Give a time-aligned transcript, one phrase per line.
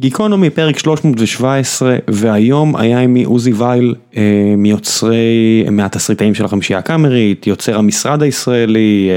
[0.00, 3.94] גיקונומי פרק 317 והיום היה עמי עוזי וייל
[4.56, 9.10] מיוצרי, מהתסריטאים של החמישייה הקאמרית, יוצר המשרד הישראלי,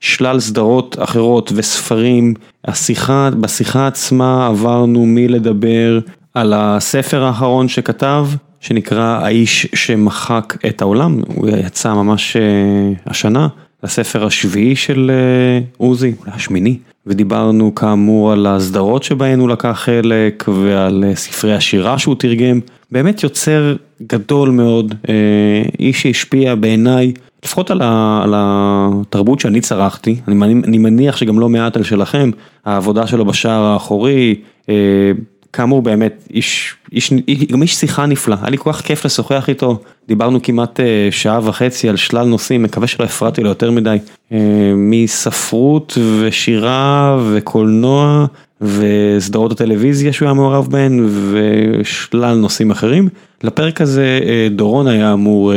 [0.00, 2.34] שלל סדרות אחרות וספרים,
[2.64, 5.98] השיחה, בשיחה עצמה עברנו מלדבר
[6.34, 8.26] על הספר האחרון שכתב
[8.60, 12.36] שנקרא האיש שמחק את העולם, הוא יצא ממש
[13.06, 13.48] השנה,
[13.82, 15.10] לספר השביעי של
[15.76, 16.78] עוזי, אולי השמיני.
[17.06, 22.60] ודיברנו כאמור על הסדרות שבהן הוא לקח חלק ועל ספרי השירה שהוא תרגם,
[22.92, 24.94] באמת יוצר גדול מאוד,
[25.80, 27.12] איש שהשפיע בעיניי,
[27.44, 32.30] לפחות על התרבות שאני צרכתי, אני מניח שגם לא מעט על שלכם,
[32.64, 34.34] העבודה שלו בשער האחורי,
[35.54, 36.74] כאמור באמת איש,
[37.52, 41.88] גם איש שיחה נפלא, היה לי כל כך כיף לשוחח איתו, דיברנו כמעט שעה וחצי
[41.88, 43.96] על שלל נושאים, מקווה שלא הפרעתי לו יותר מדי,
[44.76, 48.26] מספרות ושירה וקולנוע
[48.60, 53.08] וסדרות הטלוויזיה שהוא היה מעורב בהן ושלל נושאים אחרים.
[53.42, 55.52] לפרק הזה דורון היה אמור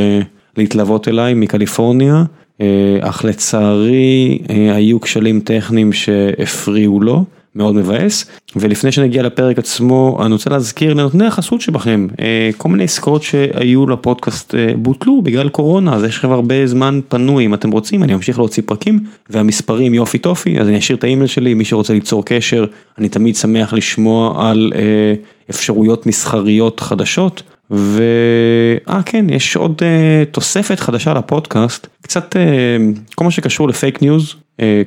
[0.58, 2.24] להתלוות אליי מקליפורניה,
[3.02, 7.26] אך לצערי היו כשלים טכניים שהפריעו לו.
[7.58, 12.08] מאוד מבאס, ולפני שנגיע לפרק עצמו אני רוצה להזכיר לנותני החסות שבכם,
[12.58, 17.46] כל מיני עסקאות שהיו לפודקאסט בוטלו בגלל קורונה, אז יש לכם הרבה זמן פנוי.
[17.46, 19.00] אם אתם רוצים, אני אמשיך להוציא פרקים
[19.30, 22.66] והמספרים יופי טופי, אז אני אשאיר את האימייל שלי, מי שרוצה ליצור קשר,
[22.98, 24.74] אני תמיד שמח לשמוע על
[25.50, 27.44] אפשרויות מסחריות חדשות.
[27.72, 29.82] ואה כן יש עוד
[30.32, 31.88] תוספת חדשה לפודקאסט.
[32.02, 32.36] קצת
[33.16, 34.36] כל מה שקשור לפייק ניוז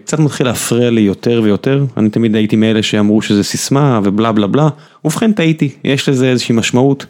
[0.05, 1.85] קצת מתחיל להפריע לי יותר ויותר.
[1.97, 4.69] אני תמיד הייתי מאלה שאמרו שזה סיסמה ובלה בלה בלה.
[5.05, 5.71] ובכן טעיתי.
[5.85, 7.07] יש לזה איזושהי משמעות.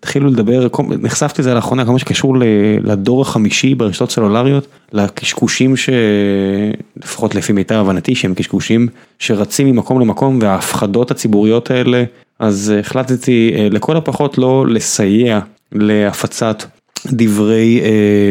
[0.00, 0.68] התחילו לדבר
[1.02, 2.36] נחשפתי לזה לאחרונה כל מה שקשור
[2.84, 11.10] לדור החמישי ברשתות סלולריות לקשקושים שלפחות לפי מיטב הבנתי שהם קשקושים שרצים ממקום למקום וההפחדות
[11.10, 12.04] הציבוריות האלה.
[12.38, 15.40] אז החלטתי לכל הפחות לא לסייע
[15.72, 16.64] להפצת
[17.06, 17.80] דברי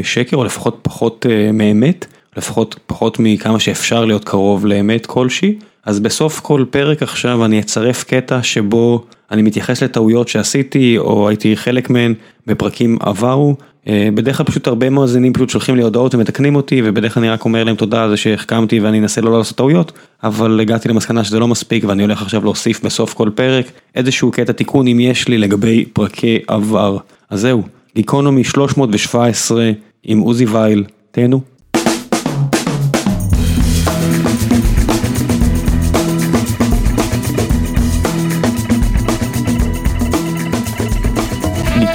[0.03, 2.05] שקר או לפחות פחות מאמת,
[2.37, 8.03] לפחות פחות מכמה שאפשר להיות קרוב לאמת כלשהי, אז בסוף כל פרק עכשיו אני אצרף
[8.03, 12.13] קטע שבו אני מתייחס לטעויות שעשיתי או הייתי חלק מהן
[12.47, 13.55] בפרקים עברו,
[13.89, 17.45] בדרך כלל פשוט הרבה מאזינים פשוט שולחים לי הודעות ומתקנים אותי ובדרך כלל אני רק
[17.45, 19.91] אומר להם תודה על זה שהחכמתי ואני אנסה לא לעשות טעויות,
[20.23, 23.65] אבל הגעתי למסקנה שזה לא מספיק ואני הולך עכשיו להוסיף בסוף כל פרק
[23.95, 26.97] איזשהו קטע תיקון אם יש לי לגבי פרקי עבר.
[27.29, 27.63] אז זהו,
[27.95, 29.71] גיקונומי 317
[30.03, 31.54] עם עוזי וייל, תהנו.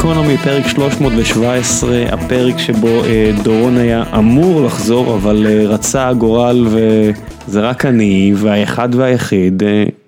[0.02, 3.02] גיקונומי פרק 317, הפרק שבו
[3.44, 9.62] דורון היה אמור לחזור אבל רצה הגורל וזה רק אני והאחד והיחיד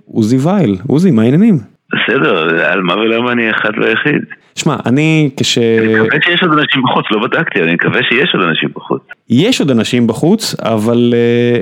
[0.06, 1.58] עוזי וייל, עוזי מה העניינים?
[1.92, 4.22] בסדר, על מה ולמה אני האחד והיחיד?
[4.54, 5.58] שמע, אני כש...
[5.58, 9.02] אני מקווה שיש עוד אנשים בחוץ, לא בדקתי, אני מקווה שיש עוד אנשים בחוץ.
[9.30, 11.14] יש עוד אנשים בחוץ, אבל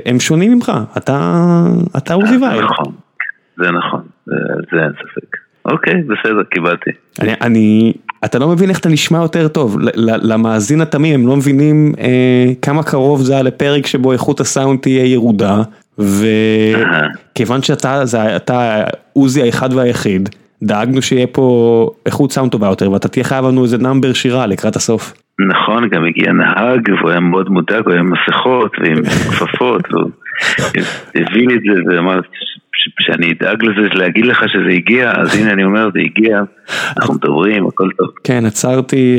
[0.05, 2.61] הם שונים ממך, אתה עוזי וייל.
[2.63, 2.93] נכון,
[3.57, 4.01] זה נכון,
[4.71, 5.37] זה אין ספק.
[5.65, 6.91] אוקיי, בסדר, קיבלתי.
[7.19, 7.93] אני,
[8.25, 11.93] אתה לא מבין איך אתה נשמע יותר טוב, למאזין התמים הם לא מבינים
[12.61, 15.61] כמה קרוב זה היה לפרק שבו איכות הסאונד תהיה ירודה,
[15.99, 18.03] וכיוון שאתה
[19.13, 20.29] עוזי האחד והיחיד,
[20.63, 24.75] דאגנו שיהיה פה איכות סאונד טובה יותר ואתה תהיה חייב לנו איזה נאמבר שירה לקראת
[24.75, 25.13] הסוף.
[25.49, 30.11] נכון, גם הגיע נהג והוא היה מאוד מודאג, הוא היה עם מסכות ועם כפפות, הוא
[31.15, 32.19] הביא לי את זה ואמר
[32.99, 36.39] שאני אדאג לזה להגיד לך שזה הגיע, אז הנה אני אומר זה הגיע,
[36.97, 38.07] אנחנו מדברים, הכל טוב.
[38.23, 39.17] כן, עצרתי,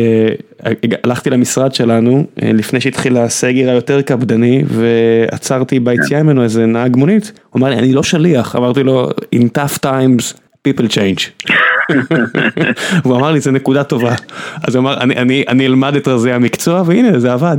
[1.04, 7.60] הלכתי למשרד שלנו לפני שהתחיל הסגר היותר קפדני ועצרתי ביציאה ממנו איזה נהג מונית, הוא
[7.60, 10.36] אמר לי אני לא שליח, אמרתי לו in tough times
[10.68, 11.48] people change.
[13.04, 14.14] הוא אמר לי זה נקודה טובה,
[14.68, 15.00] אז הוא אמר
[15.48, 17.56] אני אלמד את רזי המקצוע והנה זה עבד.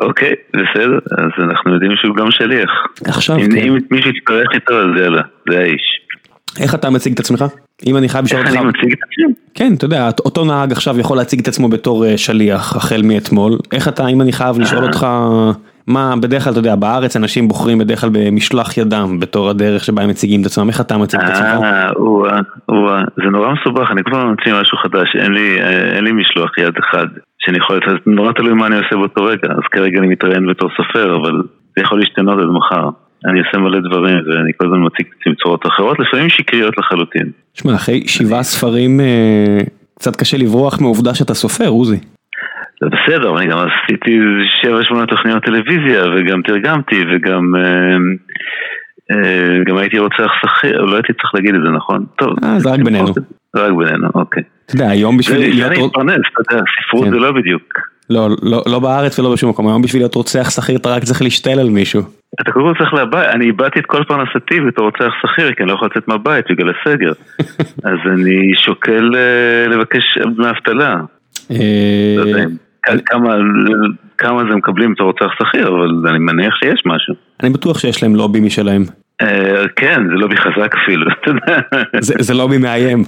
[0.00, 2.70] אוקיי, בסדר, אז אנחנו יודעים שהוא גם שליח.
[3.04, 3.56] עכשיו, כן.
[3.56, 6.00] אם מישהו יצטרך איתו, אז יאללה, זה האיש.
[6.60, 7.44] איך אתה מציג את עצמך?
[7.86, 8.50] אם אני חייב לשאול אותך...
[8.52, 9.34] איך אני מציג את עצמי?
[9.54, 13.52] כן, אתה יודע, אותו נהג עכשיו יכול להציג את עצמו בתור שליח החל מאתמול.
[13.72, 15.06] איך אתה, אם אני חייב לשאול אותך,
[15.86, 20.02] מה, בדרך כלל, אתה יודע, בארץ אנשים בוחרים בדרך כלל במשלח ידם בתור הדרך שבה
[20.02, 21.62] הם מציגים את עצמם, איך אתה מציג את עצמך?
[21.62, 21.90] אה,
[23.16, 25.16] זה נורא מסובך, אני כבר ממציא משהו חדש,
[25.94, 27.06] אין לי משלוח יד אחד.
[27.38, 30.70] שאני יכול, זה נורא תלוי מה אני עושה באותו רגע, אז כרגע אני מתראיין בתור
[30.76, 31.42] סופר, אבל
[31.76, 32.88] זה יכול להשתנות עד מחר.
[33.26, 37.30] אני עושה מלא דברים ואני כל הזמן מציג את צורות אחרות, לפעמים שקריות לחלוטין.
[37.52, 39.00] תשמע, אחרי שבעה ספרים
[39.98, 41.98] קצת קשה לברוח מהעובדה שאתה סופר, עוזי.
[42.80, 44.18] זה בסדר, אבל אני גם עשיתי
[44.62, 47.52] שבע שמונה תוכניות טלוויזיה וגם תרגמתי וגם
[49.66, 52.04] גם הייתי רוצח שכיר, לא הייתי צריך להגיד את זה, נכון?
[52.18, 52.30] טוב.
[52.44, 53.14] אה, זה רק בינינו.
[53.56, 54.42] רק בינינו, אוקיי.
[54.66, 55.56] אתה יודע, היום בשביל להיות...
[55.56, 57.10] זה להתפרנס, אתה יודע, ספרות כן.
[57.10, 57.62] זה לא בדיוק.
[58.10, 61.22] לא, לא, לא בארץ ולא בשום מקום, היום בשביל להיות רוצח שכיר אתה רק צריך
[61.22, 62.02] להשתל על מישהו.
[62.40, 65.68] אתה קודם כל צריך לבית, אני איבדתי את כל פרנסתי בתור רוצח שכיר, כי אני
[65.70, 67.12] לא יכול לצאת מהבית בגלל הסגר.
[67.90, 70.96] אז אני שוקל אה, לבקש דמי אבטלה.
[73.06, 73.36] כמה,
[74.18, 77.14] כמה זה מקבלים בתור רוצח שכיר, אבל אני מניח שיש משהו.
[77.42, 78.84] אני בטוח שיש להם לובי משלהם.
[79.22, 81.60] אה, כן, זה לובי חזק אפילו, אתה יודע.
[82.00, 83.04] זה, לובי מאיים.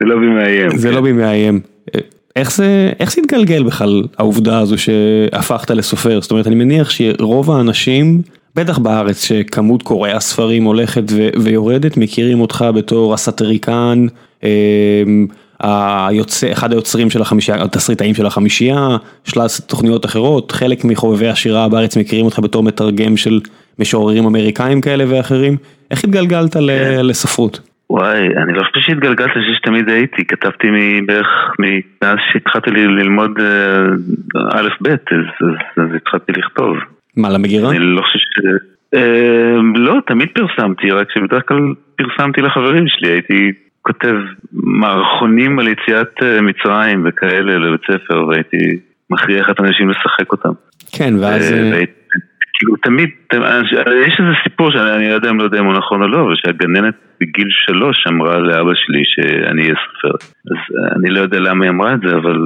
[0.00, 0.70] זה לובי מאיים.
[0.70, 1.60] זה לובי מאיים.
[1.94, 2.00] אה,
[2.36, 6.20] איך זה, איך זה התגלגל בכלל, העובדה הזו שהפכת לסופר?
[6.20, 8.22] זאת אומרת, אני מניח שרוב האנשים,
[8.54, 14.06] בטח בארץ, שכמות קוראי הספרים הולכת ו- ויורדת, מכירים אותך בתור הסאטריקן,
[14.44, 15.02] אה,
[15.60, 18.88] היוצא, אחד היוצרים של החמישייה, התסריטאים של החמישייה,
[19.24, 23.40] שלל תוכניות אחרות, חלק מחובבי השירה בארץ מכירים אותך בתור מתרגם של
[23.78, 25.56] משוררים אמריקאים כאלה ואחרים.
[25.90, 27.60] איך התגלגלת ל- לספרות?
[27.90, 31.26] וואי, אני לא חושב שהתגלגלתי, אני חושב שתמיד הייתי, כתבתי מבערך,
[31.58, 34.96] מאז שהתחלתי ללמוד אה, א' ב', אז,
[35.40, 36.76] אז, אז התחלתי לכתוב.
[37.16, 37.70] מה, למגירה?
[37.70, 38.46] אני לא חושב ש...
[38.94, 43.52] אה, לא, תמיד פרסמתי, רק שבדרך כלל פרסמתי לחברים שלי, הייתי
[43.86, 44.14] כותב
[44.52, 48.56] מערכונים על יציאת אה, מצרים וכאלה לבית ספר, והייתי
[49.10, 50.52] מכריח את האנשים לשחק אותם.
[50.92, 51.52] כן, ואז...
[51.52, 51.84] אה, אה,
[52.58, 53.08] כאילו תמיד,
[54.06, 56.34] יש איזה סיפור שאני לא יודע אם לא יודע אם הוא נכון או לא, אבל
[56.36, 60.14] שהגננת בגיל שלוש אמרה לאבא שלי שאני אהיה סופר.
[60.50, 60.58] אז
[60.96, 62.36] אני לא יודע למה היא אמרה את זה, אבל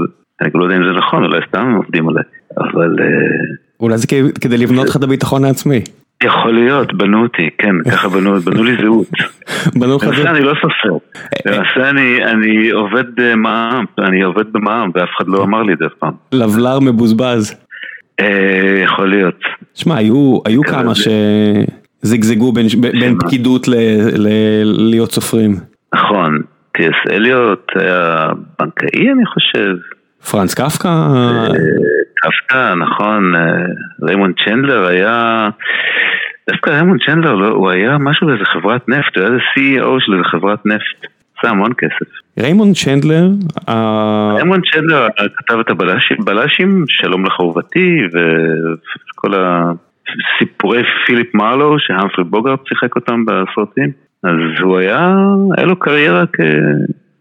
[0.40, 2.22] אני לא יודע אם זה נכון, אולי סתם עובדים עליי.
[2.58, 2.96] אבל
[3.80, 4.06] אולי זה
[4.40, 5.80] כדי לבנות לך את הביטחון העצמי.
[6.24, 9.06] יכול להיות, בנו אותי, כן, ככה בנו, בנו לי זהות.
[9.80, 10.30] בנוח למעשה זה.
[10.30, 10.96] אני לא סופר.
[11.46, 15.86] למעשה אני- אני עובד במע"מ, אני עובד במע"מ, ואף אחד לא אמר לי את זה
[15.86, 16.12] אף פעם.
[16.32, 17.54] לבלר מבוזבז.
[18.20, 19.38] אה, יכול להיות.
[19.74, 23.18] שמע, היו, היו כן, כמה שזגזגו בין, בין?
[23.18, 23.74] פקידות ל,
[24.16, 24.28] ל,
[24.64, 25.56] להיות סופרים.
[25.94, 26.38] נכון,
[26.72, 26.83] טי.
[26.83, 26.94] אס.
[27.10, 28.26] אליוט היה
[28.60, 29.74] בנקאי אני חושב.
[30.30, 30.88] פרנץ קפקא,
[32.20, 33.40] קפקא, נכון, אה,
[34.02, 35.48] ריימונד צ'נדלר היה...
[36.50, 40.12] דווקא ריימונד צ'נדלר, לא, הוא היה משהו באיזה חברת נפט, הוא היה איזה CEO של
[40.12, 41.10] איזה חברת נפט.
[41.38, 42.10] עשה המון כסף.
[42.38, 43.28] ריימונד צ'נדלר,
[44.34, 52.60] ריימונד צ'נדלר כתב את הבלשים, בלשים, שלום לך אהובתי, וכל הסיפורי פיליפ מרלו, שהמפרי בוגרט
[52.68, 53.90] שיחק אותם בסרטים.
[54.24, 55.14] אז הוא היה,
[55.56, 56.24] היה לו קריירה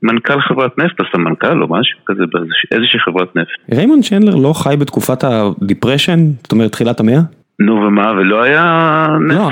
[0.01, 2.23] כמנכ"ל חברת נפט, עשה מנכ"ל או משהו כזה
[2.71, 3.75] באיזושהי חברת נפט.
[3.77, 7.19] ריימונד צ'נדלר לא חי בתקופת ה Depression, זאת אומרת תחילת המאה?
[7.59, 9.37] נו ומה, ולא היה נפט.
[9.37, 9.49] לא,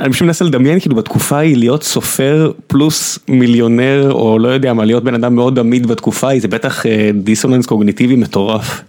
[0.00, 4.84] אני פשוט מנסה לדמיין כאילו בתקופה ההיא להיות סופר פלוס מיליונר או לא יודע מה,
[4.84, 8.82] להיות בן אדם מאוד עמיד בתקופה ההיא, זה בטח אה, דיסוננס קוגניטיבי מטורף.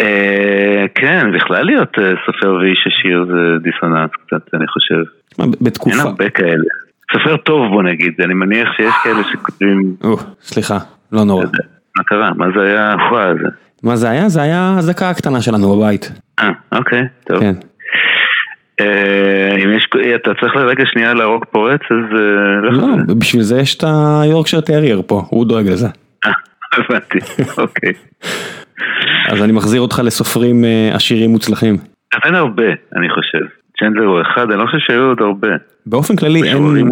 [0.00, 5.10] אה, כן, בכלל להיות אה, סופר ואיש עשיר זה דיסוננס קצת, אני חושב.
[5.38, 6.83] מה, אין בתקופה, הרבה כאלה.
[7.14, 9.96] סופר טוב בוא נגיד, אני מניח שיש כאלה שכותבים,
[10.40, 10.78] סליחה,
[11.12, 11.44] לא נורא.
[11.96, 12.30] מה קרה?
[12.36, 12.94] מה זה היה?
[13.10, 13.48] וואו, זה...
[13.82, 14.28] מה זה היה?
[14.28, 16.12] זה היה הזקה הקטנה שלנו בבית.
[16.40, 17.40] אה, אוקיי, טוב.
[17.40, 17.54] כן.
[18.80, 22.18] אה, אם יש, אתה צריך לרגע שנייה להרוג פורץ, אז...
[22.20, 23.14] אה, לא.
[23.18, 23.84] בשביל זה יש את
[24.22, 25.88] היורקשר טרייר פה, הוא דואג לזה.
[26.26, 26.32] אה,
[26.72, 27.18] הבנתי,
[27.62, 27.92] אוקיי.
[29.28, 31.76] אז אני מחזיר אותך לסופרים אה, עשירים מוצלחים.
[32.24, 33.63] אין הרבה, אני חושב.
[33.78, 35.48] צ'נדלר הוא אחד, אני לא חושב שהיו עוד הרבה.
[35.86, 36.90] באופן כללי אין.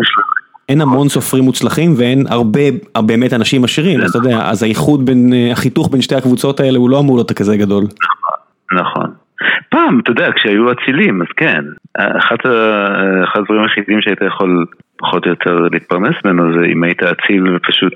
[0.68, 2.60] אין המון סופרים מוצלחים ואין הרבה
[3.06, 6.78] באמת אנשים עשירים, אז אתה יודע, אז האיחוד בין, אה, החיתוך בין שתי הקבוצות האלה
[6.78, 7.84] הוא לא אמור להיות כזה גדול.
[8.72, 9.10] נכון.
[9.68, 11.64] פעם, אתה יודע, כשהיו אצילים, אז כן.
[11.96, 12.36] אחד
[13.34, 14.66] הדברים היחידים שהיית יכול
[14.98, 17.94] פחות או יותר להתפרנס ממנו זה אם היית אציל ופשוט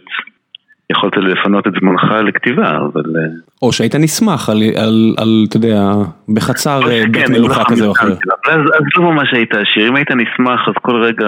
[0.92, 3.02] יכולת לפנות את זמנך לכתיבה, אבל...
[3.16, 3.22] אה,
[3.62, 5.92] או שהיית נסמך על, על, על אתה יודע,
[6.28, 8.06] בחצר אה, כן, בית אני מלוכה לא כזה או אחר.
[8.06, 11.26] חמקן, אבל אז, אז לא ממש היית עשיר, אם היית נשמח אז כל רגע,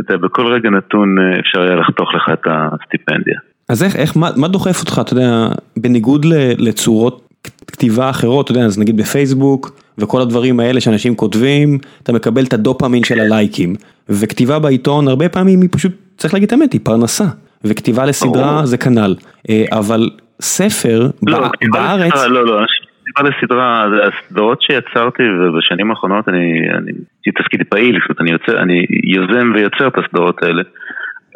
[0.00, 3.38] אתה יודע, בכל רגע נתון אה, אפשר היה לחתוך לך את הסטיפנדיה.
[3.68, 7.28] אז איך, איך, מה, מה דוחף אותך, אתה יודע, בניגוד ל- לצורות
[7.66, 12.52] כתיבה אחרות, אתה יודע, אז נגיד בפייסבוק וכל הדברים האלה שאנשים כותבים, אתה מקבל את
[12.52, 13.74] הדופמין של הלייקים.
[14.08, 17.24] וכתיבה בעיתון, הרבה פעמים היא פשוט, צריך להגיד את האמת, היא פרנסה.
[17.68, 18.66] וכתיבה לסדרה.
[18.66, 19.14] זה כנ"ל.
[19.50, 22.60] אה, אבל ספר, לא, בארץ, לא, לא,
[23.06, 26.92] כתיבה לסדרה, הסדרות שיצרתי ובשנים האחרונות אני, אני,
[27.26, 30.62] לי תפקיד פעיל, זאת אומרת, אני יוצר, אני יוזם ויוצר את הסדרות האלה.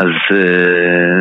[0.01, 1.21] אז אה,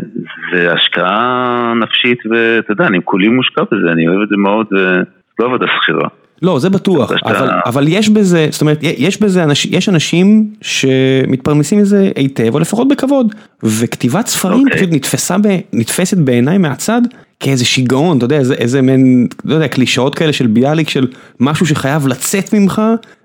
[0.52, 5.48] זה השקעה נפשית ואתה יודע, אני כולי מושקע בזה, אני אוהב את זה מאוד, ולא
[5.48, 6.08] עבודה שכירה.
[6.42, 11.80] לא, זה בטוח, אבל, אבל יש בזה, זאת אומרת, יש בזה, אנש, יש אנשים שמתפרנסים
[11.80, 14.78] מזה היטב, או לפחות בכבוד, וכתיבת ספרים אוקיי.
[14.78, 17.02] פשוט נתפסה, ב, נתפסת בעיניי מהצד
[17.40, 21.08] כאיזה שיגעון, אתה יודע, איזה, איזה מין, לא יודע, קלישאות כאלה של ביאליק, של
[21.40, 22.82] משהו שחייב לצאת ממך,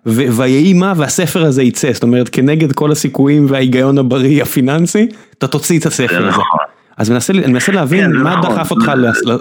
[0.07, 5.07] ויהי מה, והספר הזה יצא, זאת אומרת, כנגד כל הסיכויים וההיגיון הבריא הפיננסי,
[5.39, 6.29] אתה תוציא את הספר הזה.
[6.29, 6.59] נכון.
[6.97, 8.55] אז מנסה, אני מנסה להבין כן, מה נכון.
[8.55, 8.93] דחף אותך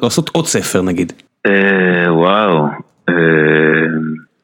[0.01, 1.13] לעשות עוד ספר נגיד.
[1.47, 2.65] אה, וואו.
[3.13, 3.85] אה,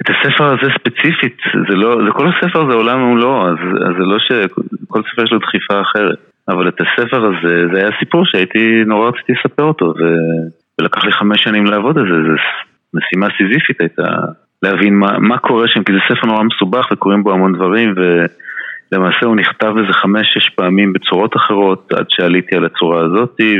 [0.01, 1.37] את הספר הזה ספציפית,
[1.69, 3.57] זה לא, זה כל הספר זה עולם ומלואו, אז,
[3.87, 6.17] אז זה לא שכל ספר יש לו דחיפה אחרת.
[6.49, 10.03] אבל את הספר הזה, זה היה סיפור שהייתי, נורא רציתי לספר אותו, ו...
[10.81, 12.37] ולקח לי חמש שנים לעבוד על זה, זו
[12.93, 14.11] משימה סיזיפית הייתה
[14.63, 19.25] להבין מה, מה קורה שם, כי זה ספר נורא מסובך וקורים בו המון דברים, ולמעשה
[19.25, 23.57] הוא נכתב איזה חמש-שש פעמים בצורות אחרות, עד שעליתי על הצורה הזאתי,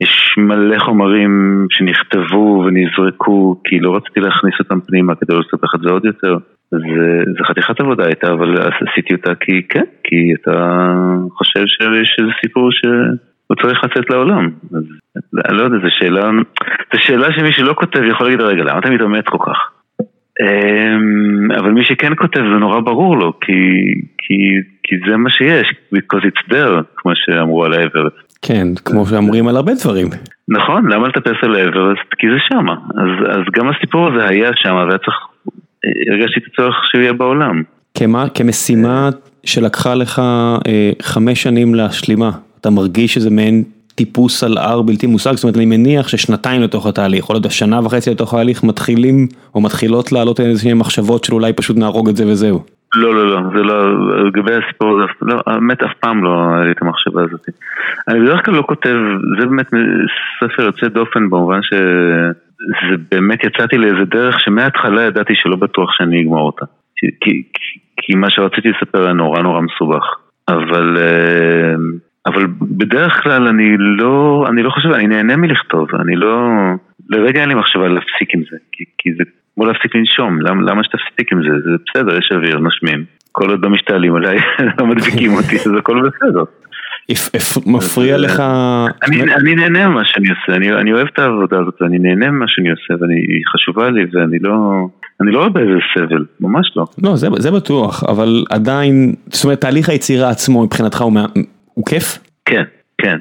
[0.00, 5.80] ויש מלא חומרים שנכתבו ונזרקו, כי לא רציתי להכניס אותם פנימה כדי לא לספח את
[5.80, 6.36] זה עוד יותר.
[6.70, 10.92] זה חתיכת עבודה הייתה, אבל עשיתי אותה כי כן, כי אתה
[11.32, 14.50] חושב שיש איזה סיפור שהוא צריך לצאת לעולם.
[14.74, 14.84] אז
[15.48, 16.30] אני לא יודע, זו שאלה,
[16.92, 19.77] זו שאלה שמי שלא כותב יכול להגיד, רגע, למה אתה מתאמץ כל כך?
[20.42, 23.52] אמ, אבל מי שכן כותב זה נורא ברור לו, כי,
[24.18, 24.34] כי,
[24.82, 28.38] כי זה מה שיש, because it's there, כמו שאמרו על האברסט.
[28.42, 30.06] כן, כמו שאומרים על הרבה דברים.
[30.48, 32.14] נכון, למה לטפס על האברסט?
[32.18, 32.72] כי זה שמה.
[32.72, 35.16] אז, אז גם הסיפור הזה היה שמה, והיה צריך
[36.10, 37.62] הרגשתי את הצורך שהוא יהיה בעולם.
[37.94, 39.08] כמה, כמשימה
[39.44, 40.18] שלקחה לך
[40.68, 42.30] אה, חמש שנים להשלימה,
[42.60, 43.64] אתה מרגיש שזה מעין
[43.98, 47.50] טיפוס על הר בלתי מושג, זאת אומרת אני מניח ששנתיים לתוך התהליך, או לא יודע,
[47.50, 52.16] שנה וחצי לתוך ההליך מתחילים או מתחילות לעלות איזה מחשבות של אולי פשוט נהרוג את
[52.16, 52.64] זה וזהו.
[52.94, 53.76] לא, לא, לא, זה לא,
[54.26, 57.46] לגבי הסיפור הזה, לא, האמת אף פעם לא היה לי את המחשבה הזאת.
[58.08, 58.94] אני בדרך כלל לא כותב,
[59.40, 59.66] זה באמת
[60.40, 61.74] ספר יוצא דופן במובן ש...
[62.58, 66.64] זה באמת יצאתי לאיזה דרך שמההתחלה ידעתי שלא בטוח שאני אגמור אותה.
[66.96, 67.42] כי, כי,
[67.96, 70.04] כי מה שרציתי לספר היה נורא נורא מסובך.
[70.48, 71.74] אבל, אה,
[72.26, 76.48] אבל בדרך כלל אני לא, אני לא חושב, אני נהנה מלכתוב, אני לא,
[77.10, 80.84] לרגע אין לי מחשבה להפסיק עם זה, כי, כי זה כמו להפסיק לנשום, למה, למה
[80.84, 81.48] שתפסיק עם זה?
[81.64, 83.04] זה בסדר, יש אוויר, נושמים.
[83.32, 84.38] כל עוד לא משתעלים עליי,
[84.78, 86.44] לא מדביקים אותי, אז הכל בסדר.
[87.66, 88.42] מפריע לך...
[89.36, 93.04] אני נהנה ממה שאני עושה, אני אוהב את העבודה הזאת, אני נהנה ממה שאני עושה
[93.04, 94.86] והיא חשובה לי ואני לא...
[95.22, 96.84] אני לא באיזה סבל, ממש לא.
[97.02, 101.12] לא, זה בטוח, אבל עדיין, זאת אומרת, תהליך היצירה עצמו מבחינתך הוא
[101.86, 102.18] כיף?
[102.44, 102.64] כן,
[102.98, 103.18] כן.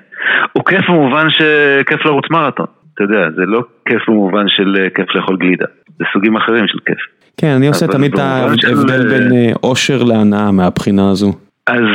[0.54, 5.16] הוא כיף במובן שכיף לרוץ מרתון, אתה יודע, זה לא כיף במובן של אה, כיף
[5.16, 5.66] לאכול גלידה,
[6.00, 6.98] זה סוגים אחרים של כיף.
[7.38, 11.34] כן, אני עושה תמיד את ההבדל בין אה, אושר להנאה מהבחינה הזו.
[11.68, 11.88] אז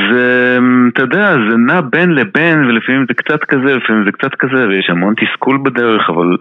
[0.59, 4.69] אמ, אתה יודע, זה נע בין לבין, ולפעמים זה קצת כזה, לפעמים זה קצת כזה,
[4.69, 6.37] ויש המון תסכול בדרך, אבל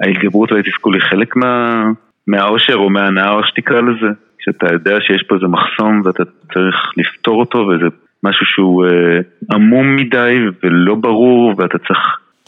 [0.00, 1.84] ההתגברות והתסכול היא חלק מה,
[2.26, 4.12] מהאושר או מההנאה, או איך שתקרא לזה.
[4.46, 6.22] שאתה יודע שיש פה איזה מחסום ואתה
[6.54, 7.86] צריך לפתור אותו, וזה
[8.28, 9.18] משהו שהוא אה,
[9.52, 11.98] עמום מדי ולא ברור, ואתה צריך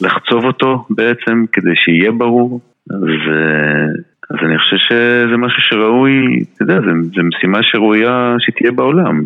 [0.00, 2.60] לחצוב אותו בעצם כדי שיהיה ברור.
[2.90, 3.86] אז, אה,
[4.30, 6.12] אז אני חושב שזה משהו שראוי,
[6.54, 6.80] אתה יודע,
[7.14, 9.22] זו משימה שראויה שתהיה בעולם.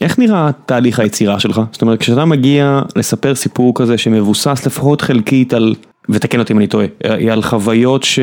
[0.00, 1.60] איך נראה תהליך היצירה שלך?
[1.72, 5.74] זאת אומרת, כשאתה מגיע לספר סיפור כזה שמבוסס לפחות חלקית על,
[6.08, 8.18] ותקן אותי אם אני טועה, היא על חוויות ש...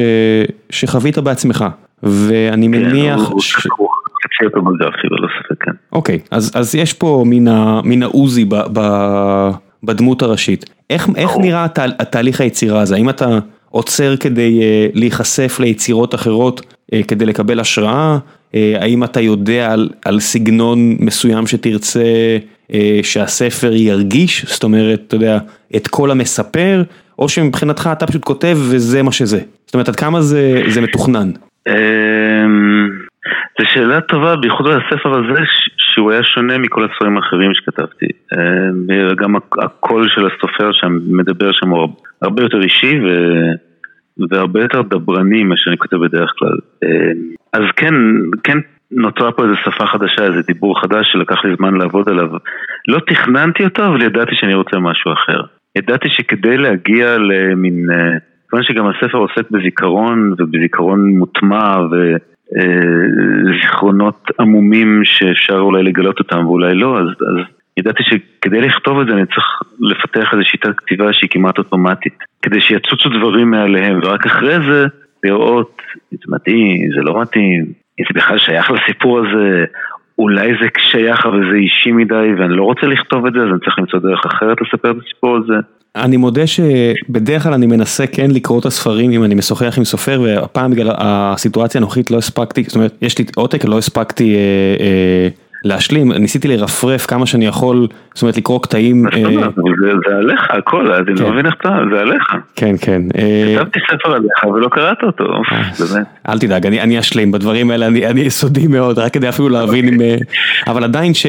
[0.69, 1.65] שחווית בעצמך,
[2.03, 3.19] ואני מניח...
[5.91, 7.23] אוקיי, אז, אז יש פה
[7.83, 8.45] מן העוזי
[9.83, 10.69] בדמות הראשית.
[10.89, 12.95] איך, איך נראה התה, התהליך היצירה הזה?
[12.95, 13.39] האם אתה
[13.69, 18.17] עוצר כדי uh, להיחשף ליצירות אחרות, uh, כדי לקבל השראה?
[18.55, 22.03] אה, האם אתה יודע על על סגנון מסוים שתרצה
[22.73, 25.39] אה, שהספר ירגיש, זאת אומרת, אתה יודע,
[25.75, 26.83] את כל המספר,
[27.19, 29.39] או שמבחינתך אתה פשוט כותב וזה מה שזה.
[29.65, 31.31] זאת אומרת, עד כמה זה זה מתוכנן?
[31.67, 32.89] אמ,
[33.59, 35.41] זו שאלה טובה, בייחוד על הספר הזה,
[35.77, 38.05] שהוא היה שונה מכל הספרים האחרים שכתבתי.
[38.33, 41.89] אמ, גם הקול של הסופר שם מדבר שם הוא
[42.21, 43.07] הרבה יותר אישי ו...
[44.29, 46.57] והרבה יותר דברני ממה שאני כותב בדרך כלל.
[46.83, 47.17] אמ,
[47.53, 47.93] אז כן,
[48.43, 48.57] כן
[48.91, 52.29] נוצרה פה איזו שפה חדשה, איזה דיבור חדש שלקח לי זמן לעבוד עליו.
[52.87, 55.41] לא תכננתי אותו, אבל ידעתי שאני רוצה משהו אחר.
[55.77, 57.91] ידעתי שכדי להגיע למין...
[57.91, 61.77] אה, כיוון שגם הספר עוסק בזיכרון, ובזיכרון מוטמע,
[63.51, 67.45] וזיכרונות אה, עמומים שאפשר אולי לגלות אותם ואולי לא, אז, אז
[67.77, 69.45] ידעתי שכדי לכתוב את זה אני צריך
[69.79, 74.85] לפתח איזו שיטת כתיבה שהיא כמעט אוטומטית, כדי שיצוצו דברים מעליהם, ורק אחרי זה
[75.23, 77.65] לראות, זה מתאים, זה לא מתאים,
[77.99, 79.65] אם זה בכלל שייך לסיפור הזה,
[80.17, 83.59] אולי זה שייך אבל זה אישי מדי ואני לא רוצה לכתוב את זה, אז אני
[83.59, 85.55] צריך למצוא דרך אחרת לספר את הסיפור הזה.
[85.99, 90.21] אני מודה שבדרך כלל אני מנסה כן לקרוא את הספרים אם אני משוחח עם סופר
[90.23, 94.39] והפעם בגלל הסיטואציה הנוכחית לא הספקתי, זאת אומרת יש לי עותק, לא הספקתי אה,
[94.85, 95.27] אה,
[95.63, 99.03] להשלים, ניסיתי לרפרף כמה שאני יכול, זאת אומרת לקרוא קטעים.
[99.03, 99.53] זאת אומרת?
[100.09, 102.23] זה עליך הכל, אני לא מבין איך אתה, זה עליך.
[102.55, 103.01] כן, כן.
[103.57, 105.23] כתבתי ספר עליך ולא קראת אותו,
[105.79, 106.05] באמת.
[106.29, 109.99] אל תדאג, אני אשלים, בדברים האלה אני יסודי מאוד, רק כדי אפילו להבין אם...
[110.67, 111.27] אבל עדיין ש...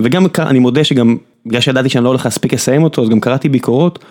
[0.00, 1.16] וגם אני מודה שגם...
[1.46, 4.04] בגלל שידעתי שאני לא הולך להספיק לסיים אותו, אז גם קראתי ביקורות,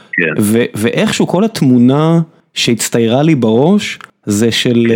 [0.73, 2.21] ואיכשהו כל התמונה
[2.53, 4.87] שהצטיירה לי בראש, זה של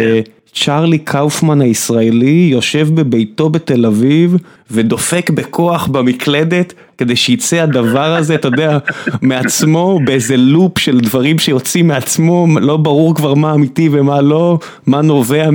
[0.55, 4.37] צ'ארלי קאופמן הישראלי יושב בביתו בתל אביב
[4.71, 8.77] ודופק בכוח במקלדת כדי שיצא הדבר הזה, אתה יודע,
[9.21, 15.01] מעצמו באיזה לופ של דברים שיוצאים מעצמו, לא ברור כבר מה אמיתי ומה לא, מה
[15.01, 15.49] נובע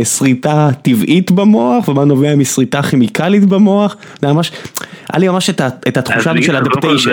[0.00, 4.52] משריטה טבעית במוח ומה נובע משריטה כימיקלית במוח, זה ממש,
[5.12, 5.50] היה לי ממש
[5.88, 7.10] את התחושה של Adaptation.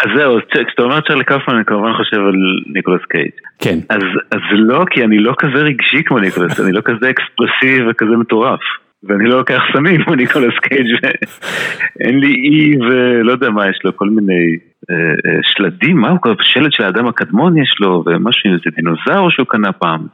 [0.00, 2.34] אז זהו, כשאתה אומר צ'רלי קאופמן אני כמובן חושב על
[2.66, 3.30] ניקולס קייג'.
[3.58, 3.78] כן.
[3.88, 8.60] אז לא, כי אני לא כזה רגשי כמו ניקולס, אני לא כזה expressive וכזה מטורף.
[9.04, 13.96] ואני לא לוקח סמים כמו ניקולס קייג' ואין לי אי ולא יודע מה יש לו,
[13.96, 14.56] כל מיני
[15.42, 19.46] שלדים, מה הוא קורא, שלד של האדם הקדמון יש לו, ומשהו עם איזה דינוזאור שהוא
[19.46, 20.06] קנה פעם.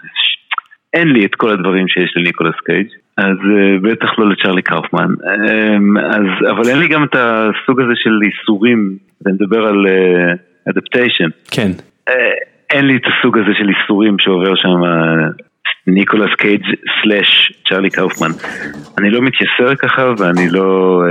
[0.95, 3.37] אין לי את כל הדברים שיש לניקולס קייג', אז
[3.83, 5.09] בטח לא לצ'רלי קאופמן,
[6.51, 9.87] אבל אין לי גם את הסוג הזה של ייסורים, אני מדבר על
[10.69, 11.29] Adaptation.
[11.51, 11.71] כן.
[12.71, 14.81] אין לי את הסוג הזה של ייסורים שעובר שם
[15.87, 16.63] ניקולס קייג'
[17.03, 18.31] slash צ'רלי קאופמן.
[18.99, 21.03] אני לא מתייסר ככה ואני לא,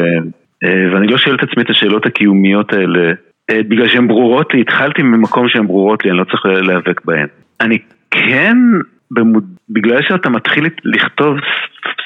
[0.63, 3.13] ואני לא שואל את עצמי את השאלות הקיומיות האלה,
[3.51, 7.27] בגלל שהן ברורות לי, התחלתי ממקום שהן ברורות לי, אני לא צריך להיאבק בהן.
[7.61, 7.77] אני
[8.11, 8.57] כן...
[9.11, 9.43] במוד...
[9.69, 11.37] בגלל שאתה מתחיל לכתוב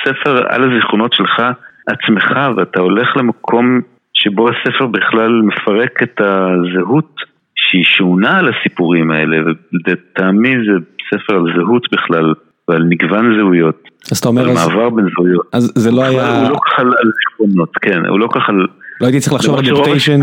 [0.05, 1.41] ספר על הזיכרונות שלך
[1.88, 3.81] עצמך ואתה הולך למקום
[4.13, 7.15] שבו הספר בכלל מפרק את הזהות
[7.55, 9.38] שהיא שעונה על הסיפורים האלה
[9.74, 12.34] ולטעמי זה ספר על זהות בכלל
[12.67, 13.84] ועל מגוון זהויות.
[14.12, 15.46] אז אתה אומר, על מעבר בין זהויות.
[15.53, 16.41] אז זה לא היה...
[16.41, 18.67] הוא לא ככה על זיכרונות, כן, הוא לא ככה על...
[19.01, 20.20] לא הייתי צריך לחשוב על דפטיישן,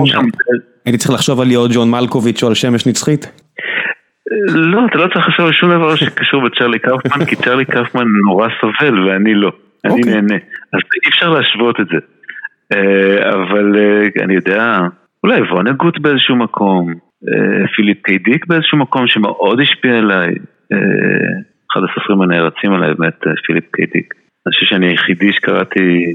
[0.85, 3.33] הייתי צריך לחשוב על להיות ג'ון מלקוביץ' או על שמש נצחית?
[4.55, 8.49] לא, אתה לא צריך לחשוב על שום דבר שקשור בצ'רלי קאופמן, כי צ'רלי קאופמן נורא
[8.61, 9.53] סובל ואני לא,
[9.85, 10.35] אני נהנה.
[10.73, 11.99] אז אי אפשר להשוות את זה.
[13.33, 13.77] אבל
[14.25, 14.79] אני יודע,
[15.25, 16.95] אולי וונגוט באיזשהו מקום,
[17.77, 20.35] פיליפ קיי דיק באיזשהו מקום שמאוד השפיע עליי.
[21.73, 24.15] אחד הסופרים הנערצים עליי באמת, פיליפ קיי דיק.
[24.47, 26.15] אני חושב שאני היחידי שקראתי,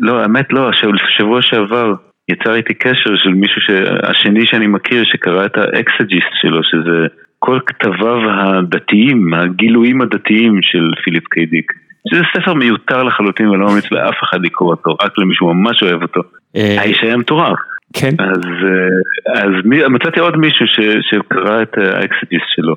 [0.00, 0.70] לא, האמת לא,
[1.18, 1.94] שבוע שעבר
[2.28, 3.60] יצר איתי קשר של מישהו,
[4.02, 7.06] השני שאני מכיר שקרא את ה Exegesis שלו, שזה
[7.38, 11.72] כל כתביו הדתיים, הגילויים הדתיים של פיליפ קיי דיק.
[12.10, 16.20] שזה ספר מיותר לחלוטין ולא ממליץ לאף אחד לקרוא אותו, רק למישהו ממש אוהב אותו.
[16.54, 17.58] האיש היה מטורף.
[17.92, 18.10] כן.
[18.18, 19.50] אז
[19.90, 20.66] מצאתי עוד מישהו
[21.10, 22.74] שקרא את ה Exegesis שלו.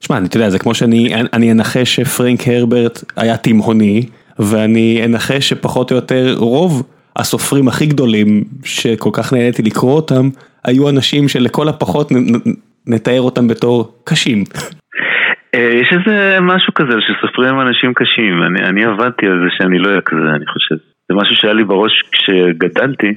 [0.00, 4.06] שמע, אתה יודע, זה כמו שאני אנחש שפרנק הרברט היה תימהוני,
[4.38, 6.82] ואני אנחש שפחות או יותר רוב
[7.16, 10.28] הסופרים הכי גדולים שכל כך נהניתי לקרוא אותם,
[10.64, 12.12] היו אנשים שלכל הפחות
[12.86, 14.44] נתאר אותם בתור קשים.
[15.54, 20.00] יש איזה משהו כזה שסופרים אנשים קשים, אני, אני עבדתי על זה שאני לא אהיה
[20.00, 20.74] כזה, אני חושב.
[21.08, 23.14] זה משהו שהיה לי בראש כשגדלתי,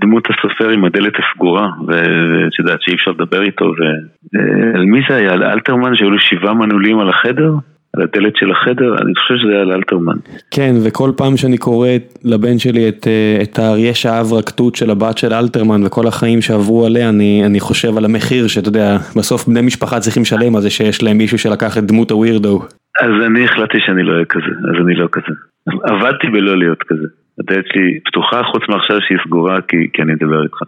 [0.00, 5.32] דמות הסופר עם הדלת הסגורה, ואת יודעת שאי אפשר לדבר איתו, ועל מי זה היה?
[5.32, 7.52] על אלתרמן שהיו לו שבעה מנעולים על החדר?
[7.96, 10.16] על הדלת של החדר, אני חושב שזה היה על אלתרמן.
[10.50, 11.88] כן, וכל פעם שאני קורא
[12.24, 13.06] לבן שלי את,
[13.42, 17.60] את האריה שאהב רק תות של הבת של אלתרמן וכל החיים שעברו עליה, אני, אני
[17.60, 21.38] חושב על המחיר שאתה יודע, בסוף בני משפחה צריכים לשלם על זה שיש להם מישהו
[21.38, 22.62] שלקח את דמות הווירדו.
[23.00, 25.34] אז אני החלטתי שאני לא אהיה כזה, אז אני לא כזה.
[25.66, 27.06] עבדתי בלא להיות כזה.
[27.40, 30.58] הדלת שלי פתוחה חוץ מעכשיו שהיא סגורה כי, כי אני אדבר איתך.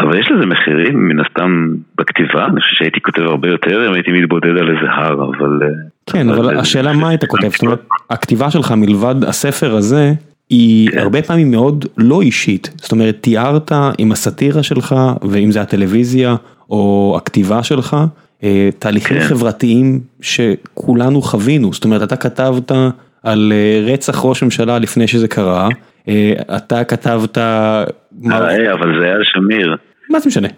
[0.00, 4.12] אבל יש לזה מחירים, מן הסתם, בכתיבה, אני חושב שהייתי כותב הרבה יותר אם הייתי
[4.12, 5.60] מתבודד על איזה הר, אבל...
[6.06, 7.80] כן, אבל השאלה מה היית כותב, זאת אומרת,
[8.10, 10.12] הכתיבה שלך מלבד הספר הזה,
[10.50, 16.36] היא הרבה פעמים מאוד לא אישית, זאת אומרת, תיארת עם הסאטירה שלך, ואם זה הטלוויזיה,
[16.70, 17.96] או הכתיבה שלך,
[18.78, 22.72] תהליכים חברתיים שכולנו חווינו, זאת אומרת, אתה כתבת
[23.22, 23.52] על
[23.86, 25.68] רצח ראש ממשלה לפני שזה קרה,
[26.56, 27.38] אתה כתבת...
[28.72, 29.76] אבל זה היה שמיר.
[30.10, 30.48] מה זה משנה?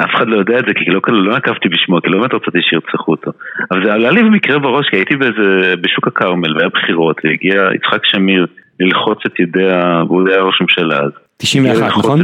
[0.00, 2.58] אף אחד לא יודע את זה, כי לא, לא נקבתי בשמו, כי לא באמת רציתי
[2.62, 3.30] שירצחו אותו.
[3.70, 8.00] אבל זה עלה לי במקרה בראש, כי הייתי באיזה, בשוק הכרמל, והיה בחירות, והגיע יצחק
[8.04, 8.46] שמיר
[8.80, 9.66] ללחוץ את ידי,
[10.08, 11.10] והוא היה ראש ממשלה אז.
[11.36, 12.20] 91, נכון?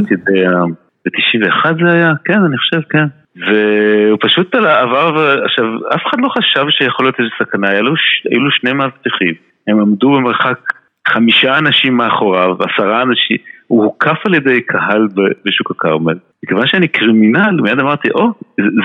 [1.05, 2.11] ב-91 זה היה?
[2.25, 3.05] כן, אני חושב, כן.
[3.35, 8.73] והוא פשוט עבר, עכשיו, אף אחד לא חשב שיכול להיות איזה סכנה, היו לו שני
[8.73, 9.33] מאבטחים,
[9.67, 10.59] הם עמדו במרחק
[11.07, 13.37] חמישה אנשים מאחוריו, עשרה אנשים,
[13.73, 15.07] הוא הוקף על ידי קהל
[15.45, 16.17] בשוק הכרמל.
[16.43, 18.27] מכיוון שאני קרימינל, מיד אמרתי, או,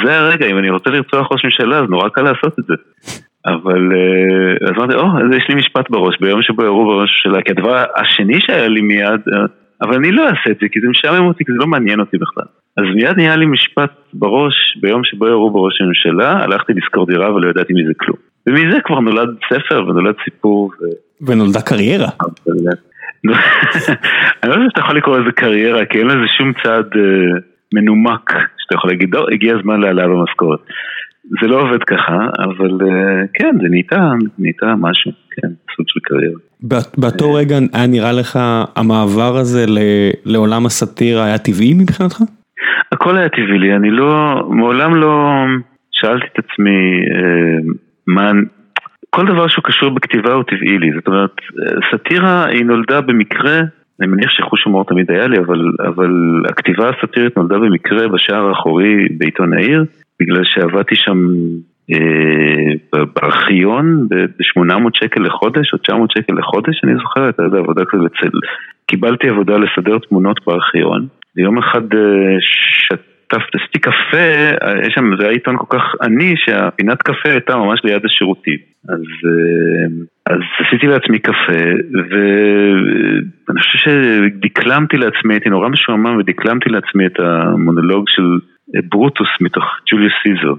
[0.04, 2.74] זה הרגע, אם אני רוצה לרצוח ראש ממשלה, אז נורא קל לעשות את זה.
[3.46, 3.92] אבל
[4.64, 7.84] אז אמרתי, או, אז יש לי משפט בראש, ביום שבו ירו בראש שלה, כי הדבר
[7.96, 9.20] השני שהיה לי מיד,
[9.82, 12.18] אבל אני לא אעשה את זה, כי זה משעמם אותי, כי זה לא מעניין אותי
[12.18, 12.46] בכלל.
[12.76, 17.50] אז מיד נהיה לי משפט בראש, ביום שבו ירו בראש הממשלה, הלכתי לשכור דירה ולא
[17.50, 18.16] ידעתי מזה כלום.
[18.46, 20.70] ומזה כבר נולד ספר ונולד סיפור.
[20.80, 20.84] ו...
[21.26, 22.08] ונולדה קריירה.
[24.42, 27.40] אני לא חושב שאתה יכול לקרוא לזה קריירה, כי אין לזה שום צעד אה,
[27.74, 30.60] מנומק, שאתה יכול להגיד, לא, הגיע הזמן להעלאה במשכורת.
[31.40, 36.38] זה לא עובד ככה, אבל אה, כן, זה נהייתה, נהייתה משהו, כן, סוג של קריירה.
[36.98, 38.38] באותו רגע היה נראה לך
[38.76, 39.64] המעבר הזה
[40.24, 42.16] לעולם הסאטירה היה טבעי מבחינתך?
[42.92, 45.44] הכל היה טבעי לי, אני לא, מעולם לא
[45.92, 46.80] שאלתי את עצמי
[47.14, 47.72] אה,
[48.06, 48.30] מה,
[49.10, 51.34] כל דבר שהוא קשור בכתיבה הוא טבעי לי, זאת אומרת,
[51.90, 53.60] סאטירה היא נולדה במקרה,
[54.00, 59.08] אני מניח שחוש הומור תמיד היה לי, אבל, אבל הכתיבה הסאטירית נולדה במקרה בשער האחורי
[59.18, 59.84] בעיתון העיר,
[60.20, 61.18] בגלל שעבדתי שם
[61.92, 68.06] אה, בארכיון ב-800 שקל לחודש או 900 שקל לחודש, אני זוכר, הייתה איזה עבודה כזאת
[68.06, 68.28] אצל...
[68.86, 73.02] קיבלתי עבודה לסדר תמונות בארכיון, ויום אחד אה, שת...
[73.80, 74.26] קפה,
[74.86, 78.58] יש שם, זה היה עיתון כל כך עני שהפינת קפה הייתה ממש ליד השירותים.
[78.88, 79.86] אז, אה,
[80.26, 81.62] אז עשיתי לעצמי קפה,
[82.10, 88.38] ואני חושב שדקלמתי לעצמי, הייתי נורא משועמם ודקלמתי לעצמי את המונולוג של
[88.88, 90.54] ברוטוס מתוך ג'וליוס סיזר.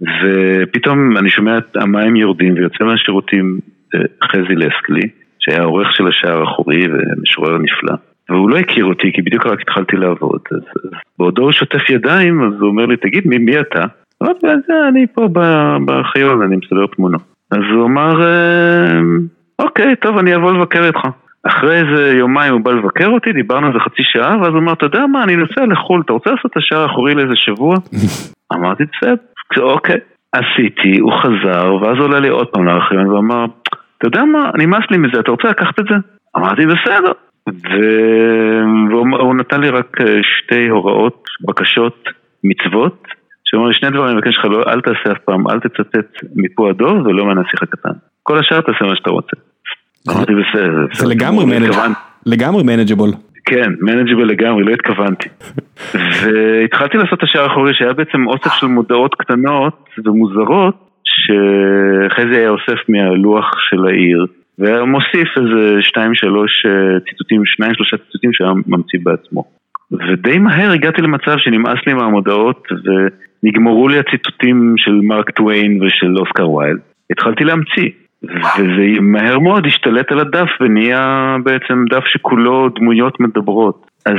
[0.00, 3.58] ופתאום אני שומע את המים יורדים ויוצא מהשירותים
[3.94, 7.96] אה, חזי לסקלי, שהיה עורך של השער האחורי ומשורר נפלא.
[8.28, 10.40] והוא לא הכיר אותי, כי בדיוק רק התחלתי לעבוד.
[10.50, 13.82] אז, אז בעודו הוא שוטף ידיים, אז הוא אומר לי, תגיד, מי, מי אתה?
[14.22, 14.46] אמרתי,
[14.88, 15.28] אני פה
[15.86, 17.35] בארכיון, אני מסדר תמונות.
[17.50, 19.00] אז הוא אמר, אה,
[19.58, 21.00] אוקיי, טוב, אני אבוא לבקר איתך.
[21.46, 24.72] אחרי איזה יומיים הוא בא לבקר אותי, דיברנו על זה חצי שעה, ואז הוא אמר,
[24.72, 27.74] אתה יודע מה, אני נוסע לחו"ל, אתה רוצה לעשות את השער האחורי לאיזה שבוע?
[28.54, 29.96] אמרתי, בסדר, אוקיי.
[30.32, 33.44] עשיתי, הוא חזר, ואז עולה לי עוד פעם לארכיון ואמר,
[33.98, 35.94] אתה יודע מה, נמאס לי מזה, אתה רוצה לקחת את זה?
[36.36, 37.12] אמרתי, בסדר.
[38.90, 42.08] והוא נתן לי רק אה, שתי הוראות, בקשות,
[42.44, 43.06] מצוות,
[43.50, 47.06] שאומר שני דברים, אני מבקש לך, לא, אל תעשה אף פעם, אל תצטט מפו הדוב
[47.06, 47.92] ולא מהנסיך הקטן.
[48.22, 49.36] כל השאר תעשה מה שאתה רוצה.
[50.08, 50.86] אמרתי בסדר.
[50.92, 51.90] זה לגמרי manageable.
[53.44, 55.28] כן, מנג'בל לגמרי, לא התכוונתי.
[56.22, 62.50] והתחלתי לעשות את השער האחורי שהיה בעצם אוסף של מודעות קטנות ומוזרות שאחרי זה היה
[62.50, 64.26] אוסף מהלוח של העיר
[64.58, 69.44] והיה מוסיף איזה שתיים שלוש אה, ציטוטים, שניים שלושה ציטוטים שהיה ממציא בעצמו.
[69.92, 76.50] ודי מהר הגעתי למצב שנמאס לי מהמודעות ונגמרו לי הציטוטים של מרק טוויין ושל אוסקר
[76.50, 76.80] ויילד.
[77.10, 77.90] התחלתי להמציא.
[78.22, 83.86] וזה מהר מאוד השתלט על הדף ונהיה בעצם דף שכולו דמויות מדברות.
[84.06, 84.16] אז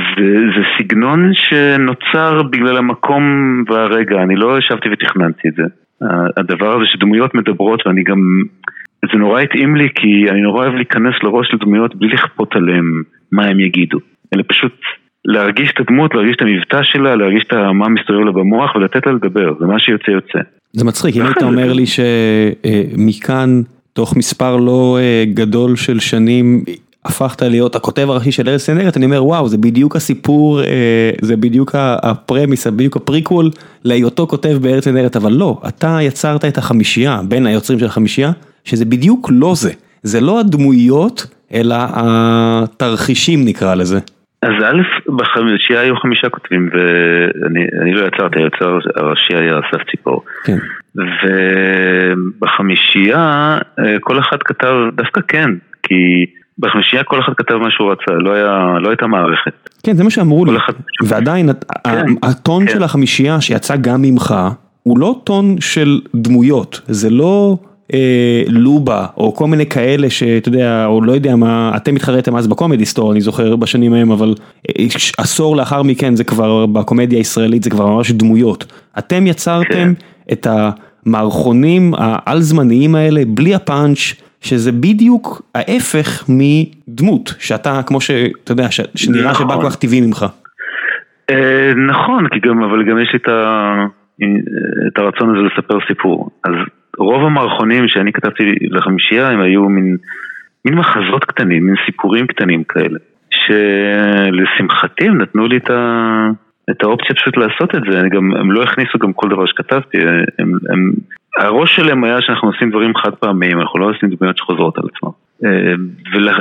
[0.56, 3.22] זה סגנון שנוצר בגלל המקום
[3.68, 5.62] והרגע, אני לא ישבתי ותכננתי את זה.
[6.36, 8.18] הדבר הזה שדמויות מדברות ואני גם...
[9.12, 13.02] זה נורא התאים לי כי אני נורא אוהב להיכנס לראש של דמויות בלי לכפות עליהם
[13.32, 13.98] מה הם יגידו.
[14.34, 14.74] אלא פשוט
[15.28, 19.12] להרגיש את הדמות, להרגיש את המבטא שלה, להרגיש את מה מסתובב לה במוח ולתת לה
[19.12, 20.38] לדבר, זה מה שיוצא יוצא.
[20.72, 23.62] זה מצחיק, אם היית אומר לי שמכאן...
[23.98, 26.64] תוך מספר לא אה, גדול של שנים
[27.04, 31.36] הפכת להיות הכותב הראשי של ארץ נהדרת, אני אומר וואו זה בדיוק הסיפור, אה, זה
[31.36, 33.50] בדיוק ה premise, בדיוק הפריקוול
[33.84, 38.32] להיותו כותב בארץ נהדרת, אבל לא, אתה יצרת את החמישייה, בין היוצרים של החמישייה,
[38.64, 43.98] שזה בדיוק לא זה, זה לא הדמויות, אלא התרחישים נקרא לזה.
[44.42, 44.82] אז א',
[45.16, 50.24] בחמישייה היו חמישה כותבים ואני לא יצרתי, היוצר הראשי היה אסף ציפור.
[50.44, 50.58] כן.
[52.42, 55.50] ובחמישייה אה, כל אחד כתב, דווקא כן,
[55.82, 56.26] כי
[56.58, 59.68] בחמישייה כל אחד כתב מה שהוא רצה, לא, היה, לא הייתה מערכת.
[59.82, 60.72] כן, זה מה שאמרו לי, אחד...
[61.02, 61.50] ועדיין
[61.84, 62.72] כן, הטון כן.
[62.72, 64.34] של החמישייה שיצא גם ממך,
[64.82, 67.58] הוא לא טון של דמויות, זה לא
[68.48, 72.86] לובה או כל מיני כאלה שאתה יודע, או לא יודע מה, אתם התחרתם אז בקומדי
[72.86, 74.34] סטור, אני זוכר בשנים ההם, אבל
[74.68, 74.84] אה,
[75.18, 78.72] עשור לאחר מכן זה כבר, בקומדיה הישראלית זה כבר ממש דמויות.
[78.98, 79.88] אתם יצרתם כן.
[80.32, 80.46] את
[81.06, 83.98] המערכונים העל זמניים האלה בלי הפאנץ',
[84.40, 90.26] שזה בדיוק ההפך מדמות, שאתה כמו שאתה יודע, שנראה שבא כל כך טבעי ממך.
[91.30, 93.18] אה, נכון, כי גם, אבל גם יש לי
[94.88, 96.30] את הרצון הזה לספר סיפור.
[96.44, 96.52] אז
[96.98, 99.96] רוב המערכונים שאני כתבתי לחמישייה הם היו מין,
[100.64, 102.98] מין מחזות קטנים, מין סיפורים קטנים כאלה.
[103.30, 106.30] שלשמחתי הם נתנו לי את, ה...
[106.70, 109.98] את האופציה פשוט לעשות את זה, גם, הם לא הכניסו גם כל דבר שכתבתי,
[110.38, 110.92] הם, הם,
[111.38, 115.10] הראש שלהם היה שאנחנו עושים דברים חד פעמיים, אנחנו לא עושים דמויות שחוזרות על עצמם.
[115.44, 115.74] אה,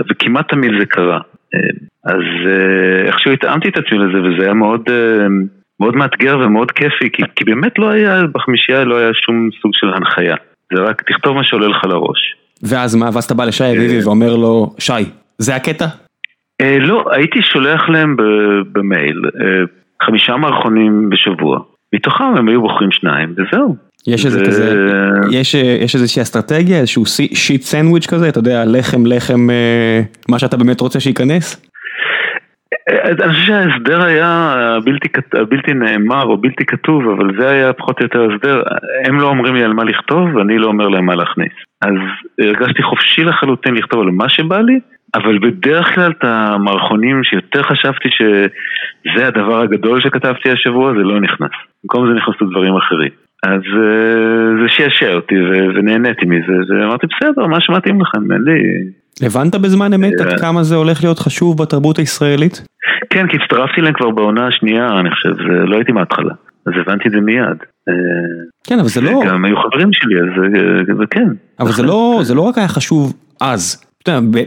[0.09, 1.19] וכמעט תמיד זה קרה.
[1.55, 1.59] אה,
[2.05, 4.81] אז אה, איכשהו התאמתי את עצמי לזה וזה היה מאוד,
[5.79, 9.87] מאוד מאתגר ומאוד כיפי, כי, כי באמת לא היה, בחמישייה לא היה שום סוג של
[9.93, 10.35] הנחיה.
[10.73, 12.36] זה רק תכתוב מה שעולה לך לראש.
[12.63, 14.93] ואז מה, ואז אתה בא לשי אביבי ואומר לו, שי,
[15.38, 15.86] זה הקטע?
[16.80, 18.15] לא, הייתי שולח להם
[18.71, 19.21] במייל
[20.03, 21.60] חמישה מערכונים בשבוע.
[21.93, 23.75] מתוכם הם היו בוחרים שניים, וזהו.
[24.08, 24.75] יש איזה כזה,
[25.32, 27.03] יש, יש איזושהי אסטרטגיה, איזשהו
[27.34, 29.47] שיט סנדוויץ' כזה, אתה יודע, לחם לחם,
[30.30, 31.67] מה שאתה באמת רוצה שייכנס?
[32.89, 38.06] אני חושב שההסדר היה הבלתי, הבלתי נאמר או בלתי כתוב, אבל זה היה פחות או
[38.06, 38.63] יותר הסדר.
[39.06, 41.53] הם לא אומרים לי על מה לכתוב, ואני לא אומר להם מה להכניס.
[41.82, 41.93] אז
[42.41, 44.80] הרגשתי חופשי לחלוטין לכתוב על מה שבא לי,
[45.15, 51.51] אבל בדרך כלל את המערכונים שיותר חשבתי שזה הדבר הגדול שכתבתי השבוע, זה לא נכנס.
[51.84, 53.26] במקום זה נכנסו דברים אחרים.
[53.43, 53.62] אז
[54.62, 55.36] זה שעשע אותי
[55.76, 58.60] ונהניתי מזה, ואמרתי בסדר, מה שמתאים לכם, אין לי...
[59.28, 62.67] הבנת בזמן אמת עד כמה זה הולך להיות חשוב בתרבות הישראלית?
[63.10, 65.30] כן, כי הצטרפתי להם כבר בעונה השנייה, אני חושב,
[65.67, 66.34] לא הייתי מההתחלה.
[66.65, 67.58] אז הבנתי את זה מיד.
[68.63, 69.21] כן, אבל זה לא...
[69.28, 70.28] גם היו חברים שלי, אז
[71.10, 71.28] כן.
[71.60, 73.84] אבל זה לא, זה לא רק היה חשוב אז.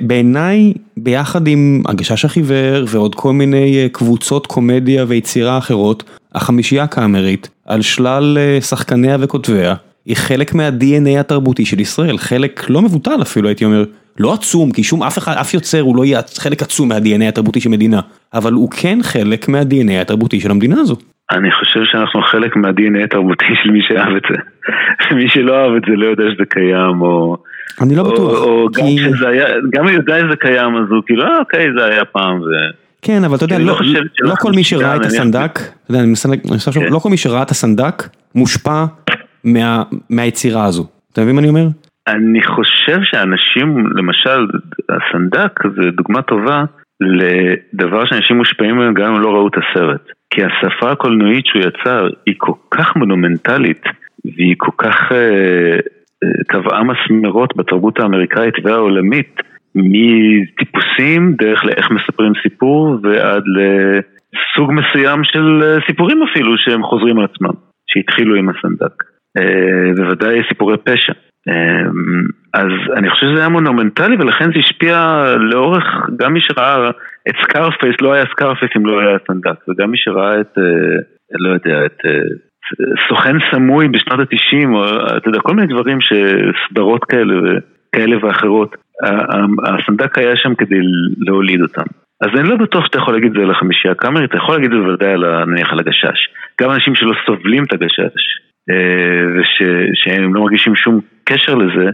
[0.00, 7.82] בעיניי, ביחד עם הגשש החיוור ועוד כל מיני קבוצות קומדיה ויצירה אחרות, החמישייה הקאמרית, על
[7.82, 9.74] שלל שחקניה וכותביה,
[10.06, 13.84] היא חלק מה-DNA התרבותי של ישראל, חלק לא מבוטל אפילו הייתי אומר,
[14.18, 17.60] לא עצום, כי שום אף אחד, אף יוצר הוא לא יהיה חלק עצום מה-DNA התרבותי
[17.60, 18.00] של מדינה,
[18.34, 20.96] אבל הוא כן חלק מה-DNA התרבותי של המדינה הזו.
[21.30, 24.36] אני חושב שאנחנו חלק מה-DNA התרבותי של מי שאהב את זה.
[25.16, 27.36] מי שלא אהב את זה לא יודע שזה קיים, או...
[27.80, 28.40] אני לא בטוח.
[28.42, 32.04] או גם שזה היה, גם אם יודע שזה קיים, אז הוא כאילו, אוקיי, זה היה
[32.04, 32.46] פעם, ו...
[33.02, 33.78] כן, אבל אתה יודע, לא,
[34.20, 35.58] לא כל מי שראה את הסנדק,
[35.90, 38.02] לחשוב, לא כל מי שראה את הסנדק
[38.34, 38.84] מושפע
[40.10, 40.86] מהיצירה הזו.
[41.12, 41.66] אתה מבין מה אני אומר?
[42.08, 44.46] אני חושב שאנשים, למשל,
[44.88, 46.64] הסנדק זה דוגמה טובה
[47.00, 50.00] לדבר שאנשים מושפעים מהם גם אם לא ראו את הסרט.
[50.30, 53.82] כי השפה הקולנועית שהוא יצר היא כל כך מונומנטלית
[54.24, 55.78] והיא כל כך אה,
[56.24, 59.40] אה, קבעה מסמרות בתרבות האמריקאית והעולמית
[59.74, 67.24] מטיפוסים דרך לאיך מספרים סיפור ועד לסוג מסוים של אה, סיפורים אפילו שהם חוזרים על
[67.24, 67.54] עצמם,
[67.90, 69.02] שהתחילו עם הסנדק.
[69.38, 71.12] אה, בוודאי סיפורי פשע.
[71.48, 75.84] אמ, אז אני חושב שזה היה מונומנטלי ולכן זה השפיע לאורך,
[76.16, 76.90] גם מי שראה
[77.28, 80.98] את סקארפייס, לא היה סקארפייס אם לא היה סנדק, וגם מי שראה את, אה,
[81.38, 82.20] לא יודע, את אה,
[83.08, 84.84] סוכן סמוי בשנות התשעים, או
[85.16, 87.34] אתה יודע, כל מיני דברים שסדרות כאלה,
[87.94, 88.76] כאלה ואחרות,
[89.64, 90.78] הסנדק היה שם כדי
[91.18, 91.82] להוליד אותם.
[92.20, 94.72] אז אני לא בטוח שאתה יכול להגיד את זה על החמישייה הקאמרית, אתה יכול להגיד
[94.72, 96.28] את זה בוודאי על, נניח על הגשש.
[96.60, 98.22] גם אנשים שלא סובלים את הגשש,
[99.34, 101.90] ושהם לא מרגישים שום קשר לזה,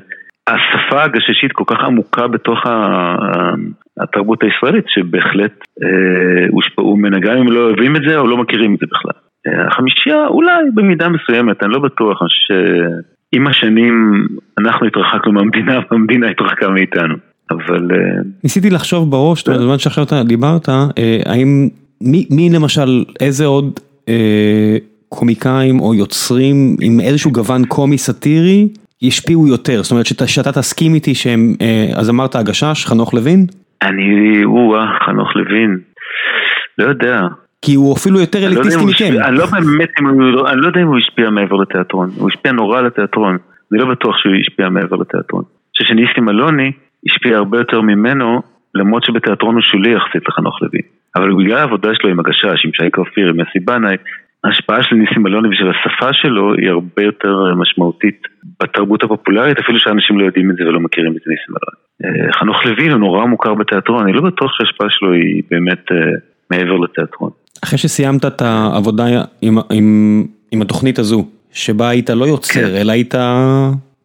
[0.46, 2.58] השפה הגששית כל כך עמוקה בתוך
[4.00, 8.74] התרבות הישראלית, שבהחלט אה, הושפעו ממנה, גם אם לא אוהבים את זה או לא מכירים
[8.74, 9.20] את זה בכלל.
[9.46, 14.26] אה, החמישייה אולי במידה מסוימת, אני לא בטוח, אני חושב שעם השנים
[14.58, 17.14] אנחנו התרחקנו מהמדינה והמדינה התרחקה מאיתנו,
[17.50, 17.88] אבל...
[17.92, 20.68] אה, ניסיתי לחשוב בראש, בזמן שעכשיו אתה דיברת,
[21.26, 21.68] האם,
[22.00, 23.80] מי, מי למשל, איזה עוד...
[25.08, 28.68] קומיקאים או יוצרים עם איזשהו גוון קומי סאטירי
[29.02, 33.46] ישפיעו יותר, זאת אומרת שאתה תסכים איתי שהם, אה, אז אמרת הגשש, חנוך לוין?
[33.82, 35.78] אני, או-אה, חנוך לוין,
[36.78, 37.20] לא יודע.
[37.66, 39.12] כי הוא אפילו יותר לא אליטיסטי מכם.
[39.24, 39.90] אני לא באמת,
[40.52, 43.38] אני לא יודע אם הוא השפיע מעבר לתיאטרון, הוא השפיע נורא לתיאטרון,
[43.72, 45.42] אני לא בטוח שהוא השפיע מעבר לתיאטרון.
[45.46, 46.72] אני חושב שניסים אלוני
[47.06, 48.42] השפיע הרבה יותר ממנו,
[48.74, 50.82] למרות שבתיאטרון הוא שולי יחסית לחנוך לוין.
[51.16, 53.96] אבל בגלל העבודה שלו עם הגשש, עם שי כפיר, עם יוסי בנאי,
[54.44, 58.22] ההשפעה של ניסים אלוני ושל השפה שלו היא הרבה יותר משמעותית
[58.62, 62.26] בתרבות הפופולרית, אפילו שאנשים לא יודעים את זה ולא מכירים את ניסים אלוני.
[62.26, 65.96] אה, חנוך לוין הוא נורא מוכר בתיאטרון, אני לא בטוח שההשפעה שלו היא באמת אה,
[66.50, 67.30] מעבר לתיאטרון.
[67.64, 69.04] אחרי שסיימת את העבודה
[69.42, 72.76] עם, עם, עם התוכנית הזו, שבה היית לא יוצר, כן.
[72.76, 73.14] אלא היית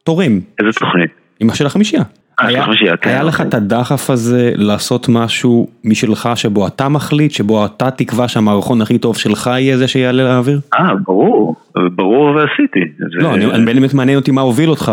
[0.04, 0.40] תורם.
[0.60, 1.12] איזה תוכנית?
[1.40, 2.04] עם של החמישייה.
[2.40, 2.66] היה,
[3.02, 8.28] כן, היה לך את הדחף הזה לעשות משהו משלך שבו אתה מחליט, שבו אתה תקבע
[8.28, 10.60] שהמערכון הכי טוב שלך יהיה זה שיעלה לאוויר?
[10.74, 12.80] אה, ברור, ברור ועשיתי.
[13.00, 14.92] לא, אני באמת מעניין אותי מה הוביל אותך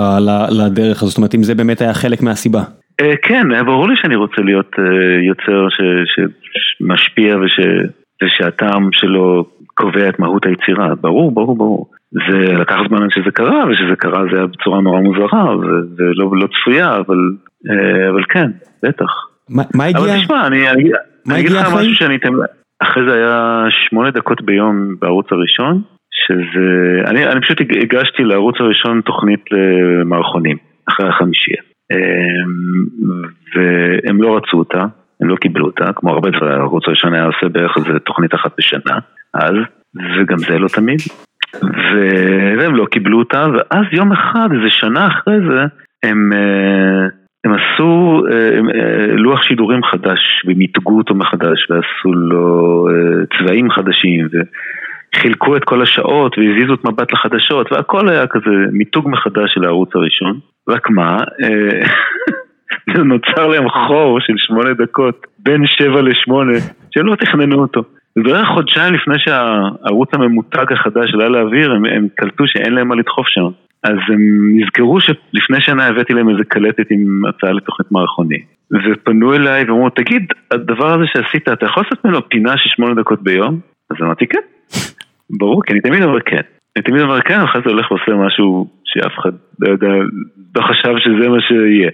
[0.51, 2.63] לדרך הזאת, זאת אומרת אם זה באמת היה חלק מהסיבה.
[3.01, 4.85] אה, כן, היה ברור לי שאני רוצה להיות אה,
[5.29, 5.67] יוצר
[6.81, 7.37] שמשפיע
[8.23, 11.91] ושהטעם שלו קובע את מהות היצירה, ברור, ברור, ברור.
[12.13, 15.57] זה לקח זמן עד שזה קרה, ושזה קרה זה היה בצורה נורא מוזרה,
[15.97, 17.19] ולא לא צפויה, אבל,
[17.71, 18.51] אה, אבל כן,
[18.83, 19.11] בטח.
[19.51, 20.01] מה, מה הגיע?
[20.01, 20.91] אבל תשמע, אני, אני,
[21.31, 22.29] אני אגיד לך משהו שאני אתן,
[22.83, 29.01] אחרי זה היה שמונה דקות ביום בערוץ הראשון, שזה, אני, אני פשוט הגשתי לערוץ הראשון
[29.01, 30.57] תוכנית למערכונים,
[30.89, 31.63] אחרי החמישייה.
[31.93, 32.85] אמ,
[33.55, 34.85] והם לא רצו אותה,
[35.21, 38.53] הם לא קיבלו אותה, כמו הרבה דברים, הערוץ הראשון היה עושה בערך איזה תוכנית אחת
[38.59, 38.99] בשנה,
[39.35, 39.55] אז,
[39.95, 40.99] וגם זה לא תמיד.
[42.59, 45.63] והם לא קיבלו אותה, ואז יום אחד, איזה שנה אחרי זה,
[46.03, 47.07] הם, אה,
[47.45, 48.23] הם עשו
[48.59, 52.89] הם, אה, לוח שידורים חדש, ומיתגו אותו מחדש, ועשו לו
[53.39, 59.55] צבעים חדשים, וחילקו את כל השעות, והזיזו את מבט לחדשות, והכל היה כזה מיתוג מחדש
[59.55, 60.39] של הערוץ הראשון.
[60.69, 61.17] רק מה,
[63.13, 66.59] נוצר להם חור של שמונה דקות, בין שבע לשמונה,
[66.91, 67.83] שלא תכננו אותו.
[68.17, 73.27] ובערך חודשיים לפני שהערוץ הממותג החדש עלה לאוויר, הם, הם קלטו שאין להם מה לדחוף
[73.29, 73.49] שם.
[73.85, 74.21] אז הם
[74.59, 78.39] נזכרו שלפני שנה הבאתי להם איזה קלטת עם הצעה לתוכנית מערכוני.
[78.73, 83.23] ופנו אליי ואמרו, תגיד, הדבר הזה שעשית, אתה יכול לעשות ממנו פינה של שמונה דקות
[83.23, 83.61] ביום?
[83.91, 84.41] אז אמרתי, כן.
[85.39, 86.41] ברור, כי אני תמיד אומר כן.
[86.77, 89.93] אני תמיד אומר כן, ואחרי זה הולך ועושה משהו שאף אחד לא יודע,
[90.57, 91.91] לא חשב שזה מה שיהיה.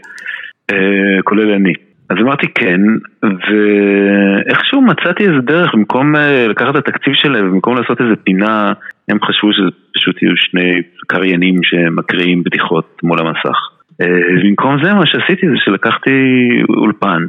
[0.71, 1.73] אה, כולל אני.
[2.11, 2.81] אז אמרתי כן,
[3.23, 8.73] ואיכשהו מצאתי איזה דרך, במקום אה, לקחת את התקציב שלהם, במקום לעשות איזה פינה,
[9.09, 13.59] הם חשבו שזה פשוט יהיו שני קריינים שמקריאים בדיחות מול המסך.
[14.01, 14.07] אה,
[14.45, 16.11] במקום זה מה שעשיתי זה שלקחתי
[16.69, 17.23] אולפן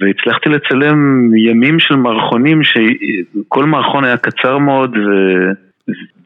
[0.00, 5.10] והצלחתי לצלם ימים של מערכונים שכל מערכון היה קצר מאוד ו...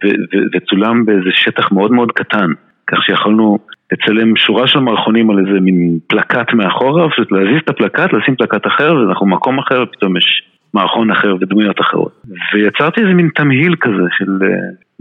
[0.04, 0.06] ו...
[0.06, 0.38] ו...
[0.54, 2.50] וצולם באיזה שטח מאוד מאוד קטן
[2.86, 3.58] כך שיכולנו
[3.92, 8.66] לצלם שורה של מערכונים על איזה מין פלקט מאחורה, פשוט להזיז את הפלקט, לשים פלקט
[8.66, 10.42] אחר, ואנחנו במקום אחר, ופתאום יש
[10.74, 12.12] מערכון אחר ודמויות אחרות.
[12.54, 14.46] ויצרתי איזה מין תמהיל כזה של uh,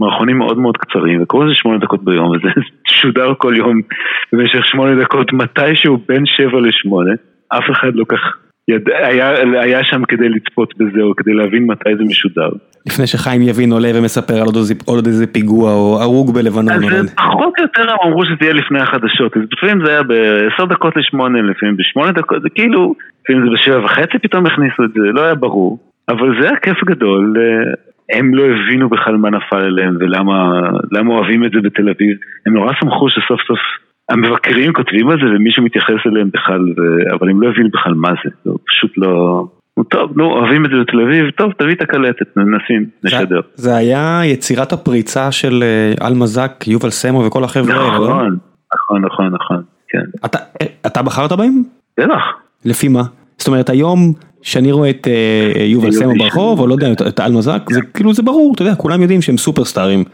[0.00, 2.48] מערכונים מאוד מאוד קצרים, וקוראים לזה שמונה דקות ביום, וזה
[3.00, 3.80] שודר כל יום
[4.32, 7.12] במשך שמונה דקות, מתישהו בין שבע לשמונה,
[7.48, 8.36] אף אחד לא כך
[8.68, 8.88] יד...
[8.88, 12.48] היה, היה שם כדי לצפות בזה, או כדי להבין מתי זה משודר.
[12.86, 16.84] לפני שחיים יבין עולה ומספר על עוד איזה, עוד איזה פיגוע או הרוג בלבנון.
[16.84, 20.96] אז פחות או יותר אמרו שזה יהיה לפני החדשות, אז לפעמים זה היה בעשר דקות
[20.96, 25.20] לשמונה, לפעמים בשמונה דקות, זה כאילו, לפעמים זה בשבע וחצי פתאום הכניסו את זה, לא
[25.20, 25.78] היה ברור.
[26.08, 27.72] אבל זה היה כיף גדול, אה,
[28.18, 32.16] הם לא הבינו בכלל מה נפל עליהם ולמה אוהבים את זה בתל אביב.
[32.46, 33.58] הם נורא שמחו שסוף סוף
[34.12, 37.14] המבקרים כותבים על זה ומישהו מתייחס אליהם בכלל, ו...
[37.14, 39.44] אבל הם לא הבינו בכלל מה זה, זה פשוט לא...
[39.90, 43.40] טוב, נו, אוהבים את זה בתל אביב, טוב, תביא את הקלטת, נשים, נשדר.
[43.54, 48.08] זה היה יצירת הפריצה של אה, אלמזק, יובל סמו וכל החבר'ה האלה, לא?
[48.08, 48.38] נכון,
[48.74, 50.04] נכון, נכון, נכון, כן.
[50.24, 51.62] אתה, אה, אתה בחרת בהם?
[52.00, 52.24] בטח.
[52.64, 53.02] לפי מה?
[53.38, 57.62] זאת אומרת, היום שאני רואה את אה, יובל סמו ברחוב, או לא יודע, את אלמזק,
[57.70, 60.04] זה כאילו זה ברור, אתה יודע, כולם יודעים שהם סופרסטארים.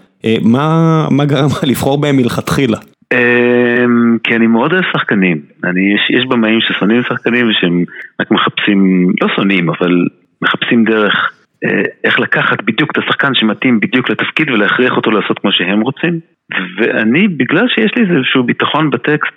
[0.43, 2.79] מה גרם לך לבחור בהם מלכתחילה?
[3.13, 7.85] אמ, כי אני מאוד אוהב שחקנים, אני, יש, יש במאים ששונאים שחקנים ושהם
[8.21, 10.07] רק מחפשים, לא שונאים, אבל
[10.43, 11.33] מחפשים דרך
[11.65, 16.21] אה, איך לקחת בדיוק את השחקן שמתאים בדיוק לתפקיד ולהכריח אותו לעשות כמו שהם רוצים.
[16.77, 19.37] ואני, בגלל שיש לי איזשהו ביטחון בטקסט,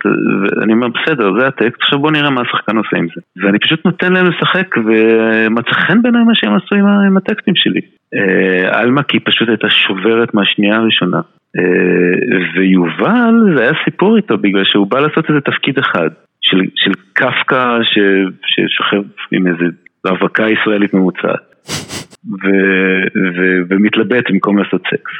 [0.64, 3.22] אני אומר בסדר, זה הטקסט, עכשיו בוא נראה מה השחקן עושה עם זה.
[3.42, 7.82] ואני פשוט נותן להם לשחק, ומצא חן בעיניי מה שהם עשו עם, עם הטקסטים שלי.
[8.16, 11.20] אה, עלמה כי פשוט הייתה שוברת מהשנייה הראשונה.
[11.58, 16.10] אה, ויובל, זה היה סיפור איתו, בגלל שהוא בא לעשות איזה תפקיד אחד,
[16.42, 19.66] של, של קפקא ששוכב עם איזה
[20.08, 21.52] רווקה ישראלית ממוצעת.
[22.44, 22.48] ו,
[23.36, 25.12] ו, ומתלבט במקום לעשות סקס,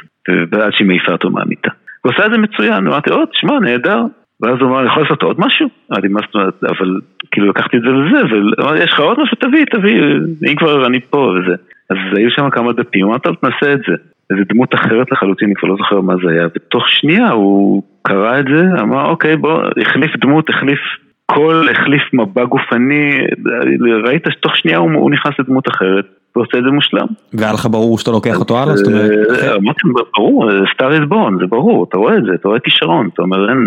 [0.50, 1.70] ועד שהיא מעיפה אותו מהמיטה.
[2.02, 4.00] הוא עושה את זה מצוין, אמרתי, או, תשמע, נהדר.
[4.42, 5.68] ואז הוא אמר, אני יכול לעשות עוד משהו?
[5.92, 7.00] אמרתי, מה זאת אומרת, אבל
[7.30, 9.36] כאילו לקחתי את זה וזה, ואמרתי, יש לך עוד משהו?
[9.40, 10.02] תביא, תביא,
[10.50, 11.54] אם כבר אני פה וזה.
[11.90, 13.94] אז היו שם כמה דפים, אמרת, טוב, תנסה את זה.
[14.30, 18.40] איזה דמות אחרת לחלוטין, אני כבר לא זוכר מה זה היה, ותוך שנייה הוא קרא
[18.40, 20.80] את זה, אמר, אוקיי, בוא, החליף דמות, החליף
[21.26, 23.18] קול, החליף מבע גופני,
[24.04, 26.04] ראית שתוך שנייה הוא, הוא נכנס לדמות אחרת.
[26.36, 27.06] ועושה את זה מושלם.
[27.32, 28.76] והיה לך ברור שאתה לוקח אותו הלאה?
[28.76, 29.10] זאת אומרת...
[29.42, 29.54] אה,
[30.16, 33.48] ברור, סטאר איז בון, זה ברור, אתה רואה את זה, אתה רואה כישרון, אתה אומר,
[33.48, 33.58] אין...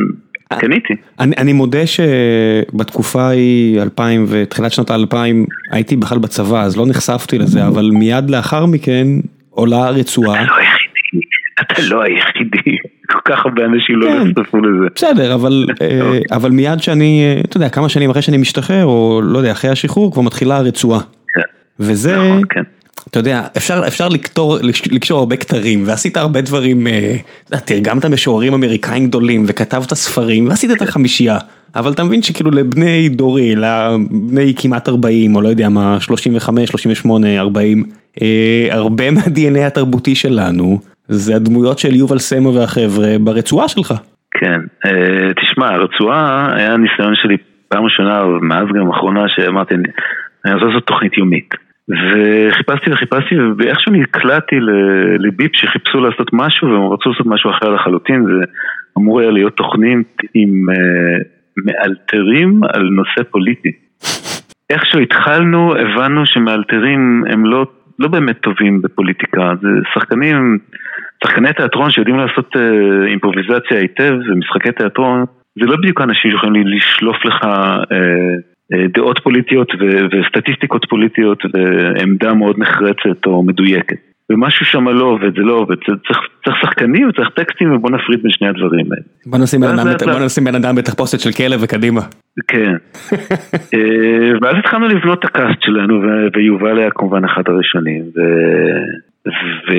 [0.53, 0.93] קניתי.
[1.19, 7.37] אני, אני מודה שבתקופה ההיא, 2000 ותחילת שנות האלפיים, הייתי בכלל בצבא, אז לא נחשפתי
[7.37, 9.07] לזה, אבל מיד לאחר מכן
[9.49, 10.43] עולה רצועה.
[10.43, 11.27] אתה לא היחידי,
[11.61, 12.77] אתה לא היחידי,
[13.07, 14.27] כל כך הרבה אנשים לא כן.
[14.39, 14.87] נחשפו לזה.
[14.95, 19.37] בסדר, אבל, אה, אבל מיד שאני, אתה יודע, כמה שנים אחרי שאני משתחרר, או לא
[19.37, 20.99] יודע, אחרי השחרור, כבר מתחילה הרצועה.
[21.33, 21.41] כן.
[21.79, 22.63] וזה, נכון, כן.
[23.09, 24.57] אתה יודע, אפשר, אפשר לקטור,
[24.91, 27.15] לקשור הרבה כתרים, ועשית הרבה דברים, אה,
[27.65, 31.37] תרגמת משוררים אמריקאים גדולים, וכתבת ספרים, ועשית את החמישייה,
[31.75, 37.39] אבל אתה מבין שכאילו לבני דורי, לבני כמעט 40, או לא יודע מה, 35, 38,
[37.39, 37.83] 40,
[38.21, 43.93] אה, הרבה מה-DNA התרבותי שלנו, זה הדמויות של יובל סמו והחבר'ה ברצועה שלך.
[44.31, 49.73] כן, אה, תשמע, הרצועה היה ניסיון שלי פעם ראשונה, מאז גם אחרונה, שאמרתי,
[50.45, 51.64] אני רוצה לעשות תוכנית יומית.
[51.89, 54.55] וחיפשתי וחיפשתי ואיכשהו נקלעתי
[55.19, 58.45] לביפ שחיפשו לעשות משהו והם רצו לעשות משהו אחר לחלוטין זה
[58.97, 61.23] אמור היה להיות תוכנית עם uh,
[61.65, 63.71] מאלתרים על נושא פוליטי.
[64.69, 67.65] איכשהו התחלנו הבנו שמאלתרים הם לא,
[67.99, 70.57] לא באמת טובים בפוליטיקה, זה שחקנים,
[71.23, 72.55] שחקני תיאטרון שיודעים לעשות
[73.07, 75.25] אימפרוביזציה היטב ומשחקי תיאטרון,
[75.59, 77.47] זה לא בדיוק אנשים שיכולים לשלוף לך
[78.71, 79.67] דעות פוליטיות
[80.11, 83.97] וסטטיסטיקות פוליטיות ועמדה מאוד נחרצת או מדויקת.
[84.29, 88.31] ומשהו שם לא עובד, זה לא עובד, צריך, צריך שחקנים וצריך טקסטים ובוא נפריד בין
[88.31, 89.03] שני הדברים האלה.
[89.25, 92.01] בוא נשים בן אדם, נשים בן אדם בתחפושת של כלב וקדימה.
[92.47, 92.75] כן.
[94.41, 96.01] ואז התחלנו לבנות את הקאסט שלנו
[96.35, 98.03] ויובל היה כמובן אחד הראשונים.
[98.15, 98.19] ו...
[99.67, 99.73] ו...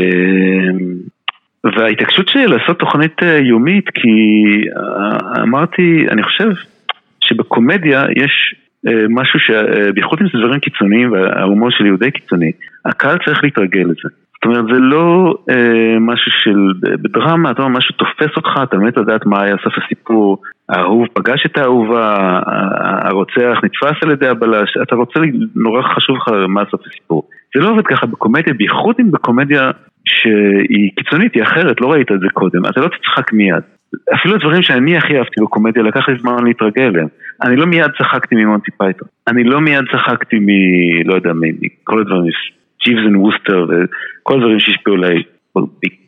[1.76, 4.10] וההתעקשות שלי לעשות תוכנית יומית כי
[5.42, 6.50] אמרתי, אני חושב
[7.20, 8.54] שבקומדיה יש
[9.08, 12.52] משהו שבייחוד אם זה דברים קיצוניים וההומור שלי הוא די קיצוני,
[12.84, 14.08] הקהל צריך להתרגל לזה.
[14.36, 18.96] זאת אומרת זה לא אה, משהו של, בדרמה אתה אומר משהו תופס אותך, אתה באמת
[18.96, 22.16] לדעת מה היה סוף הסיפור, האהוב פגש את האהובה,
[23.02, 25.20] הרוצח נתפס על ידי הבלש, אתה רוצה,
[25.54, 27.28] נורא חשוב לך מה סוף הסיפור.
[27.54, 29.70] זה לא עובד ככה בקומדיה, בייחוד אם בקומדיה
[30.08, 33.62] שהיא קיצונית, היא אחרת, לא ראית את זה קודם, אתה לא תצחק מיד.
[34.14, 37.08] אפילו הדברים שאני הכי אהבתי בקומדיה, לקח לי זמן להתרגל אליהם.
[37.42, 39.08] אני לא מיד צחקתי ממונטי פייתון.
[39.28, 40.48] אני לא מיד צחקתי מ...
[41.08, 42.30] לא יודע, מכל הדברים,
[42.84, 45.22] Jeeves and Wooster וכל הדברים שהשפיעו עליי,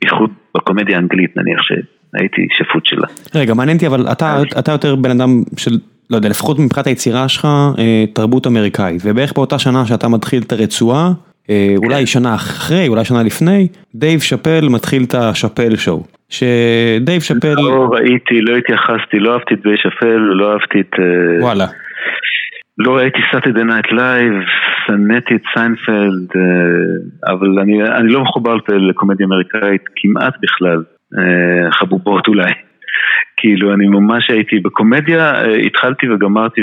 [0.03, 3.07] בייחוד בקומדיה האנגלית נניח שהייתי שפוט שלה.
[3.35, 5.71] רגע, מעניין אותי, אבל אתה, אתה יותר בן אדם של,
[6.11, 7.49] לא יודע, לפחות מבחינת היצירה שלך,
[7.79, 11.13] אה, תרבות אמריקאית, ובערך באותה שנה שאתה מתחיל את הרצועה,
[11.77, 16.03] אולי שנה אחרי, אולי שנה לפני, דייב שאפל מתחיל את ה Chappelle Show.
[16.29, 17.55] שדייב שאפל...
[17.57, 20.93] לא ראיתי, לא התייחסתי, לא אהבתי את דייב שאפל, לא אהבתי את...
[20.99, 21.67] אה, וואלה.
[22.79, 24.33] לא ראיתי Saturday Night Live,
[24.87, 28.57] שנאתי את סיינפלד, אה, אבל אני, אני לא מחובר
[28.89, 30.83] לקומדיה אמריקאית כמעט בכלל,
[31.73, 32.53] חבובות אולי.
[33.41, 36.61] כאילו אני ממש הייתי בקומדיה, התחלתי וגמרתי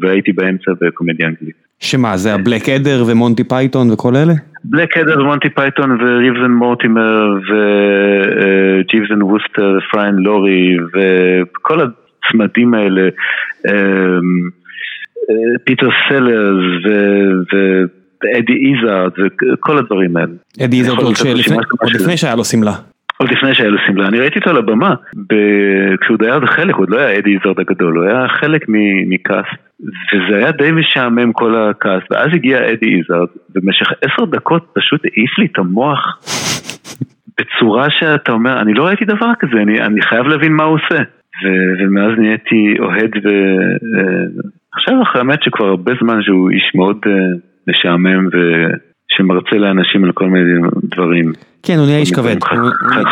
[0.00, 1.54] והייתי באמצע בקומדיה אנגלית.
[1.80, 4.32] שמה, זה ה Blackadder ומונטי פייתון וכל אלה?
[4.64, 13.08] בלק אדר ומונטי פייתון וריבזן מורטימר וג'יבזן ווסטר ופריין לורי וכל הצמדים האלה,
[15.64, 16.64] פיטר סלרס
[18.22, 19.12] ואדי איזארד
[19.52, 20.32] וכל הדברים האלה.
[20.64, 21.14] אדי איזארד עוד
[21.94, 22.72] לפני שהיה לו שמלה.
[23.20, 24.94] עוד לפני שהיה לו שמלה, אני ראיתי אותו על הבמה,
[26.00, 28.64] כשהוא דייר בחלק, הוא עוד לא היה אדי איזארד הגדול, הוא היה חלק
[29.06, 29.70] מקאסט.
[29.80, 35.38] וזה היה די משעמם כל הכעס, ואז הגיע אדי איזארד, במשך עשר דקות פשוט העיף
[35.38, 36.18] לי את המוח
[37.38, 41.02] בצורה שאתה אומר, אני לא ראיתי דבר כזה, אני, אני חייב להבין מה הוא עושה.
[41.44, 41.48] ו,
[41.78, 47.10] ומאז נהייתי אוהד, ועכשיו אה, אחרי האמת שכבר הרבה זמן שהוא איש מאוד uh,
[47.68, 51.32] משעמם ושמרצה לאנשים על כל מיני דברים.
[51.62, 52.36] כן, הוא נהיה איש כבד.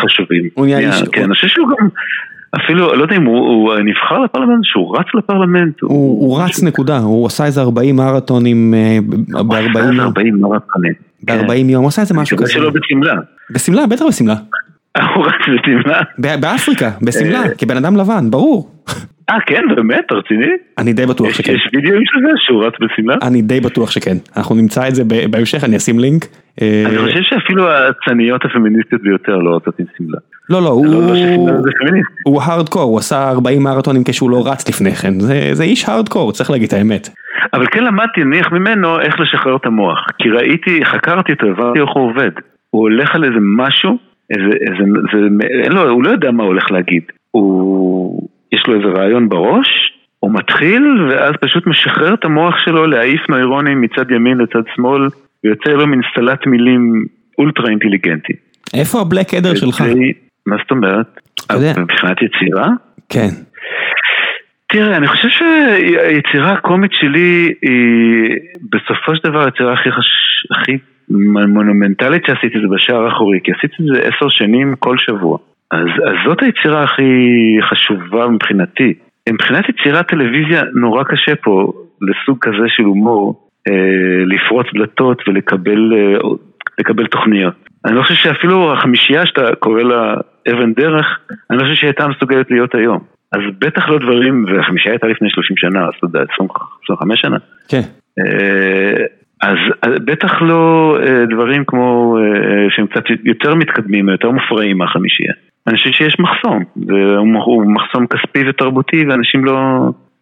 [0.03, 0.49] חשובים.
[0.55, 1.03] הוא נהיה איש...
[1.13, 1.89] כן, אני חושב שהוא גם...
[2.57, 5.81] אפילו, לא יודע אם הוא, הוא נבחר לפרלמנט, שהוא רץ לפרלמנט.
[5.81, 8.75] הוא, הוא, הוא רץ נקודה, הוא עשה איזה 40 מרתונים
[9.31, 10.01] ב-40 יום.
[10.01, 10.93] 40 מרתונים.
[11.23, 12.53] ב-40 יום, הוא עשה איזה משהו כזה.
[12.53, 13.15] שלו בשמלה.
[13.51, 14.35] בשמלה, בטח בשמלה.
[15.15, 16.01] הוא רץ בשמלה.
[16.41, 17.55] באפריקה, בשמלה, אה.
[17.59, 18.71] כבן אדם לבן, ברור.
[19.31, 20.47] אה כן באמת רציני?
[20.79, 21.53] אני די בטוח שכן.
[21.53, 23.17] יש וידאוים של זה שהוא רץ בשמלה?
[23.23, 26.25] אני די בטוח שכן, אנחנו נמצא את זה בהמשך, אני אשים לינק.
[26.63, 30.19] אה, אני חושב שאפילו הצניות הפמיניסטיות ביותר לא רצות עם שמלה.
[30.51, 30.69] לא לא,
[32.27, 35.21] הוא הארדקור, הוא עשה 40 מרתונים כשהוא לא רץ לפני כן,
[35.53, 37.09] זה איש הארדקור, צריך להגיד את האמת.
[37.55, 41.91] אבל כן למדתי נניח ממנו איך לשחרר את המוח, כי ראיתי, חקרתי אותו, הבנתי איך
[41.95, 42.31] הוא עובד.
[42.71, 43.99] הוא הולך על איזה משהו,
[44.31, 47.03] איזה, איזה, זה, לו, הוא לא יודע מה הוא הולך להגיד.
[47.31, 49.69] הוא, יש לו איזה רעיון בראש,
[50.21, 55.09] הוא מתחיל ואז פשוט משחרר את המוח שלו להעיף נוירונים מצד ימין לצד שמאל,
[55.45, 57.07] ויוצא לו מין סלט מילים
[57.39, 58.33] אולטרה אינטליגנטי.
[58.75, 59.85] איפה הבלק אדר שלך?
[60.47, 61.21] מה זאת אומרת?
[61.79, 62.69] מבחינת יצירה?
[63.09, 63.29] כן.
[64.73, 68.37] תראה, אני חושב שהיצירה הקומית שלי היא
[68.73, 70.07] בסופו של דבר היצירה הכי, חש...
[70.51, 70.79] הכי
[71.49, 75.39] מונומנטלית שעשיתי זה בשער האחורי, כי עשיתי את זה עשר שנים כל שבוע.
[75.71, 77.03] אז, אז זאת היצירה הכי
[77.71, 78.95] חשובה מבחינתי.
[79.29, 85.93] מבחינת יצירת טלוויזיה נורא קשה פה לסוג כזה של הומור אה, לפרוץ דלתות ולקבל
[87.03, 87.55] אה, תוכניות.
[87.85, 90.15] אני לא חושב שאפילו החמישייה שאתה קורא לה
[90.53, 91.07] אבן דרך,
[91.51, 92.99] אני לא חושב שהיא הייתה מסוגלת להיות היום.
[93.33, 97.37] אז בטח לא דברים, והחמישייה הייתה לפני 30 שנה, אז אתה יודע, 25 שנה.
[97.69, 97.83] כן.
[98.19, 99.05] אה,
[99.43, 99.59] אז
[100.05, 105.33] בטח לא אה, דברים כמו אה, שהם קצת יותר מתקדמים, יותר מופרעים מהחמישייה.
[105.69, 109.57] אני חושב שיש מחסום, והוא מחסום כספי ותרבותי ואנשים לא,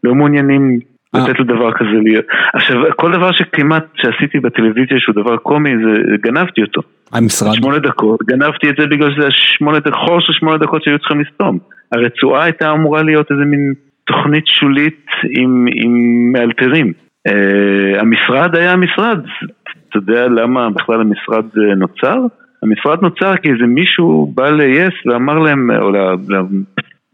[0.05, 0.80] לא מעוניינים
[1.14, 2.24] לתת לדבר כזה להיות.
[2.55, 6.80] עכשיו, כל דבר שכמעט שעשיתי בטלוויזיה שהוא דבר קומי, זה גנבתי אותו.
[7.12, 7.55] המשרד?
[7.55, 11.20] שמונה דקות, גנבתי את זה בגלל שזה שמונה דקות, חור של שמונה דקות שהיו צריכים
[11.20, 11.59] לסתום.
[11.92, 13.74] הרצועה הייתה אמורה להיות איזה מין
[14.05, 15.07] תוכנית שולית
[15.38, 15.92] עם, עם
[16.32, 16.92] מאלתרים.
[17.28, 19.20] Uh, המשרד היה המשרד,
[19.88, 22.18] אתה יודע למה בכלל המשרד uh, נוצר?
[22.67, 25.91] המשרד נוצר כי איזה מישהו בא ל-yes ואמר להם, או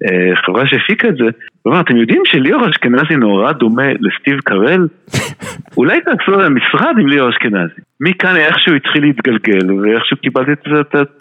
[0.01, 1.25] לחברה שהפיקה את זה,
[1.63, 4.87] הוא אמר, אתם יודעים שליאור אשכנזי נורא דומה לסטיב קרל?
[5.77, 7.81] אולי תעשו למשרד עם ליאור אשכנזי.
[8.01, 10.53] מכאן איכשהו התחיל להתגלגל, ואיכשהו קיבלתי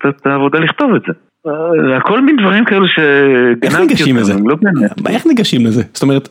[0.09, 1.13] את העבודה לכתוב את זה.
[1.97, 4.33] הכל מין דברים כאלו שגנבתי לזה?
[4.45, 4.91] לא באמת.
[5.09, 5.83] איך ניגשים לזה?
[5.93, 6.29] זאת אומרת,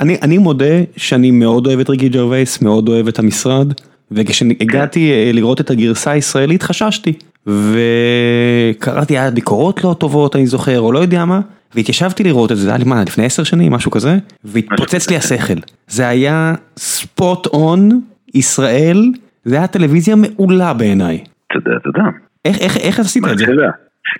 [0.00, 3.72] אני, אני מודה שאני מאוד אוהב את ריקי ג'רווייס, מאוד אוהב את המשרד,
[4.10, 7.12] וכשהגעתי אה, לראות את הגרסה הישראלית חששתי,
[7.46, 11.40] וקראתי היה ביקורות לא טובות אני זוכר, או לא יודע מה,
[11.74, 15.16] והתיישבתי לראות את זה, זה היה לי מה, לפני עשר שנים, משהו כזה, והתפוצץ לי
[15.16, 15.54] השכל.
[15.88, 18.00] זה היה ספוט און,
[18.34, 19.12] ישראל,
[19.44, 21.24] זה היה טלוויזיה מעולה בעיניי.
[21.52, 22.02] תודה, תודה.
[22.44, 23.44] איך, איך, איך עשית את זה?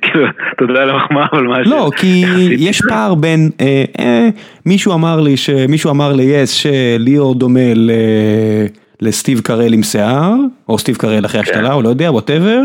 [0.03, 0.27] כאילו,
[0.59, 2.25] תודה על המחמאה, אבל מה לא, כי
[2.59, 4.29] יש פער בין, אה, אה,
[4.67, 5.35] מישהו אמר לי,
[5.69, 7.91] מישהו אמר לי, יס, שליאור דומה ל...
[9.03, 10.35] לסטיב קרל עם שיער,
[10.69, 11.51] או סטיב קרל אחרי כן.
[11.51, 12.63] השתלה, או לא יודע, whatever,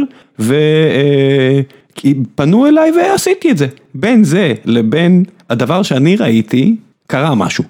[2.00, 3.66] ופנו אליי ועשיתי את זה.
[3.96, 6.76] בין זה לבין הדבר שאני ראיתי,
[7.08, 7.64] קרה משהו.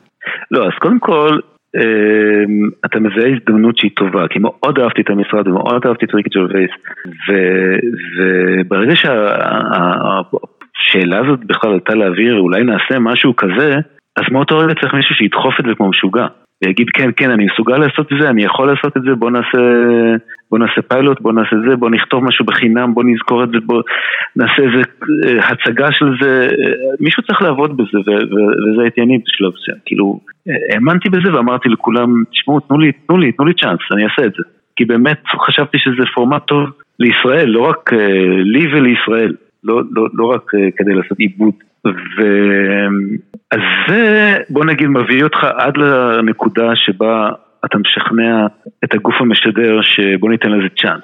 [0.52, 1.40] לא, אז קודם כל,
[1.76, 6.30] אמ, אתה מזהה הזדמנות שהיא טובה, כי מאוד אהבתי את המשרד ומאוד אהבתי את ריקי
[6.30, 6.72] ג'רווייס,
[8.18, 9.20] וברגע שהשאלה
[11.20, 13.76] הזאת בכלל עלתה לאוויר, אולי נעשה משהו כזה,
[14.16, 16.28] אז מאותו רגע צריך מישהו שידחוף את זה כמו משוגע.
[16.64, 19.62] ויגיד כן, כן, אני מסוגל לעשות את זה, אני יכול לעשות את זה, בוא נעשה,
[20.52, 23.82] בוא נעשה פיילוט, בוא נעשה זה, בוא נכתוב משהו בחינם, בוא נזכור את זה, בוא
[24.36, 24.84] נעשה איזה
[25.26, 26.48] אה, הצגה של זה,
[27.00, 30.20] מישהו צריך לעבוד בזה, וזה הייתי אני בשלב זה, כאילו,
[30.74, 34.34] האמנתי בזה ואמרתי לכולם, תשמעו, תנו לי, תנו לי, תנו לי צ'אנס, אני אעשה את
[34.38, 34.44] זה.
[34.76, 37.98] כי באמת חשבתי שזה פורמט טוב לישראל, לא רק אה,
[38.44, 39.34] לי ולישראל,
[39.64, 41.54] לא, לא, לא רק אה, כדי לעשות עיבוד.
[41.88, 42.22] ו...
[43.52, 47.30] אז זה, בוא נגיד, מביא אותך עד לנקודה שבה
[47.66, 48.48] אתה משכנע
[48.84, 51.04] את הגוף המשדר שבוא ניתן לזה צ'אנס.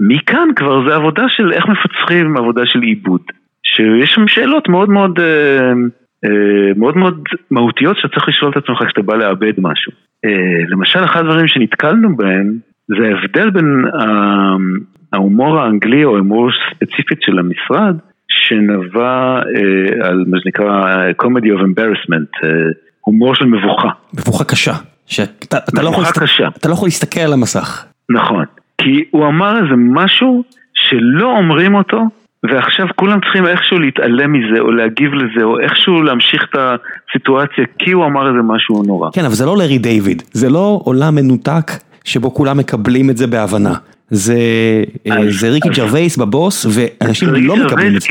[0.00, 3.20] מכאן כבר זה עבודה של איך מפצחים עבודה של עיבוד.
[3.62, 5.72] שיש שם שאלות מאוד מאוד, אה,
[6.24, 9.92] אה, מאוד מאוד מהותיות שאתה צריך לשאול את עצמך כשאתה בא לאבד משהו.
[10.24, 12.54] אה, למשל, אחד הדברים שנתקלנו בהם
[12.88, 13.84] זה ההבדל בין
[15.12, 17.96] ההומור האנגלי או ההומור ספציפית של המשרד
[18.30, 20.84] שנבע אה, על מה שנקרא
[21.22, 22.48] comedy of embarrassment, אה,
[23.00, 23.88] הומור של מבוכה.
[24.14, 24.74] מבוכה קשה.
[25.06, 26.48] שאתה אתה לא, קשה.
[26.48, 27.84] אתה לא יכול להסתכל על המסך.
[28.10, 28.44] נכון,
[28.78, 32.00] כי הוא אמר איזה משהו שלא אומרים אותו
[32.42, 37.90] ועכשיו כולם צריכים איכשהו להתעלם מזה או להגיב לזה או איכשהו להמשיך את הסיטואציה כי
[37.90, 39.10] הוא אמר איזה משהו נורא.
[39.12, 41.70] כן אבל זה לא לארי דיוויד, זה לא עולם מנותק
[42.04, 43.74] שבו כולם מקבלים את זה בהבנה.
[44.10, 44.34] זה
[45.06, 48.08] אה, זה ריקי ג'רווייס בבוס ואנשים לא מקבלים את זה.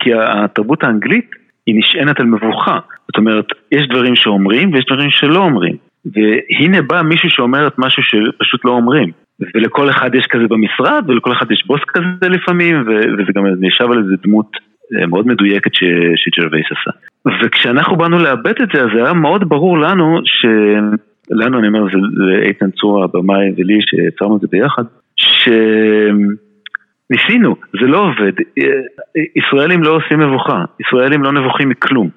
[0.00, 1.30] כי התרבות האנגלית
[1.66, 2.78] היא נשענת על מבוכה.
[3.06, 5.76] זאת אומרת, יש דברים שאומרים ויש דברים שלא אומרים.
[6.04, 9.10] והנה בא מישהו שאומר את משהו שפשוט לא אומרים.
[9.54, 13.98] ולכל אחד יש כזה במשרד ולכל אחד יש בוס כזה לפעמים וזה גם נשב על
[13.98, 14.46] איזה דמות
[14.94, 15.70] אה, מאוד מדויקת
[16.16, 16.90] שג'רווייס עשה.
[17.44, 20.46] וכשאנחנו באנו לאבד את זה אז זה היה מאוד ברור לנו ש...
[21.32, 24.82] לנו, אני אומר, לאיתן צור הבמאי ולי, שיצרנו את זה ביחד,
[27.10, 28.32] שניסינו, זה לא עובד.
[29.36, 32.08] ישראלים לא עושים מבוכה, ישראלים לא נבוכים מכלום.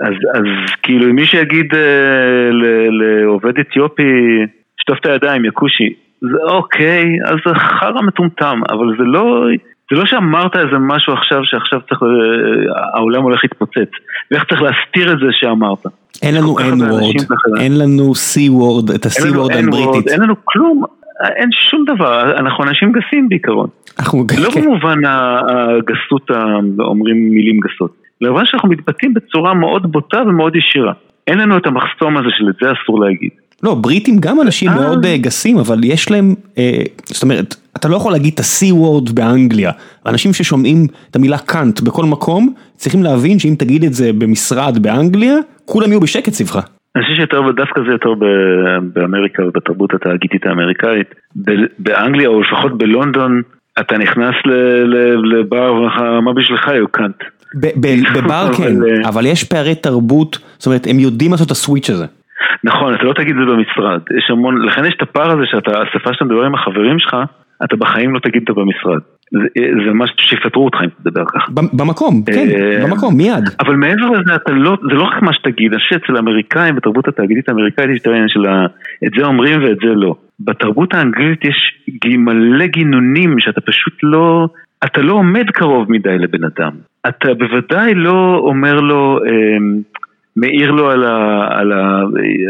[0.00, 0.44] אז, אז
[0.82, 2.50] כאילו, מי שיגיד אה,
[2.90, 4.02] לעובד אתיופי,
[4.80, 9.46] שטוף את הידיים, יקושי, זה אוקיי, אז זה חרא מטומטם, אבל זה לא...
[9.90, 12.08] זה לא שאמרת איזה משהו עכשיו שעכשיו צריך, אה,
[12.94, 13.90] העולם הולך להתפוצץ,
[14.30, 15.86] ואיך צריך להסתיר את זה שאמרת.
[16.22, 20.08] אין לנו N-word, אין לנו C-word, את ה-C-word הבריטית.
[20.08, 20.82] אין לנו כלום,
[21.36, 23.68] אין שום דבר, אנחנו אנשים גסים בעיקרון.
[24.38, 24.62] לא כן.
[24.62, 26.30] במובן הגסות,
[26.78, 30.92] אומרים מילים גסות, במובן שאנחנו מתבטאים בצורה מאוד בוטה ומאוד ישירה.
[31.26, 33.30] אין לנו את המחסום הזה של את זה אסור להגיד.
[33.62, 34.74] לא, בריטים גם אנשים אה.
[34.74, 36.34] מאוד אה, גסים, אבל יש להם,
[37.04, 39.70] זאת אומרת, אתה לא יכול להגיד את ה-C-word באנגליה.
[40.06, 45.34] אנשים ששומעים את המילה קאנט בכל מקום, צריכים להבין שאם תגיד את זה במשרד באנגליה,
[45.64, 46.56] כולם יהיו בשקט סביבך.
[46.96, 48.14] אני חושב שיותר, דווקא זה יותר
[48.92, 51.14] באמריקה ובתרבות התאגידית האמריקאית.
[51.78, 53.42] באנגליה, או לפחות בלונדון,
[53.80, 54.34] אתה נכנס
[55.32, 57.16] לבר ואומר מה בשבילך יהיו קאנט.
[58.14, 62.06] בבר כן, אה, אבל יש פערי תרבות, זאת אומרת, הם יודעים לעשות את הסוויץ' הזה.
[62.64, 64.00] נכון, אתה לא תגיד את זה במשרד.
[64.18, 67.16] יש המון, לכן יש את הפער הזה שאתה, השפה שאתה מדבר עם החברים שלך,
[67.64, 69.00] אתה בחיים לא תגיד אותה במשרד.
[69.84, 71.52] זה, משהו שיפטרו אותך אם תדבר ככה.
[71.52, 73.44] במקום, כן, אה, במקום, מיד.
[73.60, 77.08] אבל מעבר לזה, אתה לא, זה לא רק מה שתגיד, אני חושב אצל האמריקאים, בתרבות
[77.08, 78.66] התאגידית האמריקאית יש את העניין של ה...
[79.06, 80.14] את זה אומרים ואת זה לא.
[80.40, 81.56] בתרבות האנגלית יש
[82.04, 84.48] מלא גינונים שאתה פשוט לא...
[84.84, 86.72] אתה לא עומד קרוב מדי לבן אדם.
[87.08, 89.18] אתה בוודאי לא אומר לו...
[90.36, 91.46] מעיר לו על ה...
[91.50, 92.02] על ה...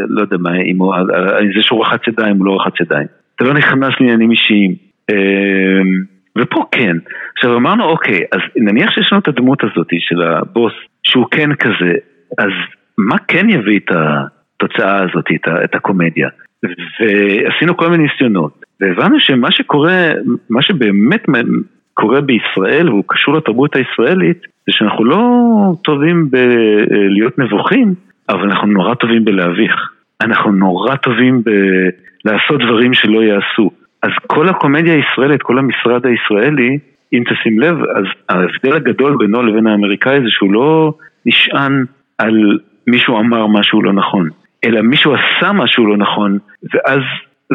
[0.08, 0.94] לא יודע מה, אם הוא...
[0.94, 3.06] על זה שהוא רחץ ידיים, הוא לא רחץ ידיים.
[3.36, 4.74] אתה לא נכנס לעניינים אישיים.
[5.10, 6.96] אמ, ופה כן.
[7.36, 11.92] עכשיו אמרנו, אוקיי, אז נניח שיש לנו את הדמות הזאת של הבוס, שהוא כן כזה,
[12.38, 12.50] אז
[12.98, 15.24] מה כן יביא את התוצאה הזאת,
[15.64, 16.28] את, הקומדיה?
[16.62, 20.10] ועשינו כל מיני ניסיונות, והבנו שמה שקורה,
[20.50, 21.28] מה שבאמת
[21.94, 25.22] קורה בישראל, והוא קשור לתרבות הישראלית, זה שאנחנו לא
[25.84, 27.94] טובים בלהיות נבוכים,
[28.28, 29.90] אבל אנחנו נורא טובים בלהביך.
[30.20, 31.42] אנחנו נורא טובים
[32.24, 33.70] בלעשות דברים שלא יעשו.
[34.04, 36.78] אז כל הקומדיה הישראלית, כל המשרד הישראלי,
[37.12, 40.92] אם תשים לב, אז ההבדל הגדול בינו לבין האמריקאי זה שהוא לא
[41.26, 41.84] נשען
[42.18, 44.28] על מישהו אמר משהו לא נכון,
[44.64, 46.38] אלא מישהו עשה משהו לא נכון,
[46.74, 47.00] ואז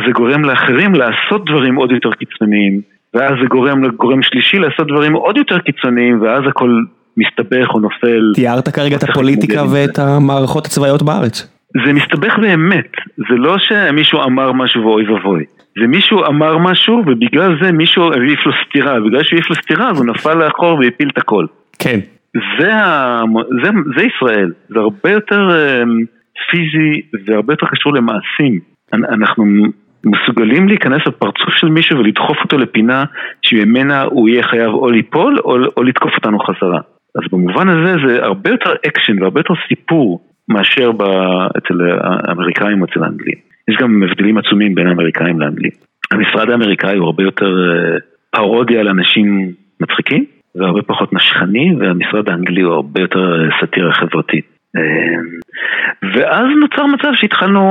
[0.05, 2.81] זה גורם לאחרים לעשות דברים עוד יותר קיצוניים,
[3.13, 6.71] ואז זה גורם לגורם שלישי לעשות דברים עוד יותר קיצוניים, ואז הכל
[7.17, 8.31] מסתבך או נופל.
[8.35, 11.58] תיארת כרגע את הפוליטיקה ואת המערכות הצבאיות בארץ.
[11.85, 15.45] זה מסתבך באמת, זה לא שמישהו אמר משהו ואוי ואבוי.
[15.79, 19.89] זה מישהו אמר משהו ובגלל זה מישהו העיף לו סטירה, בגלל שהוא העיף לו סטירה
[19.89, 21.45] אז הוא נפל לאחור והפיל את הכל.
[21.79, 21.99] כן.
[22.59, 23.21] זה, ה...
[23.63, 25.89] זה, זה ישראל, זה הרבה יותר um,
[26.51, 28.59] פיזי והרבה יותר קשור למעשים.
[28.93, 29.45] אנחנו
[30.05, 33.03] מסוגלים להיכנס לפרצוף של מישהו ולדחוף אותו לפינה
[33.41, 36.79] שממנה הוא יהיה חייב או ליפול או, או לתקוף אותנו חזרה.
[37.15, 41.03] אז במובן הזה זה הרבה יותר אקשן והרבה יותר סיפור מאשר ב...
[41.57, 43.37] אצל האמריקאים או אצל האנגלים.
[43.69, 45.71] יש גם הבדלים עצומים בין האמריקאים לאנגלים.
[46.11, 47.97] המשרד האמריקאי הוא הרבה יותר אה,
[48.31, 50.25] פרודיה על אנשים מצחיקים
[50.55, 54.45] והרבה פחות נשכני והמשרד האנגלי הוא הרבה יותר אה, סאטירה חברתית.
[54.75, 55.21] אה,
[56.13, 57.61] ואז נוצר מצב שהתחלנו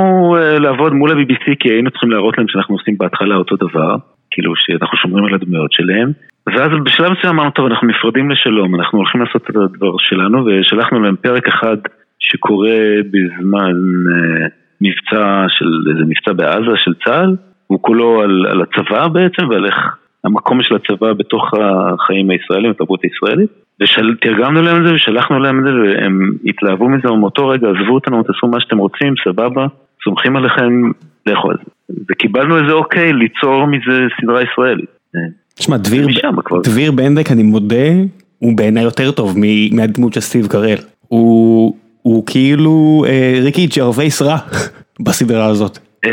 [0.61, 3.97] לעבוד מול ה-BBC כי היינו צריכים להראות להם שאנחנו עושים בהתחלה אותו דבר,
[4.31, 6.12] כאילו שאנחנו שומרים על הדמויות שלהם,
[6.47, 11.01] ואז בשלב מסוים אמרנו, טוב, אנחנו נפרדים לשלום, אנחנו הולכים לעשות את הדבר שלנו, ושלחנו
[11.01, 11.76] להם פרק אחד
[12.21, 12.79] שקורה
[13.11, 13.75] בזמן
[14.12, 14.47] אה,
[14.81, 19.97] מבצע של, איזה מבצע בעזה של צה"ל, הוא כולו על, על הצבא בעצם ועל איך
[20.25, 23.51] המקום של הצבא בתוך החיים הישראלים, התרבות הישראלית.
[23.81, 28.23] ותרגמנו להם את זה ושלחנו להם את זה והם התלהבו מזה, ומאותו רגע עזבו אותנו,
[28.23, 29.66] תעשו מה שאתם רוצים, סבבה,
[30.05, 30.91] סומכים עליכם,
[31.27, 31.95] לכו על זה.
[32.11, 34.91] וקיבלנו איזה אוקיי ליצור מזה סדרה ישראלית.
[35.55, 36.07] תשמע, דביר,
[36.64, 37.91] דביר בנדק, אני מודה,
[38.39, 39.35] הוא בעיניי יותר טוב
[39.73, 40.77] מהדמות של סטיב קרל.
[41.09, 41.77] הוא...
[42.09, 44.38] הוא כאילו אה, ריקי ג'רווייס רע
[45.04, 45.78] בסדרה הזאת.
[46.04, 46.11] אה,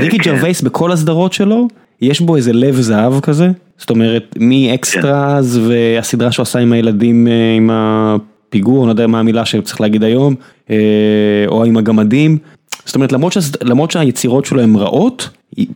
[0.00, 0.24] ריקי כן.
[0.24, 1.68] ג'רווייס בכל הסדרות שלו,
[2.00, 5.70] יש בו איזה לב זהב כזה, זאת אומרת מ Extras כן.
[5.70, 10.04] והסדרה שהוא עשה עם הילדים אה, עם הפיגור, אני לא יודע מה המילה שצריך להגיד
[10.04, 10.34] היום,
[11.46, 12.38] או עם הגמדים,
[12.84, 15.28] זאת אומרת למרות, שה, למרות שהיצירות שלו הן רעות,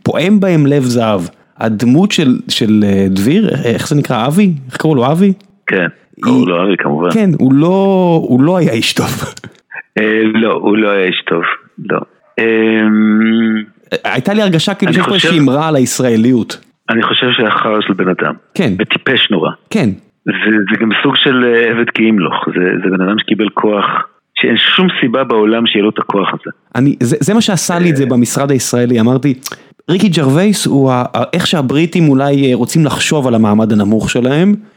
[0.03, 1.21] פועם בהם לב זהב.
[1.57, 4.53] הדמות של, של דביר, איך זה נקרא, אבי?
[4.67, 5.33] איך קראו לו אבי?
[5.67, 5.87] כן.
[6.21, 7.11] קראו לו אבי כמובן.
[7.11, 9.23] כן, הוא לא, הוא לא היה איש טוב.
[9.97, 11.43] אה, לא, הוא לא היה איש טוב,
[11.89, 11.99] לא.
[12.39, 13.63] אמ,
[14.03, 16.59] הייתה לי הרגשה כאילו שיש פה איזושהי אמרה על הישראליות.
[16.89, 18.33] אני חושב שהיה חרא של בן אדם.
[18.55, 18.73] כן.
[18.79, 19.49] וטיפש נורא.
[19.69, 19.89] כן.
[20.71, 22.33] זה גם סוג של אה, עבד כי ימלוך,
[22.83, 23.85] זה בן אדם שקיבל כוח.
[24.35, 26.51] שאין שום סיבה בעולם שיהיה לו את הכוח הזה.
[26.75, 29.33] אני, זה, זה מה שעשה לי את זה במשרד הישראלי, אמרתי,
[29.89, 30.91] ריקי ג'רווייס הוא
[31.33, 34.72] איך שהבריטים אולי רוצים לחשוב על המעמד הנמוך שלהם, אה,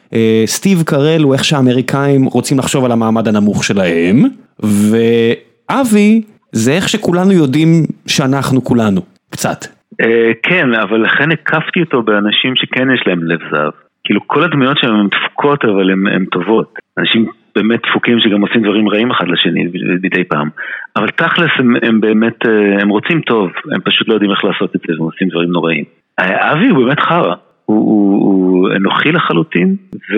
[0.47, 4.23] סטיב קרל הוא איך שהאמריקאים רוצים לחשוב על המעמד הנמוך שלהם,
[4.61, 7.69] ואבי זה איך שכולנו יודעים
[8.07, 9.01] שאנחנו כולנו,
[9.31, 9.65] קצת.
[10.01, 13.73] אה, כן, אבל לכן הקפתי אותו באנשים שכן יש להם לב זהב.
[14.05, 16.75] כאילו כל הדמויות שלהם הן דפוקות אבל הן טובות.
[16.99, 17.27] אנשים
[17.57, 19.65] באמת דפוקים שגם עושים דברים רעים אחד לשני
[20.03, 20.49] מדי פעם.
[20.97, 24.77] אבל תכלס הם, הם באמת, אה, הם רוצים טוב, הם פשוט לא יודעים איך לעשות
[24.77, 25.85] את זה, הם עושים דברים נוראים.
[26.19, 27.35] אבי הוא באמת חרא.
[27.67, 30.17] הוא, הוא, הוא אנוכי לחלוטין, ו...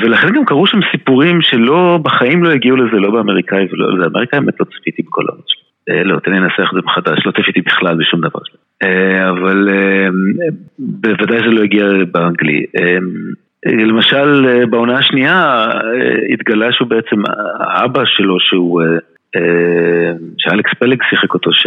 [0.00, 4.40] ולכן גם קרו שם סיפורים שלא, בחיים לא הגיעו לזה, לא באמריקאי ולא לזה, באמריקאי
[4.40, 5.62] באמת לא צפיתי בכל העולם שלו.
[5.90, 8.58] אה, לא, תן לי לנסח את זה מחדש, לא צפיתי בכלל בשום דבר שלו.
[8.82, 10.08] אה, אבל אה,
[10.78, 12.66] בוודאי זה לא הגיע באנגלי.
[13.66, 15.66] למשל, בעונה השנייה
[16.32, 17.22] התגלה שהוא בעצם,
[17.60, 18.82] האבא שלו שהוא,
[20.38, 21.66] שאלכס פלג שיחק אותו, ש...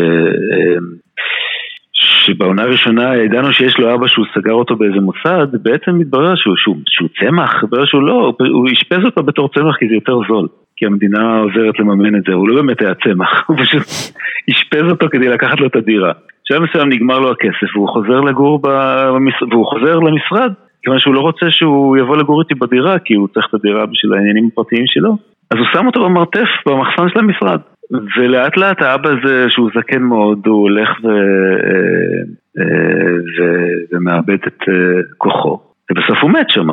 [2.05, 6.75] שבעונה הראשונה ידענו שיש לו אבא שהוא סגר אותו באיזה מוסד, בעצם מתברר שהוא, שהוא,
[6.87, 10.47] שהוא צמח, מתברר שהוא לא, הוא אשפז אותו בתור צמח כי זה יותר זול,
[10.77, 13.83] כי המדינה עוזרת לממן את זה, הוא לא באמת היה צמח, הוא פשוט
[14.51, 16.11] אשפז אותו כדי לקחת לו את הדירה.
[16.45, 19.33] בשלב מסוים נגמר לו הכסף והוא חוזר לגור במש...
[19.51, 20.53] והוא חוזר למשרד,
[20.83, 24.13] כיוון שהוא לא רוצה שהוא יבוא לגור איתי בדירה, כי הוא צריך את הדירה בשביל
[24.13, 25.17] העניינים הפרטיים שלו,
[25.51, 27.59] אז הוא שם אותו במרתף במחסן של המשרד.
[27.91, 31.07] ולאט לאט האבא הזה, שהוא זקן מאוד, הוא הולך ו...
[31.07, 32.21] אה,
[32.59, 33.43] אה, ו...
[33.91, 35.59] ומאבד את אה, כוחו,
[35.91, 36.67] ובסוף הוא מת שם.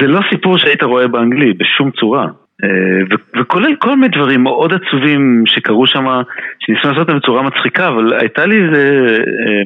[0.00, 2.26] זה לא סיפור שהיית רואה באנגלי בשום צורה.
[3.10, 6.04] ו- וכולל כל מיני דברים מאוד עצובים שקרו שם,
[6.58, 9.18] שניסינו לעשות אותם בצורה מצחיקה, אבל הייתה לי איזה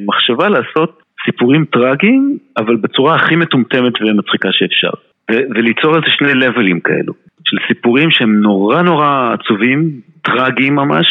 [0.05, 4.89] מחשבה לעשות סיפורים טראגיים, אבל בצורה הכי מטומטמת ומצחיקה שאפשר.
[5.31, 7.13] וליצור איזה שני לבלים כאלו,
[7.43, 11.07] של סיפורים שהם נורא נורא עצובים, טראגיים ממש,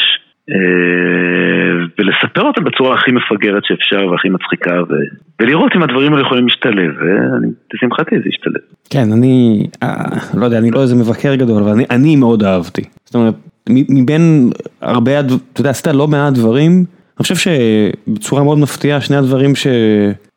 [0.51, 0.57] אה,
[1.99, 4.93] ולספר אותם בצורה הכי מפגרת שאפשר והכי מצחיקה ו...
[5.41, 8.61] ולראות אם הדברים האלה יכולים להשתלב, ולשמחתי זה ישתלב.
[8.91, 9.95] כן, אני אה,
[10.35, 12.83] לא יודע, אני לא איזה מבקר גדול, אבל אני, אני מאוד אהבתי.
[13.05, 13.35] זאת אומרת,
[13.69, 14.51] מבין
[14.81, 19.53] הרבה, אתה יודע, עשית לא מעט דברים, אני חושב שבצורה מאוד מפתיעה, שני הדברים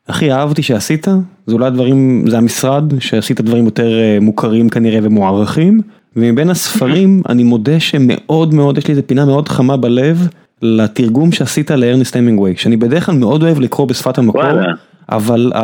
[0.10, 1.08] שהכי אהבתי שעשית,
[1.46, 5.82] זה אולי הדברים, זה המשרד, שעשית דברים יותר אה, מוכרים כנראה ומוערכים.
[6.16, 10.18] ומבין הספרים אני מודה שמאוד מאוד יש לי איזה פינה מאוד חמה בלב
[10.62, 14.42] לתרגום שעשית לארנסט המינגווי שאני בדרך כלל מאוד אוהב לקרוא בשפת המקור
[15.12, 15.60] אבל כן.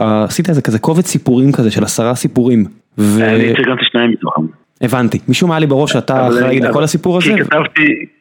[0.00, 2.64] עשית איזה כזה קובץ סיפורים כזה של עשרה סיפורים.
[2.98, 4.42] אני תרגמתי שניים מתוכם.
[4.80, 7.34] הבנתי, משום מה היה לי בראש שאתה אחראי לכל הסיפור הזה?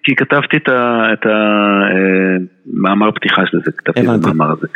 [0.03, 0.57] כי כתבתי
[1.13, 4.67] את המאמר פתיחה של זה, כתבתי את המאמר הזה.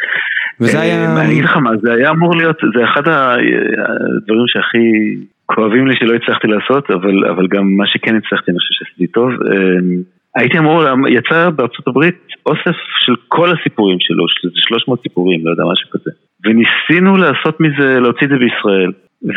[0.60, 1.22] וזה אה, היה...
[1.22, 6.14] אני אגיד לך מה, זה היה אמור להיות, זה אחד הדברים שהכי כואבים לי שלא
[6.16, 9.30] הצלחתי לעשות, אבל, אבל גם מה שכן הצלחתי אני חושב שעשיתי טוב.
[9.30, 10.02] אמ,
[10.36, 15.64] הייתי אמור, יצא בארצות הברית אוסף של כל הסיפורים שלו, שזה 300 סיפורים, לא יודע,
[15.72, 16.12] משהו כזה.
[16.46, 18.92] וניסינו לעשות מזה, להוציא את זה בישראל,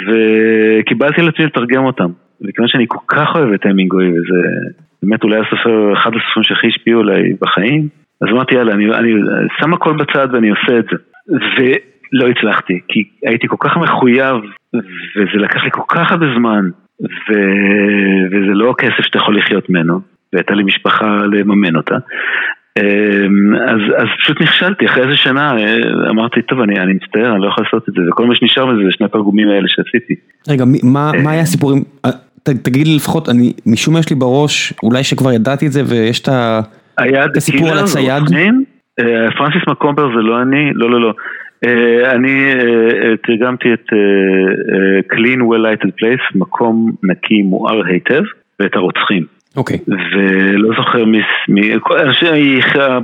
[0.06, 2.10] וקיבלתי על עצמי לתרגם אותם.
[2.40, 4.40] וכיוון שאני כל כך אוהב את המינגוי, וזה
[5.02, 7.88] באמת אולי הספר, אחד הספרים שהכי השפיעו עליי בחיים,
[8.24, 9.12] אז אמרתי יאללה, אני, אני
[9.60, 10.96] שם הכל בצד ואני עושה את זה.
[11.28, 14.36] ולא הצלחתי, כי הייתי כל כך מחויב
[15.16, 16.68] וזה לקח לי כל כך הרבה זמן,
[17.00, 17.32] ו...
[18.30, 20.00] וזה לא כסף שאתה יכול לחיות ממנו,
[20.32, 21.96] והייתה לי משפחה לממן אותה.
[22.78, 25.76] אמ, אז, אז פשוט נכשלתי, אחרי איזה שנה אה,
[26.10, 28.84] אמרתי, טוב, אני, אני מצטער, אני לא יכול לעשות את זה, וכל מה שנשאר מזה
[28.84, 30.14] זה שני התרגומים האלה שעשיתי.
[30.48, 32.10] רגע, מה, מה היה הסיפורים, אה,
[32.42, 35.82] ת, תגיד לי לפחות, אני, משום מה יש לי בראש, אולי שכבר ידעתי את זה,
[35.88, 36.28] ויש את
[37.36, 38.22] הסיפור על הצייד.
[39.00, 41.12] אה, פרנסיס מקומבר זה לא אני, לא, לא, לא.
[41.66, 43.86] אה, אני אה, תרגמתי את
[45.12, 48.22] Clean Well Lighted Place, מקום נקי מואר היטב,
[48.60, 49.24] ואת הרוצחים.
[49.56, 49.76] אוקיי.
[49.76, 49.92] Okay.
[50.16, 51.74] ולא זוכר מי, מי,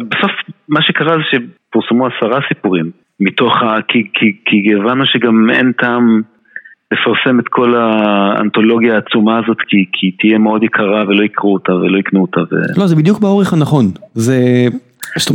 [0.09, 0.31] בסוף
[0.69, 3.77] מה שקרה זה שפורסמו עשרה סיפורים מתוך ה...
[3.89, 6.23] כי, כי, כי הבנו שגם אין טעם
[6.93, 11.99] לפרסם את כל האנתולוגיה העצומה הזאת כי, כי תהיה מאוד יקרה ולא יקראו אותה ולא
[11.99, 12.41] יקנו אותה.
[12.41, 12.81] ו...
[12.81, 13.91] לא, זה בדיוק באורך הנכון.
[14.15, 14.67] זה...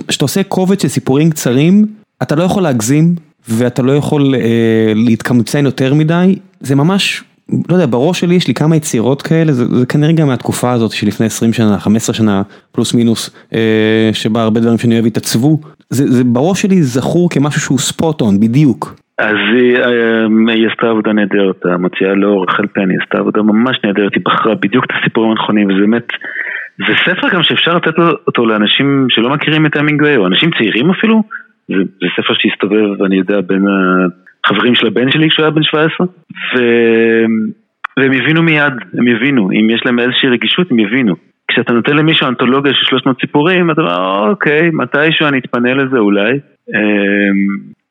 [0.07, 1.85] כשאתה עושה קובץ של סיפורים קצרים,
[2.23, 3.15] אתה לא יכול להגזים
[3.49, 7.23] ואתה לא יכול אה, להתקמצן יותר מדי, זה ממש,
[7.69, 10.91] לא יודע, בראש שלי יש לי כמה יצירות כאלה, זה, זה כנראה גם מהתקופה הזאת
[10.91, 12.41] שלפני 20 שנה, 15 שנה,
[12.71, 17.61] פלוס מינוס, אה, שבה הרבה דברים שאני אוהב התעצבו, זה, זה בראש שלי זכור כמשהו
[17.61, 19.04] שהוא ספוט און, בדיוק.
[19.18, 23.78] אז היא, אה, היא עשתה עבודה נהדרת, המוציאה לאור רחל פן, היא עשתה עבודה ממש
[23.84, 26.07] נהדרת, היא בחרה בדיוק את הסיפורים הנכונים, וזה באמת,
[26.78, 31.24] זה ספר גם שאפשר לתת אותו לאנשים שלא מכירים את המינגווי, או אנשים צעירים אפילו,
[31.68, 33.66] זה, זה ספר שהסתובב, אני יודע, בין
[34.45, 36.07] החברים של הבן שלי כשהוא היה בן 17,
[36.55, 36.59] ו...
[37.97, 41.16] והם הבינו מיד, הם הבינו, אם יש להם איזושהי רגישות, הם יבינו.
[41.47, 46.39] כשאתה נותן למישהו אנתולוגיה של 300 סיפורים, אתה אומר, אוקיי, מתישהו אני אתפנה לזה אולי.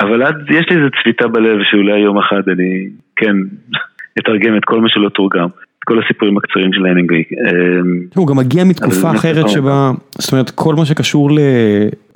[0.05, 3.37] אבל עד, יש לי איזו צביטה בלב שאולי יום אחד אני, כן,
[4.19, 5.47] אתרגם את כל מה שלא תורגם.
[5.79, 7.23] את כל הסיפורים הקצרים של הנינגווי.
[7.23, 11.31] אמ, הוא גם מגיע מתקופה אחרת שבה, זאת אומרת, כל מה שקשור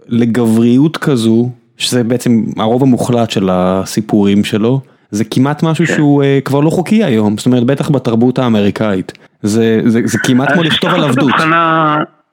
[0.09, 4.81] לגבריות כזו, שזה בעצם הרוב המוחלט של הסיפורים שלו,
[5.11, 5.95] זה כמעט משהו כן.
[5.95, 9.13] שהוא uh, כבר לא חוקי היום, זאת אומרת בטח בתרבות האמריקאית,
[9.43, 11.31] זה, זה, זה כמעט כמו לכתוב על עבדות.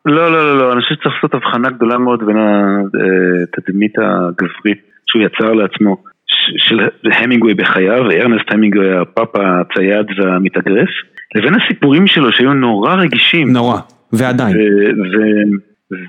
[0.05, 2.37] לא, לא, לא, לא, אני חושב שצריך לעשות הבחנה גדולה מאוד בין
[3.57, 5.97] התדמית הגברית שהוא יצר לעצמו,
[6.57, 10.89] של המינגווי בחייו, ארנסט המינגווי הפאפה הצייד והמתאגרף,
[11.35, 13.53] לבין הסיפורים שלו שהיו נורא רגישים.
[13.53, 13.77] נורא,
[14.13, 14.57] ועדיין.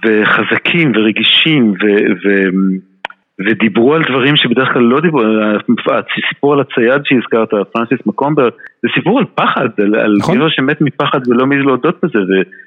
[0.04, 1.86] וחזקים ורגישים ו,
[2.24, 2.48] ו,
[3.40, 5.22] ודיברו על דברים שבדרך כלל לא דיברו,
[5.88, 8.48] הסיפור על הצייד שהזכרת, פרנסיס מקומבר,
[8.82, 10.36] זה סיפור על פחד, על, נכון.
[10.36, 12.18] גבר שמת מפחד ולא מעז להודות בזה,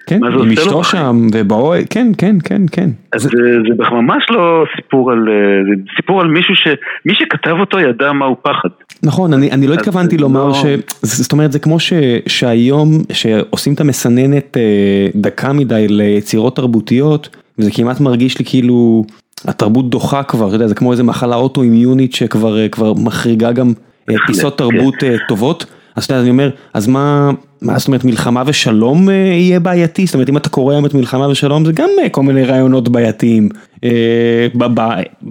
[0.08, 0.56] כן, ומה זה עושה לו.
[0.56, 2.90] כן, עם אשתו שם ובאוהל, כן, כן, כן, כן.
[3.14, 5.28] אז זה, זה, זה ממש לא סיפור על,
[5.70, 8.70] זה סיפור על מישהו שמי שכתב אותו ידע מהו פחד.
[9.04, 10.54] נכון, אני, אני לא התכוונתי לומר לא...
[10.54, 10.66] ש...
[11.02, 11.94] זאת אומרת, זה כמו ש,
[12.28, 19.04] שהיום, שעושים את המסננת אה, דקה מדי ליצירות תרבותיות, וזה כמעט מרגיש לי כאילו,
[19.48, 22.68] התרבות דוחה כבר, אתה יודע, זה כמו איזה מחלה אוטואימיונית שכבר אה,
[23.06, 23.74] מחריגה גם
[24.10, 24.96] אה, טיסות תרבות
[25.28, 25.66] טובות.
[25.96, 27.32] אז אתה יודע, אני אומר, אז מה,
[27.62, 30.06] מה זאת אומרת מלחמה ושלום יהיה בעייתי?
[30.06, 33.50] זאת אומרת, אם אתה קורא היום את מלחמה ושלום, זה גם כל מיני רעיונות בעייתיים
[33.84, 34.82] אה, ב, ב,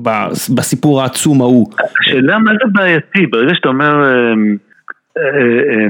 [0.02, 0.09] ב,
[0.56, 1.66] בסיפור העצום ההוא.
[2.00, 4.32] השאלה מה זה בעייתי, ברגע שאתה אומר, אה,
[5.18, 5.86] אה,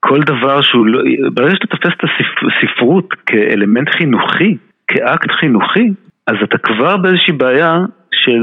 [0.00, 1.00] כל דבר שהוא לא,
[1.34, 4.56] ברגע שאתה תופס את הספרות כאלמנט חינוכי,
[4.88, 5.90] כאקט חינוכי,
[6.26, 7.78] אז אתה כבר באיזושהי בעיה
[8.12, 8.42] של,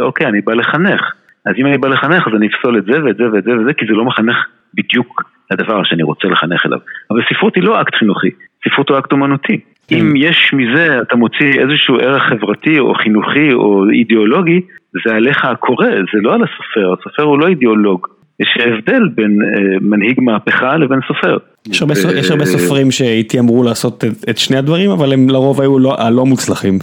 [0.00, 1.00] אוקיי, אני בא לחנך.
[1.46, 3.72] אז אם אני בא לחנך, אז אני אפסול את זה ואת זה ואת זה וזה,
[3.72, 4.36] כי זה לא מחנך
[4.74, 6.78] בדיוק לדבר שאני רוצה לחנך אליו.
[7.10, 8.30] אבל ספרות היא לא אקט חינוכי,
[8.68, 9.60] ספרות הוא אקט אומנותי.
[9.88, 9.96] כן.
[9.96, 14.60] אם יש מזה, אתה מוציא איזשהו ערך חברתי או חינוכי או אידיאולוגי,
[15.04, 18.06] זה עליך הקורא, זה לא על הסופר, הסופר הוא לא אידיאולוג.
[18.40, 21.36] יש הבדל בין אה, מנהיג מהפכה לבין סופר.
[21.70, 22.18] יש הרבה, ו...
[22.18, 26.26] יש הרבה סופרים שהתיימרו לעשות את, את שני הדברים, אבל הם לרוב היו לא, הלא
[26.26, 26.78] מוצלחים.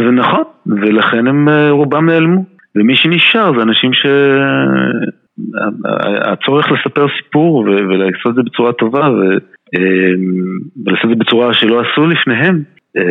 [0.00, 2.44] זה נכון, ולכן הם אה, רובם נעלמו.
[2.76, 3.90] ומי שנשאר זה אנשים
[6.22, 9.08] שהצורך לספר סיפור ולעשות את זה בצורה טובה.
[9.74, 9.80] אה,
[10.86, 12.62] ולעשות את זה בצורה שלא עשו לפניהם,
[12.96, 13.02] אה,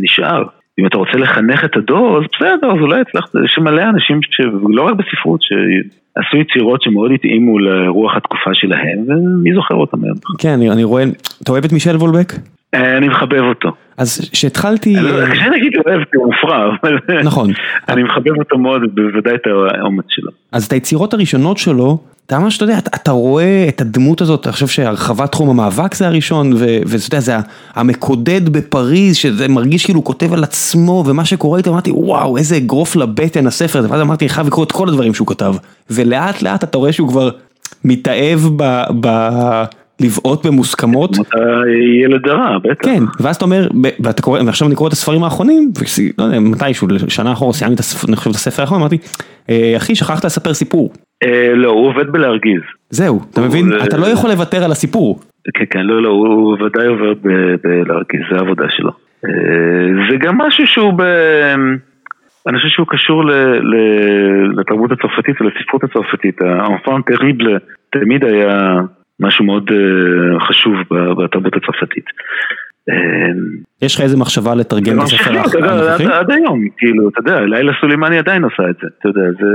[0.00, 0.42] נשאר.
[0.80, 4.20] אם אתה רוצה לחנך את הדור, אז בסדר, אז אולי הצלחת, יש מלא אנשים,
[4.68, 10.16] לא רק בספרות, שעשו יצירות שמאוד התאימו לרוח התקופה שלהם, ומי זוכר אותם היום?
[10.38, 11.04] כן, אני רואה,
[11.42, 12.32] אתה אוהב את מישל וולבק?
[12.74, 13.72] אה, אני מחבב אותו.
[13.96, 14.96] אז כשהתחלתי...
[14.96, 16.98] לא- קשה להגיד אוהב כי הוא מופרע, אבל...
[17.24, 17.52] נכון.
[17.88, 20.30] אני מחבב אותו מאוד, בוודאי את האומץ שלו.
[20.52, 24.52] אז את היצירות הראשונות שלו, אתה ממש, אתה יודע, אתה רואה את הדמות הזאת, אני
[24.52, 27.36] חושב שהרחבת תחום המאבק זה הראשון, ואתה יודע, זה
[27.74, 32.56] המקודד בפריז, שזה מרגיש כאילו הוא כותב על עצמו, ומה שקורה איתו, אמרתי, וואו, איזה
[32.56, 35.54] אגרוף לבטן הספר הזה, ואז אמרתי, אני חייב לקרוא את כל הדברים שהוא כתב.
[35.90, 37.30] ולאט לאט אתה רואה שהוא כבר
[37.84, 38.40] מתאהב
[39.00, 39.64] ב...
[40.00, 41.10] לבעוט במוסכמות.
[42.04, 42.84] ילד הרע, בטח.
[42.84, 43.68] כן, ואז אתה אומר,
[44.04, 45.72] ואתה קורא, ועכשיו אני קורא את הספרים האחרונים,
[46.18, 48.98] ולא יודע, מתישהו, שנה אחורה סיימתי את הספר, האחרון, אמרתי,
[49.50, 50.92] אה, אחי, שכחת לספר סיפור.
[51.22, 52.60] אה, לא, הוא עובד בלהרגיז.
[52.90, 53.72] זהו, אתה מבין?
[53.84, 55.20] אתה לא יכול לוותר על הסיפור.
[55.54, 57.14] כן, כן, לא, לא, הוא ודאי עובד
[57.62, 58.90] בלהרגיז, זה העבודה שלו.
[59.24, 59.30] אה,
[60.10, 61.02] זה גם משהו שהוא ב...
[62.46, 63.24] אני חושב שהוא קשור
[64.58, 66.42] לתרבות הצרפתית ולספרות הצרפתית.
[66.42, 67.58] האנפן טריבל
[67.90, 68.80] תמיד היה
[69.20, 72.04] משהו מאוד uh, חשוב בתרבות הצרפתית.
[72.88, 72.94] אמ,
[73.82, 76.04] יש לך איזה מחשבה לתרגם את הספר הנוכחי?
[76.12, 79.46] עד היום, כאילו, אתה יודע, לילה סולימני עדיין עושה את זה, אתה יודע, זה...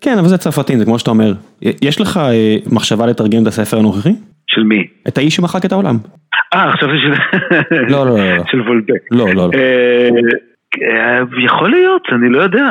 [0.00, 1.32] כן, אבל זה צרפתים, זה כמו שאתה אומר.
[1.62, 4.12] יש לך אה, מחשבה לתרגם את הספר הנוכחי?
[4.46, 4.86] של מי?
[5.08, 5.96] את האיש שמחק את העולם.
[6.54, 7.16] אה, חשבתי שזה...
[7.88, 8.44] לא, לא, לא.
[8.50, 9.02] של וולבק.
[9.10, 9.50] לא, לא, לא.
[9.54, 12.68] אה, יכול להיות, אני לא יודע,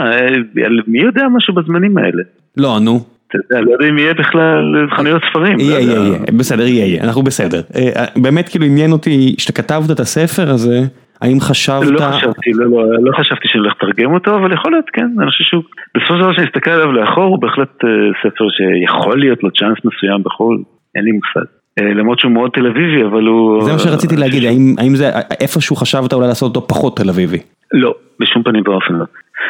[0.87, 2.23] מי יודע משהו בזמנים האלה?
[2.57, 3.16] לא, נו.
[3.51, 5.59] לא יודע אם יהיה בכלל חנויות ספרים.
[5.59, 7.61] יהיה, יהיה, יהיה, בסדר, יהיה, יהיה, אנחנו בסדר.
[7.75, 10.79] אה, אה, באמת כאילו עניין אותי, שאתה כתבת את הספר הזה,
[11.21, 11.87] האם חשבת...
[11.87, 15.29] לא חשבתי, לא, לא, לא חשבתי שאני הולך לתרגם אותו, אבל יכול להיות, כן, אני
[15.29, 15.63] חושב שהוא,
[15.97, 17.89] בסופו של דבר שאני אסתכל עליו לאחור, הוא בהחלט אה,
[18.21, 20.63] ספר שיכול להיות לו צ'אנס מסוים בחו"ל,
[20.95, 21.47] אין לי מושג.
[21.79, 23.63] למרות שהוא מאוד תל אביבי, אבל הוא...
[23.63, 24.43] זה מה שרציתי להגיד,
[24.77, 25.09] האם זה,
[25.41, 27.37] איפשהו חשבת אולי לעשות אותו פחות תל אביבי?
[27.73, 29.05] לא, בשום פנים ואופן לא.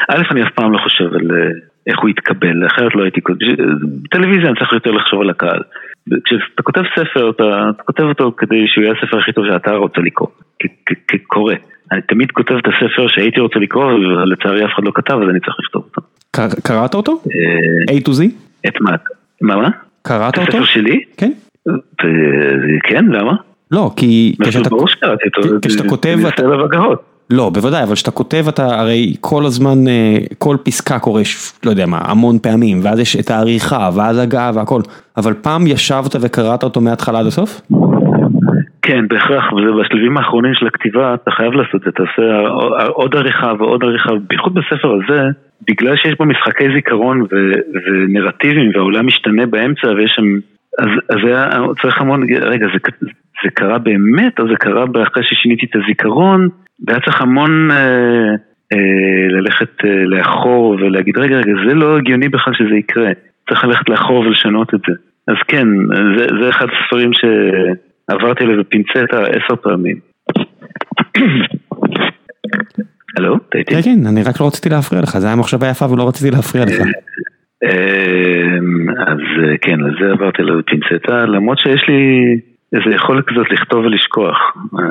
[0.09, 1.27] א', אני אף פעם לא חושב על
[1.87, 3.45] איך הוא יתקבל, אחרת לא הייתי כותב,
[4.03, 5.61] בטלוויזיה אני צריך יותר לחשוב על הקהל.
[6.25, 10.01] כשאתה כותב ספר, אתה, אתה כותב אותו כדי שהוא יהיה הספר הכי טוב שאתה רוצה
[10.01, 10.27] לקרוא,
[11.07, 11.53] כקורא.
[11.91, 15.39] אני תמיד כותב את הספר שהייתי רוצה לקרוא, ולצערי אף אחד לא כתב, אז אני
[15.39, 16.01] צריך לכתוב אותו.
[16.63, 17.11] קראת אותו?
[17.11, 18.23] אה, A to Z?
[18.67, 18.91] את מה?
[19.41, 19.69] מה מה?
[20.01, 20.49] קראת אותו?
[20.49, 21.03] את הספר שלי?
[21.17, 21.31] כן.
[22.83, 23.33] כן, למה?
[23.71, 26.17] לא, כי כשאתה כותב...
[27.29, 31.21] לא, בוודאי, אבל כשאתה כותב אתה הרי כל הזמן, אה, כל פסקה קורה,
[31.65, 34.81] לא יודע מה, המון פעמים, ואז יש את העריכה, ואז הגעה והכל,
[35.17, 37.61] אבל פעם ישבת וקראת אותו מההתחלה עד הסוף?
[38.81, 42.47] כן, בהכרח, וזה בשלבים האחרונים של הכתיבה, אתה חייב לעשות את זה, אתה עושה
[42.87, 45.21] עוד עריכה ועוד עריכה, בייחוד בספר הזה,
[45.67, 50.25] בגלל שיש בו משחקי זיכרון ו- ונרטיבים והעולם משתנה באמצע ויש שם,
[50.79, 51.49] אז, אז היה
[51.81, 53.07] צריך המון, רגע, זה,
[53.43, 56.49] זה קרה באמת או זה קרה אחרי ששיניתי את הזיכרון?
[56.87, 57.77] והיה צריך המון אה,
[58.73, 63.11] אה, ללכת אה, לאחור ולהגיד, רגע, רגע, זה לא הגיוני בכלל שזה יקרה.
[63.49, 64.93] צריך ללכת לאחור ולשנות את זה.
[65.27, 65.67] אז כן,
[66.17, 69.99] זה, זה אחד הספרים שעברתי עליו בפינצטה עשר פעמים.
[73.17, 73.75] הלו, אתה איתי?
[73.75, 76.65] כן, כן, אני רק לא רציתי להפריע לך, זה היה מחשבה יפה ולא רציתי להפריע
[76.65, 76.79] לך.
[77.63, 78.57] אה,
[79.07, 82.01] אז אה, כן, אז זה עברתי עליו בפינצטה, למרות שיש לי...
[82.73, 84.37] איזה יכולת כזאת לכתוב ולשכוח.
[84.79, 84.83] אה,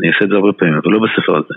[0.00, 1.54] אני אעשה את זה הרבה פעמים, אבל לא בספר הזה.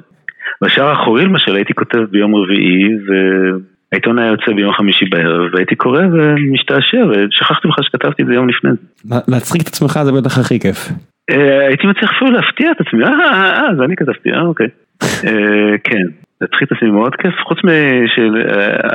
[0.61, 6.01] בשער האחורי למשל הייתי כותב ביום רביעי, והעיתון היה יוצא ביום חמישי בערב, והייתי קורא
[6.11, 9.15] ומשתעשע, ושכחתי בכלל שכתבתי את זה יום לפני זה.
[9.27, 10.89] להצחיק את עצמך זה בטח הכי כיף.
[11.29, 14.67] אה, הייתי מצליח אפילו להפתיע את עצמי, אה, אה, אה, זה אני כתבתי, אה, אוקיי.
[15.83, 16.05] כן,
[16.41, 18.47] להצחיק את עצמי מאוד כיף, חוץ משל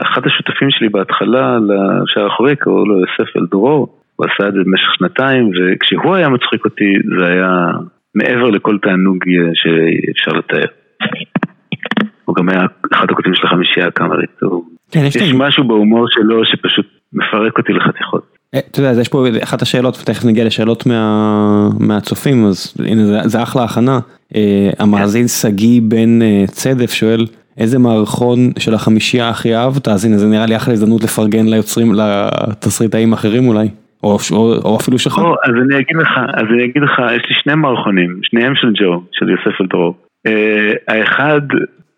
[0.03, 4.00] אחד השותפים שלי בהתחלה לשער האחורי, קראו לו יוסף אלדרור.
[4.21, 7.51] הוא עשה את זה במשך שנתיים, וכשהוא היה מצחיק אותי זה היה
[8.15, 10.71] מעבר לכל תענוג אה, שאפשר לתאר.
[12.25, 12.63] הוא גם היה
[12.93, 14.31] אחד הכותבים של החמישייה הקאמרית.
[14.91, 18.23] כן, יש, יש משהו בהומור שלו שפשוט מפרק אותי לחתיכות.
[18.55, 23.19] אה, אתה יודע, יש פה אחת השאלות, ותכף נגיע לשאלות מה, מהצופים, אז הנה זה,
[23.25, 23.99] זה אחלה הכנה.
[24.33, 24.37] Uh,
[24.79, 27.27] המאזין שגיא בן uh, צדף שואל,
[27.59, 31.95] איזה מערכון של החמישייה הכי אהבת, אז הנה זה נראה לי אחלה הזדמנות לפרגן ליוצרים,
[31.95, 33.69] לתסריטאים האחרים אולי,
[34.03, 35.19] או, או, או אפילו שלך.
[35.19, 38.73] או, אז אני אגיד לך, אז אני אגיד לך, יש לי שני מערכונים, שניהם של
[38.81, 39.95] ג'ו, של יוסף אלדרור.
[40.29, 40.31] Uh,
[40.89, 41.41] האחד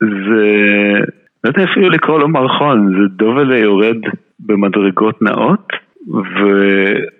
[0.00, 0.98] זה,
[1.44, 3.96] לא יודע אפילו לקרוא לו מערכון, זה דובלה יורד
[4.40, 5.72] במדרגות נאות.
[6.08, 6.42] ו...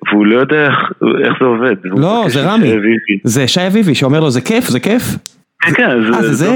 [0.08, 0.92] והוא לא יודע איך,
[1.24, 1.76] איך זה עובד.
[1.84, 2.72] לא, זה רמי.
[3.24, 5.02] זה שי אביבי שאומר לו זה כיף, זה כיף.
[5.62, 6.48] כן, כן, אה, זה זה?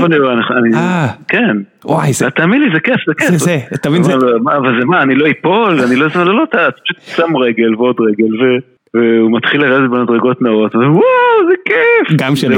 [0.75, 1.57] אה, כן.
[1.85, 2.31] וואי, זה...
[2.31, 3.31] תאמין לי, זה כיף, זה כיף.
[3.31, 4.13] זה זה, אתה מבין זה...
[4.57, 6.07] אבל זה מה, אני לא אפול, אני לא...
[6.15, 8.45] לא, לא, אתה פשוט שם רגל ועוד רגל, ו...
[8.95, 10.91] והוא מתחיל לרדת במדרגות נאות, וואו,
[11.49, 12.19] זה כיף!
[12.19, 12.57] גם שלי.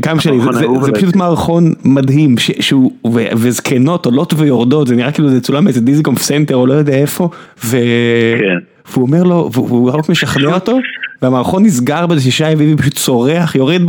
[0.00, 0.40] גם שלי,
[0.80, 2.92] זה פשוט מערכון מדהים, שהוא,
[3.36, 7.28] וזקנות עולות ויורדות, זה נראה כאילו זה צולם באיזה דיזנגוף סנטר או לא יודע איפה,
[7.60, 8.58] כן.
[8.90, 10.78] והוא אומר לו, והוא רק משכנע אותו,
[11.22, 13.80] והמערכון נסגר בזה ששי אביבי פשוט צורח, יורד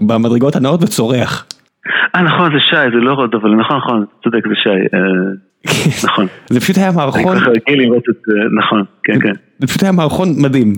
[0.00, 1.46] במדרגות הנעות וצורח.
[2.14, 4.96] אה נכון זה שי, זה לא רוד, אבל נכון נכון, צודק זה שי.
[4.96, 6.26] אה, נכון.
[6.50, 7.36] זה פשוט היה מערכון.
[8.58, 9.32] נכון, כן כן.
[9.58, 10.72] זה פשוט היה מערכון מדהים.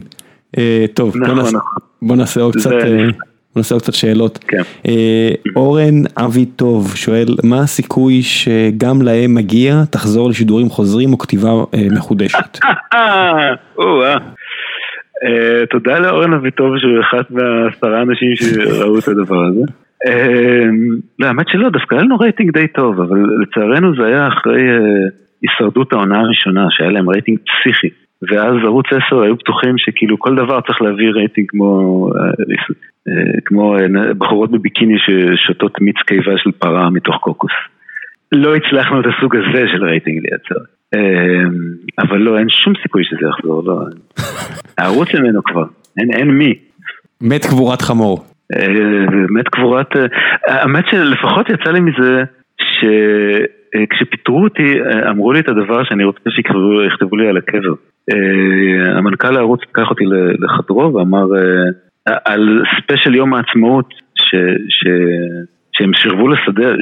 [0.59, 1.45] אה, טוב, נכון, בוא
[2.03, 2.19] נכון.
[2.19, 2.71] נעשה עוד קצת.
[3.57, 4.39] נעשה קצת שאלות.
[4.49, 4.63] כן.
[5.57, 11.51] אורן אבי טוב שואל, מה הסיכוי שגם להם מגיע, תחזור לשידורים חוזרים או כתיבה
[11.97, 12.59] מחודשת?
[15.71, 19.61] תודה לאורן אבי טוב שהוא אחד מהעשרה אנשים שראו את הדבר הזה.
[21.19, 24.63] לא, האמת שלא, דווקא היה לנו רייטינג די טוב, אבל לצערנו זה היה אחרי
[25.43, 27.89] הישרדות העונה הראשונה, שהיה להם רייטינג פסיכי.
[28.31, 32.09] ואז ערוץ 10 היו בטוחים שכאילו כל דבר צריך להביא רייטינג כמו,
[33.45, 33.77] כמו
[34.19, 37.53] בחורות בביקיני ששותות מיץ קיבה של פרה מתוך קוקוס.
[38.33, 40.65] לא הצלחנו את הסוג הזה של רייטינג לייצר.
[41.99, 43.81] אבל לא, אין שום סיכוי שזה יחזור, לא.
[44.79, 45.65] הערוץ ממנו כבר,
[45.99, 46.55] אין, אין מי.
[47.21, 48.19] מת קבורת חמור.
[49.31, 49.91] מת קבורת,
[50.47, 52.23] האמת שלפחות יצא לי מזה
[52.59, 54.75] שכשפיטרו אותי
[55.11, 57.75] אמרו לי את הדבר שאני רוצה שיכתבו לי על הקבר.
[58.97, 60.05] המנכ"ל הערוץ לקח אותי
[60.39, 61.27] לחדרו ואמר
[62.07, 64.35] על ספיישל יום העצמאות ש,
[64.69, 64.89] ש,
[65.73, 66.77] שהם שירבו לסדר,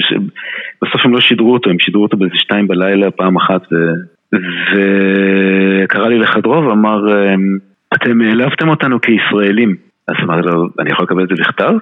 [0.83, 3.62] בסוף הם לא שידרו אותו, הם שידרו אותו באיזה שתיים בלילה פעם אחת
[4.33, 7.01] וקרא לי לחדרו ואמר
[7.95, 9.77] אתם העלבתם אותנו כישראלים.
[10.09, 11.73] אז אמרתי לו אני יכול לקבל את זה בכתב?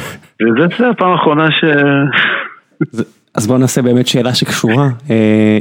[0.42, 1.64] וזה הפעם האחרונה ש...
[3.34, 4.88] אז בוא נעשה באמת שאלה שקשורה,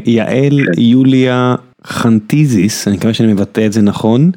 [0.05, 1.55] יעל יוליה
[1.85, 4.31] חנטיזיס, אני מקווה שאני מבטא את זה נכון.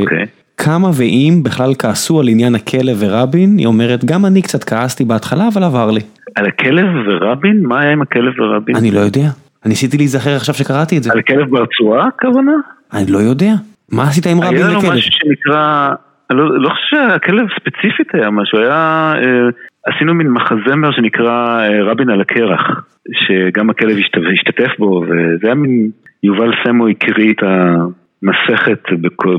[0.00, 0.26] אוקיי.
[0.56, 5.48] כמה ואם בכלל כעסו על עניין הכלב ורבין, היא אומרת גם אני קצת כעסתי בהתחלה
[5.54, 6.00] אבל עבר לי.
[6.34, 7.62] על הכלב ורבין?
[7.62, 8.76] מה היה עם הכלב ורבין?
[8.76, 9.20] אני לא יודע,
[9.64, 11.12] אני ניסיתי להיזכר עכשיו שקראתי את זה.
[11.12, 12.52] על הכלב ברצועה הכוונה?
[12.94, 13.52] אני לא יודע,
[13.92, 14.68] מה עשית עם רבין לכלב?
[14.68, 15.90] היה לנו משהו שנקרא,
[16.30, 19.48] לא, לא חושב שהכלב ספציפית היה משהו, היה, אה,
[19.86, 23.96] עשינו מין מחזמר שנקרא אה, רבין על הקרח, שגם הכלב
[24.32, 25.90] השתתף בו, וזה היה מין,
[26.24, 28.82] יובל סמו הקריא את המסכת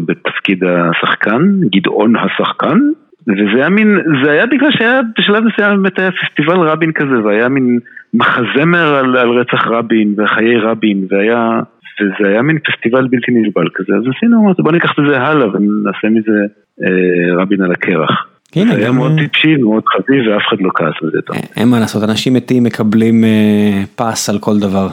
[0.06, 1.42] בתפקיד השחקן,
[1.76, 2.80] גדעון השחקן,
[3.28, 7.50] וזה היה מין, זה היה בגלל שהיה בשלב מסוים באמת היה פסטיבל רבין כזה, והיה
[7.50, 7.80] מין
[8.14, 11.60] מחזמר על, על רצח רבין וחיי רבין, והיה,
[12.02, 15.48] וזה היה מין פסטיבל בלתי נסבל כזה, אז עשינו, אמרתי בוא ניקח את זה הלאה
[15.48, 16.40] ונעשה מזה
[16.84, 18.28] אה, רבין על הקרח.
[18.56, 21.38] הנה, זה היה מאוד טיפשי ומאוד חביב ואף אחד לא כעס על זה טוב.
[21.58, 24.88] אין מה לעשות, אנשים מתים מקבלים אה, פס על כל דבר.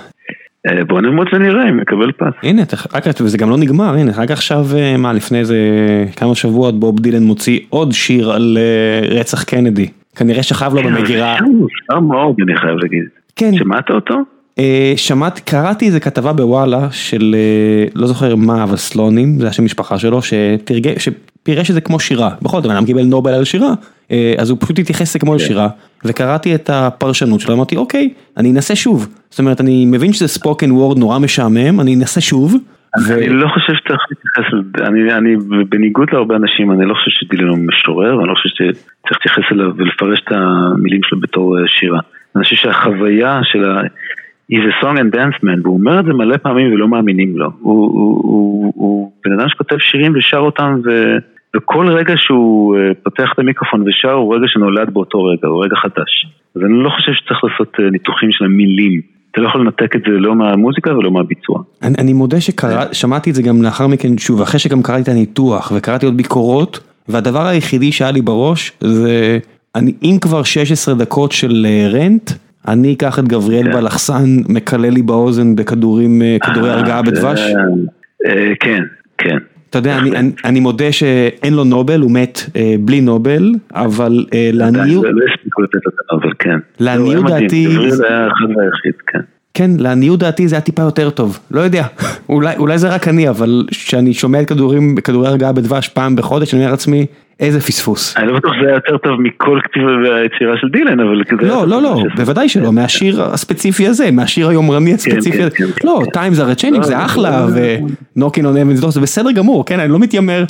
[0.69, 2.33] אה, בוא נלמוד ונראה אם נקבל פס.
[2.43, 2.63] הנה,
[2.95, 5.59] רק וזה גם לא נגמר, הנה, רק עכשיו, אה, מה, לפני איזה
[6.17, 9.89] כמה שבועות בוב דילן מוציא עוד שיר על אה, רצח קנדי.
[10.17, 11.37] כנראה שכב לו במגירה.
[11.39, 13.05] כן, מוזר מאוד, אני חייב להגיד.
[13.37, 13.51] כן.
[13.55, 14.15] שמעת אותו?
[14.97, 17.37] שמעתי, קראתי איזה כתבה בוואלה של,
[17.95, 20.93] לא זוכר מה, אבל סלונים, זה השם משפחה שלו, שתרגם,
[21.43, 22.31] שפירש את זה כמו שירה.
[22.43, 23.75] בכל זאת, אדם קיבל נובל על שירה,
[24.39, 25.69] אז הוא פשוט התייחס לזה כמו לשירה,
[26.05, 29.09] וקראתי את הפרשנות שלו, אמרתי, אוקיי, אני אנסה שוב.
[29.31, 32.55] זאת אומרת, אני מבין שזה ספוקן וורד נורא משעמם, אני אנסה שוב.
[32.97, 34.55] אני לא חושב שצריך להתייחס,
[35.19, 35.37] אני
[35.69, 39.77] בניגוד להרבה אנשים, אני לא חושב שדילן הוא משורר, ואני לא חושב שצריך להתייחס אליו
[39.77, 42.01] ולפרש את המילים שלו בתור שירה.
[42.37, 43.81] אני חושב שהחוויה של ה...
[44.53, 47.51] He's a song and dance man, והוא אומר את זה מלא פעמים ולא מאמינים לו.
[47.61, 51.17] הוא בן אדם שכותב שירים ושר אותם ו...
[51.57, 56.27] וכל רגע שהוא פותח את המיקרופון ושר הוא רגע שנולד באותו רגע, הוא רגע חדש.
[56.57, 59.01] אז אני לא חושב שצריך לעשות ניתוחים של המילים.
[59.31, 61.63] אתה לא יכול לנתק את זה לא מהמוזיקה ולא מהביצוע.
[61.83, 65.73] אני, אני מודה ששמעתי את זה גם לאחר מכן שוב, אחרי שגם קראתי את הניתוח
[65.77, 69.39] וקראתי עוד ביקורות, והדבר היחידי שהיה לי בראש זה,
[69.75, 72.31] אני, אם כבר 16 דקות של רנט,
[72.69, 73.73] אני אקח את גבריאל כן.
[73.73, 77.41] בלחסן, מקלל לי באוזן בכדורים, כדורי הרגעה בדבש.
[78.61, 78.83] כן,
[79.19, 79.39] כן.
[79.73, 84.27] אתה יודע, אני, אני, אני מודה שאין לו נובל, הוא מת אה, בלי נובל, אבל
[84.35, 85.05] אה, לעניות...
[85.05, 86.59] לא הספיקו לתת את הנובל, כן.
[86.81, 87.67] לעניות דעתי...
[87.91, 89.21] זה היה אחד והיחיד, כן.
[89.55, 91.87] כן, לעניות דעתי זה היה טיפה יותר טוב, לא יודע,
[92.29, 94.49] אולי, אולי זה רק אני, אבל כשאני שומע את
[95.05, 97.07] כדורי הרגעה בדבש פעם בחודש, אני אומר לעצמי,
[97.41, 98.17] איזה פספוס.
[98.17, 101.49] אני לא בטוח שזה היה יותר טוב מכל כתיבה והיצירה של דילן, אבל כזה...
[101.49, 105.57] לא, לא, לא, בוודאי שלא, מהשיר הספציפי הזה, מהשיר היומרני הספציפי הזה.
[105.85, 109.93] לא, Times are changing זה אחלה, ו-Knocking on Heaven's Door זה בסדר גמור, כן, אני
[109.93, 110.45] לא מתיימר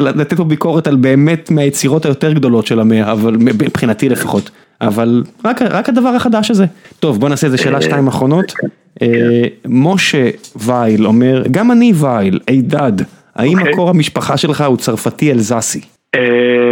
[0.00, 4.50] לתת פה ביקורת על באמת מהיצירות היותר גדולות של המאה, אבל מבחינתי לפחות.
[4.86, 5.22] אבל
[5.70, 6.64] רק הדבר החדש הזה.
[7.00, 8.52] טוב, בוא נעשה איזה שאלה שתיים אחרונות.
[9.68, 10.30] משה
[10.66, 12.92] וייל אומר, גם אני וייל, הידד,
[13.36, 15.80] האם מקור המשפחה שלך הוא צרפתי אלזסי?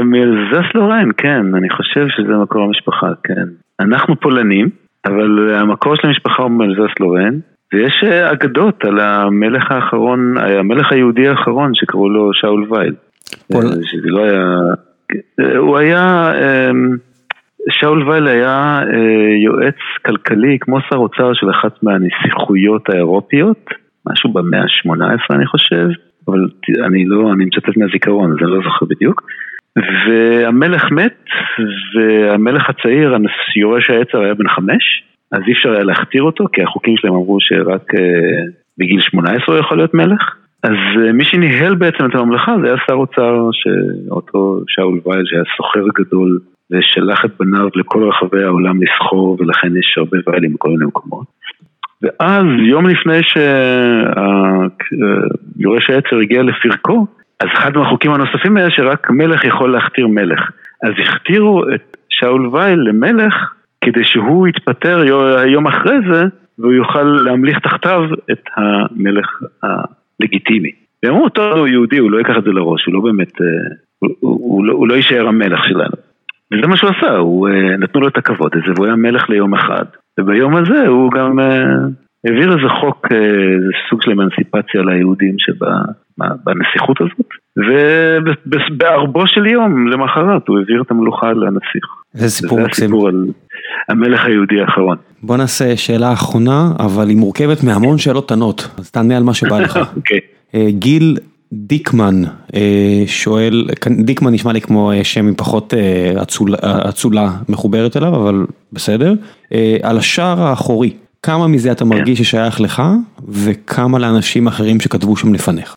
[0.04, 3.44] מאלזס לורן, כן, אני חושב שזה מקור המשפחה, כן.
[3.80, 4.68] אנחנו פולנים,
[5.04, 7.38] אבל המקור של המשפחה הוא מאלזס לורן,
[7.72, 12.94] ויש אגדות על המלך האחרון, המלך היהודי האחרון שקראו לו שאול וייל.
[13.82, 14.58] שזה לא היה...
[15.58, 16.32] הוא היה...
[17.70, 18.80] שאול וייל היה
[19.44, 23.70] יועץ כלכלי כמו שר אוצר של אחת מהנסיכויות האירופיות,
[24.06, 25.88] משהו במאה ה-18 אני חושב.
[26.28, 26.48] אבל
[26.86, 29.22] אני לא, אני מצטט מהזיכרון, אז אני לא זוכר בדיוק.
[29.76, 31.24] והמלך מת,
[31.94, 33.16] והמלך הצעיר,
[33.56, 35.02] יורש העצר היה בן חמש,
[35.32, 38.00] אז אי אפשר היה להכתיר אותו, כי החוקים שלהם אמרו שרק אה,
[38.78, 40.36] בגיל 18 הוא יכול להיות מלך.
[40.62, 43.48] אז אה, מי שניהל בעצם את הממלכה זה היה שר אוצר,
[44.10, 46.38] אותו שאול וייל, שהיה סוחר גדול,
[46.70, 51.26] ושלח את בניו לכל רחבי העולם לסחור, ולכן יש הרבה ויילים בכל מיני מקומות.
[52.02, 53.20] ואז יום לפני
[55.58, 57.06] שיורש העצר הגיע לפרקו,
[57.40, 60.50] אז אחד מהחוקים הנוספים היה שרק מלך יכול להכתיר מלך.
[60.82, 63.34] אז הכתירו את שאול וייל למלך
[63.84, 65.04] כדי שהוא יתפטר
[65.46, 66.24] יום אחרי זה
[66.58, 68.02] והוא יוכל להמליך תחתיו
[68.32, 69.26] את המלך
[69.62, 70.70] הלגיטימי.
[71.02, 73.32] והם אמרו, טוב, הוא יהודי, הוא לא ייקח את זה לראש, הוא לא באמת,
[73.98, 75.96] הוא, הוא, הוא, לא, הוא לא יישאר המלך שלנו.
[76.52, 77.48] וזה מה שהוא עשה, הוא,
[77.78, 79.84] נתנו לו את הכבוד הזה והוא היה מלך ליום אחד.
[80.20, 81.38] וביום הזה הוא גם
[82.26, 87.26] העביר איזה חוק, איזה סוג של אמנסיפציה ליהודים שבנסיכות הזאת,
[87.56, 91.84] ובערבו של יום למחרת הוא העביר את המלוכה לנסיך.
[92.14, 92.88] איזה סיפור מקסים.
[92.88, 93.26] זה הסיפור על
[93.88, 94.96] המלך היהודי האחרון.
[95.22, 99.60] בוא נעשה שאלה אחרונה, אבל היא מורכבת מהמון שאלות קטנות, אז תענה על מה שבא
[99.60, 99.76] לך.
[99.96, 100.20] אוקיי.
[100.68, 101.16] גיל
[101.52, 102.14] דיקמן
[103.06, 103.66] שואל,
[104.04, 105.74] דיקמן נשמע לי כמו שם עם פחות
[106.88, 109.14] אצולה מחוברת אליו, אבל בסדר.
[109.82, 110.92] על השער האחורי,
[111.22, 112.82] כמה מזה אתה מרגיש ששייך לך,
[113.28, 115.74] וכמה לאנשים אחרים שכתבו שם לפניך?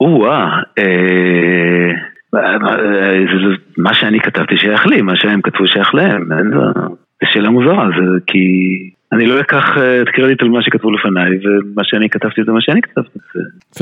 [0.00, 0.46] או-אה,
[3.78, 8.38] מה שאני כתבתי שייך לי, מה שהם כתבו שייך להם, זו שאלה מוזרה, זה כי...
[9.14, 9.64] אני לא אקח
[10.02, 13.18] את קרדיט על מה שכתבו לפניי, ומה שאני כתבתי זה מה שאני כתבתי.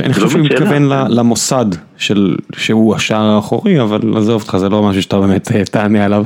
[0.03, 0.81] אני חושב שהוא מתכוון
[1.17, 1.65] למוסד
[2.57, 6.23] שהוא השער האחורי, אבל עזוב אותך, זה לא משהו שאתה באמת תענה עליו.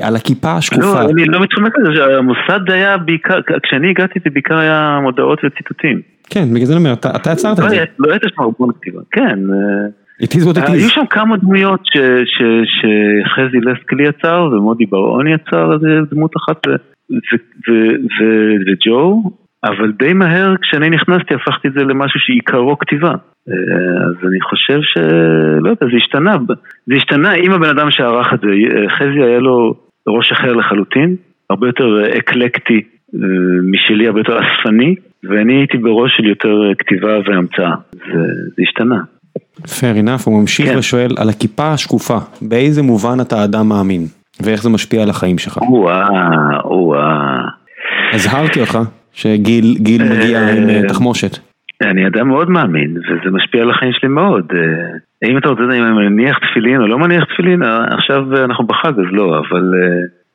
[0.00, 1.02] על הכיפה השקופה.
[1.02, 6.00] לא, אני לא מתחמק לזה, המוסד היה בעיקר, כשאני הגעתי זה בעיקר היה מודעות וציטוטים.
[6.30, 7.84] כן, בגלל זה אני אומר, אתה יצרת את זה.
[7.98, 9.38] לא הייתה שם הרבה כתיבה, כן.
[10.24, 10.72] It is what it is.
[10.72, 11.80] היו שם כמה דמויות
[12.64, 16.66] שחזי לסקלי יצר ומודי בר-און יצר איזה דמות אחת.
[18.66, 19.22] וג'ו,
[19.64, 23.12] אבל די מהר כשאני נכנסתי הפכתי את זה למשהו שעיקרו כתיבה.
[24.06, 24.98] אז אני חושב ש...
[25.60, 26.36] לא יודע, זה השתנה.
[26.86, 28.48] זה השתנה עם הבן אדם שערך את זה.
[28.88, 29.74] חזי היה לו
[30.08, 31.16] ראש אחר לחלוטין,
[31.50, 32.80] הרבה יותר אקלקטי
[33.72, 34.94] משלי, הרבה יותר אספני,
[35.24, 37.74] ואני הייתי בראש של יותר כתיבה והמצאה.
[37.92, 38.22] זה,
[38.56, 39.00] זה השתנה.
[39.60, 40.78] Fair enough, הוא ממשיך כן.
[40.78, 44.06] ושואל על הכיפה השקופה, באיזה מובן אתה אדם מאמין?
[44.40, 45.58] ואיך זה משפיע על החיים שלך.
[45.58, 47.40] או-אה, או-אה.
[48.12, 48.78] הזהרתי אותך
[49.12, 51.38] שגיל מגיע עם תחמושת.
[51.82, 54.52] אני אדם מאוד מאמין, וזה משפיע על החיים שלי מאוד.
[55.24, 57.62] אם אתה רוצה לדעת אם אני מניח תפילין או לא מניח תפילין,
[57.98, 59.62] עכשיו אנחנו בחג אז לא, אבל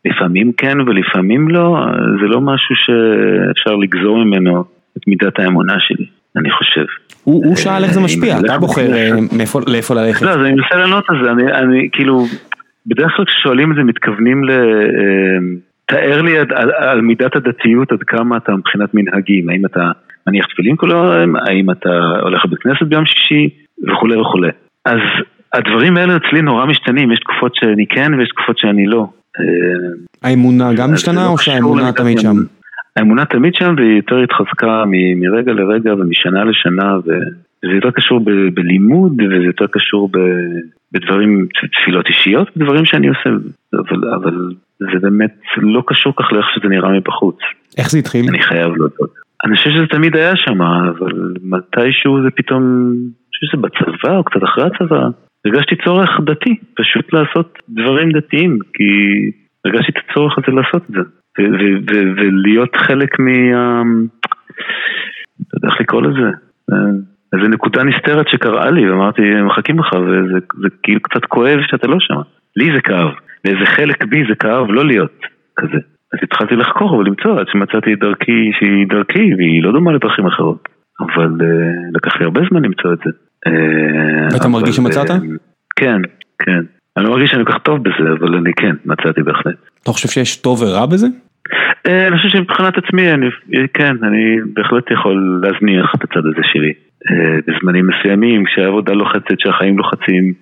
[0.06, 1.86] לפעמים כן ולפעמים לא,
[2.22, 4.64] זה לא משהו שאפשר לגזור ממנו
[4.98, 6.86] את מידת האמונה שלי, אני חושב.
[7.28, 9.16] הוא שאל איך זה משפיע, אתה בוחר
[9.68, 10.22] לאיפה ללכת.
[10.22, 12.26] לא, אז אני מנסה לענות על זה, אני כאילו...
[12.90, 14.52] בדרך כלל כששואלים את זה מתכוונים ל...
[15.86, 16.38] תאר לי
[16.78, 19.92] על, מידת הדתיות עד כמה אתה מבחינת מנהגים, האם אתה
[20.28, 21.90] מניח תפילין כל היום, האם אתה
[22.22, 23.50] הולך לבית כנסת ביום שישי
[23.88, 24.50] וכולי וכולי.
[24.86, 25.00] אז
[25.54, 29.08] הדברים האלה אצלי נורא משתנים, יש תקופות שאני כן ויש תקופות שאני לא.
[30.24, 32.36] האמונה גם משתנה או שהאמונה תמיד שם?
[32.98, 34.84] האמונה תמיד שם והיא יותר התחזקה
[35.16, 41.48] מרגע לרגע ומשנה לשנה וזה יותר קשור ב- בלימוד וזה יותר קשור ב- בדברים,
[41.80, 43.30] תפילות אישיות, דברים שאני עושה,
[43.74, 47.38] אבל, אבל זה באמת לא קשור כך לאיך שזה נראה מבחוץ.
[47.78, 48.26] איך זה התחיל?
[48.30, 49.10] אני חייב להודות.
[49.46, 52.94] אני חושב שזה תמיד היה שם, אבל מתישהו זה פתאום
[53.38, 55.08] חושב שזה בצבא או קצת אחרי הצבא,
[55.46, 58.84] הרגשתי צורך דתי, פשוט לעשות דברים דתיים, כי
[59.66, 61.02] הרגשתי את הצורך הזה לעשות את זה,
[62.18, 63.82] ולהיות חלק מה...
[65.48, 66.30] אתה יודע איך לקרוא לזה?
[67.36, 72.22] איזה נקודה נסתרת שקראה לי, ואמרתי, מחכים לך, וזה כאילו קצת כואב שאתה לא שם.
[72.56, 73.10] לי זה כאב,
[73.46, 75.22] ואיזה חלק בי זה כאב לא להיות
[75.56, 75.78] כזה.
[76.14, 80.68] אז התחלתי לחקור ולמצוא עד שמצאתי את דרכי שהיא דרכי, והיא לא דומה לדרכים אחרות.
[81.00, 83.12] אבל uh, לקח לי הרבה זמן למצוא את זה.
[83.48, 85.10] Uh, ואתה מרגיש שמצאת?
[85.10, 85.14] Uh,
[85.76, 86.02] כן,
[86.40, 86.62] כן.
[86.98, 89.56] אני לא מרגיש שאני כל כך טוב בזה, אבל אני כן, מצאתי בהחלט.
[89.84, 91.08] אתה חושב שיש טוב ורע בזה?
[91.86, 93.28] אני חושב שמבחינת עצמי, אני,
[93.74, 96.74] כן, אני בהחלט יכול להזניח את הצד הזה שלי.
[97.48, 100.34] בזמנים מסוימים, כשהעבודה לוחצת, כשהחיים לוחצים,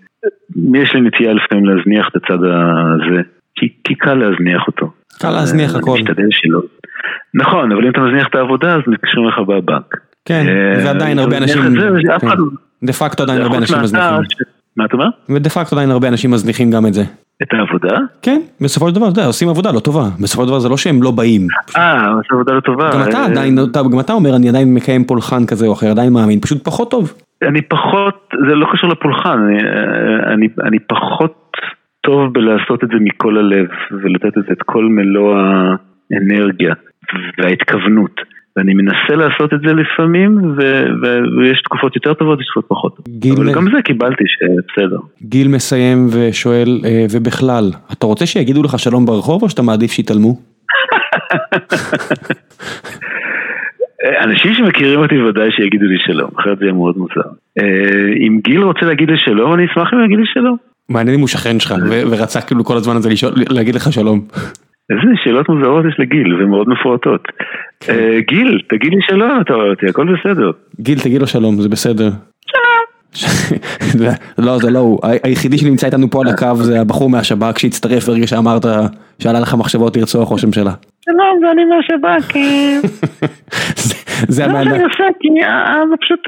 [0.75, 3.21] יש לי נטייה לפעמים להזניח את הצד הזה,
[3.55, 4.91] כי, כי קל להזניח אותו.
[5.19, 5.91] קל להזניח הכל.
[5.91, 6.59] אני משתדל שלא.
[7.33, 9.95] נכון, אבל אם אתה מזניח את העבודה, אז מתקשרים לך בבנק.
[10.25, 10.45] כן,
[10.85, 11.61] ועדיין הרבה אנשים,
[12.19, 12.27] כן.
[12.83, 14.09] דה פקטו עדיין הרבה אנשים מזניחים.
[14.77, 15.07] מה אתה אומר?
[15.29, 17.03] ודה פקטו עדיין הרבה אנשים מזניחים גם את זה.
[17.43, 17.97] את העבודה?
[18.21, 20.77] כן, בסופו של דבר, אתה יודע, עושים עבודה לא טובה, בסופו של דבר זה לא
[20.77, 21.47] שהם לא באים.
[21.77, 22.89] אה, עושים עבודה לא טובה.
[22.93, 23.55] גם אתה עדיין,
[23.91, 27.13] גם אתה אומר, אני עדיין מקיים פולחן כזה או אחר, עדיין מאמין, פשוט פחות טוב.
[27.41, 29.39] אני פחות, זה לא קשור לפולחן,
[30.33, 31.51] אני, אני פחות
[32.01, 35.37] טוב בלעשות את זה מכל הלב, ולתת את כל מלוא
[36.11, 36.73] האנרגיה
[37.37, 38.21] וההתכוונות.
[38.57, 40.57] ואני מנסה לעשות את זה לפעמים,
[41.39, 43.39] ויש תקופות יותר טובות, יש תקופות פחות טובות.
[43.39, 44.99] אבל גם זה קיבלתי שבסדר.
[45.21, 50.37] גיל מסיים ושואל, ובכלל, אתה רוצה שיגידו לך שלום ברחוב, או שאתה מעדיף שיתעלמו?
[54.23, 57.29] אנשים שמכירים אותי ודאי שיגידו לי שלום, אחרת זה יהיה מאוד מוזר.
[58.27, 60.57] אם גיל רוצה להגיד לי שלום, אני אשמח אם יגיד לי שלום.
[60.89, 61.73] מעניין אם הוא שכן שלך,
[62.09, 63.09] ורצה כאילו כל הזמן הזה
[63.49, 64.21] להגיד לך שלום.
[64.89, 67.21] איזה שאלות מוזרות יש לגיל, ומאוד מפורטות.
[67.79, 67.93] כן.
[68.27, 70.51] גיל, תגיד לי שלום, אתה רואה אותי, הכל בסדר.
[70.81, 72.09] גיל, תגיד לו שלום, זה בסדר.
[72.45, 72.84] שלום.
[74.45, 78.27] לא, זה לא הוא, היחידי שנמצא איתנו פה על הקו זה הבחור מהשב"כ שהצטרף ברגע
[78.27, 78.65] שאמרת
[79.19, 80.71] שעלה לך מחשבות לרצוח ראש הממשלה.
[81.05, 82.37] שלום, זה אני מהשב"כ.
[84.35, 85.27] זה מה שאני עושה, כי
[86.01, 86.19] פשוט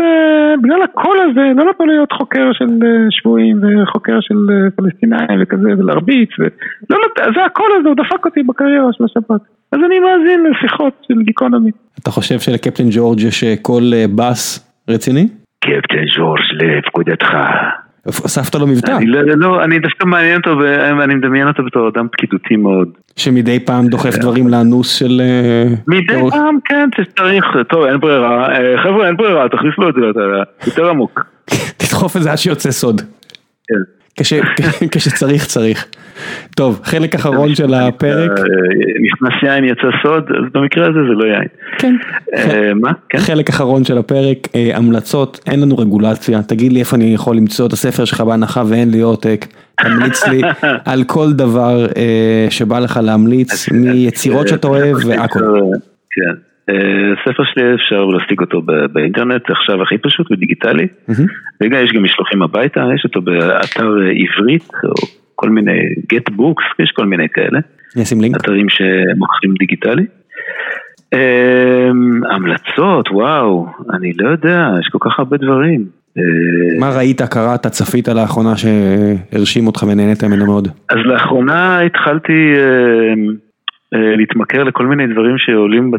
[0.64, 2.68] בגלל הקול הזה, לא נתנו להיות חוקר של
[3.10, 4.36] שבויים וחוקר של
[4.76, 6.30] פלסטינאים וכזה, ולהרביץ,
[7.36, 9.32] זה הקול הזה, הוא דפק אותי בקריירה של השב"כ.
[9.72, 11.72] אז אני מאזין לשיחות של גיקונומי.
[12.00, 15.28] אתה חושב שלקפטן ג'ורג' יש קול בס רציני?
[15.60, 17.28] קפטן ג'ורג' לפקודתך.
[18.06, 18.92] הוספת לו מבטא.
[18.92, 20.52] אני לא, לא, אני דווקא מעניין אותו,
[21.04, 22.90] אני מדמיין אותו בתור אדם פקידותי מאוד.
[23.16, 25.22] שמדי פעם דוחף דברים לאנוס של...
[25.88, 28.48] מדי פעם, כן, שצריך, טוב, אין ברירה,
[28.84, 30.02] חבר'ה, אין ברירה, תכניס לו את זה
[30.68, 31.26] יותר עמוק.
[31.78, 33.02] תדחוף את זה עד שיוצא סוד.
[33.68, 34.24] כן.
[34.92, 35.86] כשצריך צריך.
[36.56, 38.32] טוב, חלק אחרון של הפרק.
[39.04, 41.48] נכנס יין יצא סוד, אז במקרה הזה זה לא יין.
[41.78, 41.96] כן.
[42.76, 42.92] מה?
[43.18, 44.38] חלק אחרון של הפרק,
[44.74, 48.92] המלצות, אין לנו רגולציה, תגיד לי איפה אני יכול למצוא את הספר שלך בהנחה ואין
[48.92, 49.46] לי עותק,
[49.84, 50.42] תמליץ לי
[50.92, 51.86] על כל דבר
[52.50, 55.40] שבא לך להמליץ, מיצירות שאתה אוהב והכל.
[56.12, 56.34] כן.
[57.26, 58.62] ספר שלי אפשר להשיג אותו
[58.94, 60.88] באינטרנט, עכשיו הכי פשוט ודיגיטלי.
[61.64, 63.90] רגע, יש גם משלוחים הביתה, יש אותו באתר
[64.24, 64.94] עברית, או
[65.40, 65.80] כל מיני
[66.14, 67.60] get books, יש כל מיני כאלה.
[67.96, 68.36] נשים לינק.
[68.36, 70.06] אתרים שמוכרים דיגיטלי.
[72.32, 75.86] המלצות, וואו, אני לא יודע, יש כל כך הרבה דברים.
[76.80, 80.68] מה ראית, קראת, צפית לאחרונה שהרשים אותך ונהנית ממנו מאוד?
[80.90, 82.54] אז לאחרונה התחלתי
[83.92, 85.92] להתמכר לכל מיני דברים שעולים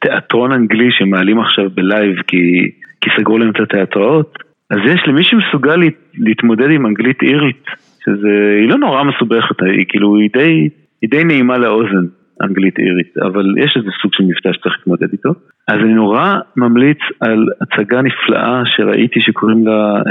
[0.00, 2.70] תיאטרון אנגלי שמעלים עכשיו בלייב כי,
[3.00, 4.38] כי סגרו להם את התיאטראות,
[4.70, 7.64] אז יש למי שמסוגל להת, להתמודד עם אנגלית אירית,
[8.04, 10.68] שזה, היא לא נורא מסובכת, היא כאילו, היא די,
[11.02, 12.06] היא די נעימה לאוזן,
[12.42, 15.30] אנגלית אירית, אבל יש איזה סוג של מבטא שצריך להתמודד איתו.
[15.68, 20.02] אז אני נורא ממליץ על הצגה נפלאה שראיתי שקוראים לה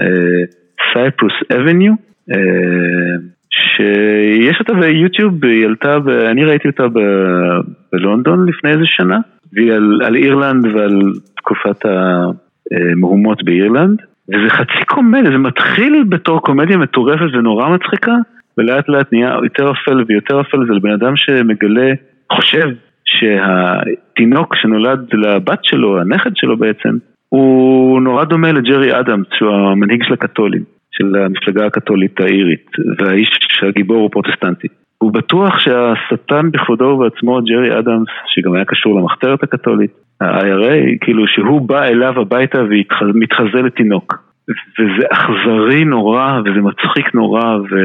[0.93, 1.93] Cyprus uh, Avenue.
[2.31, 2.35] Uh,
[3.49, 6.09] שיש אותה ביוטיוב, היא עלתה, ב...
[6.09, 6.99] אני ראיתי אותה ב...
[7.93, 9.19] בלונדון לפני איזה שנה,
[9.53, 11.01] והיא על, על אירלנד ועל
[11.37, 18.15] תקופת המהומות באירלנד, וזה חצי קומדיה, זה מתחיל בתור קומדיה מטורפת ונורא מצחיקה,
[18.57, 21.91] ולאט לאט נהיה יותר אפל ויותר אפל, זה לבן אדם שמגלה,
[22.31, 22.67] חושב
[23.05, 26.97] שהתינוק שנולד לבת שלו, הנכד שלו בעצם,
[27.29, 30.63] הוא נורא דומה לג'רי אדמס, שהוא המנהיג של הקתולים.
[30.91, 33.29] של המפלגה הקתולית האירית, והאיש
[33.67, 34.67] הגיבור הוא פרוטסטנטי.
[35.01, 39.91] הוא בטוח שהשטן בכבודו ובעצמו, ג'רי אדמס, שגם היה קשור למחתרת הקתולית,
[40.21, 42.59] ה-IRA, כאילו שהוא בא אליו הביתה
[43.01, 44.31] ומתחזה לתינוק.
[44.79, 47.75] וזה אכזרי נורא, וזה מצחיק נורא, ו...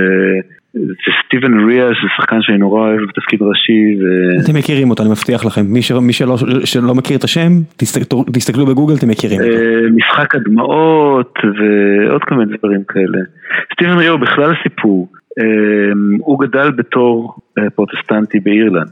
[0.75, 3.97] וסטיבן ריה זה שחקן שאני נורא אוהב בתפקיד ראשי.
[4.01, 4.05] ו...
[4.45, 5.63] אתם מכירים אותו, אני מבטיח לכם.
[5.69, 5.93] מי, ש...
[5.93, 9.95] מי שלא, שלא מכיר את השם, תסתכלו, תסתכלו בגוגל, אתם מכירים אותו.
[9.97, 13.19] משחק הדמעות ועוד כל מיני דברים כאלה.
[13.73, 15.09] סטיבן ריה הוא בכלל סיפור.
[16.19, 17.35] הוא גדל בתור
[17.75, 18.91] פרוטסטנטי באירלנד,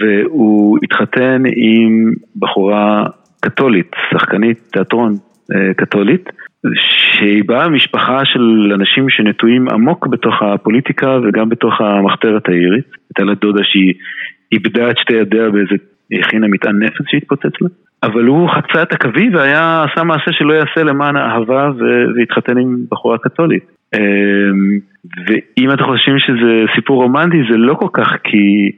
[0.00, 3.06] והוא התחתן עם בחורה
[3.40, 5.14] קתולית, שחקנית תיאטרון
[5.76, 6.30] קתולית.
[6.74, 12.84] שהיא באה ממשפחה של אנשים שנטועים עמוק בתוך הפוליטיקה וגם בתוך המחתרת האירית.
[13.10, 13.94] הייתה לה דודה שהיא
[14.52, 15.74] איבדה את שתי ידיה באיזה,
[16.12, 17.68] הכינה מטען נפץ שהתפוצץ לה.
[18.02, 21.70] אבל הוא חצה את הקווי והיה, עשה מעשה שלא יעשה למען האהבה
[22.16, 23.75] והתחתן עם בחורה קתולית.
[23.94, 24.78] אמ,
[25.26, 28.70] ואם אתם חושבים שזה סיפור רומנטי זה לא כל כך כי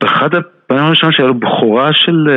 [0.00, 2.28] באחד הפעמים הראשונות שהיה לו בכורה של,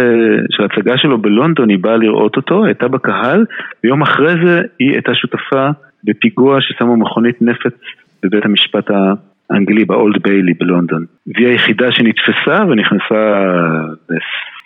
[0.50, 3.46] של הצגה שלו בלונדון, היא באה לראות אותו, הייתה בקהל,
[3.84, 5.70] ויום אחרי זה היא הייתה שותפה
[6.04, 7.74] בפיגוע ששמו מכונית נפץ
[8.24, 8.92] בבית המשפט
[9.50, 11.06] האנגלי באולד ביילי בלונדון.
[11.28, 13.52] והיא היחידה שנתפסה ונכנסה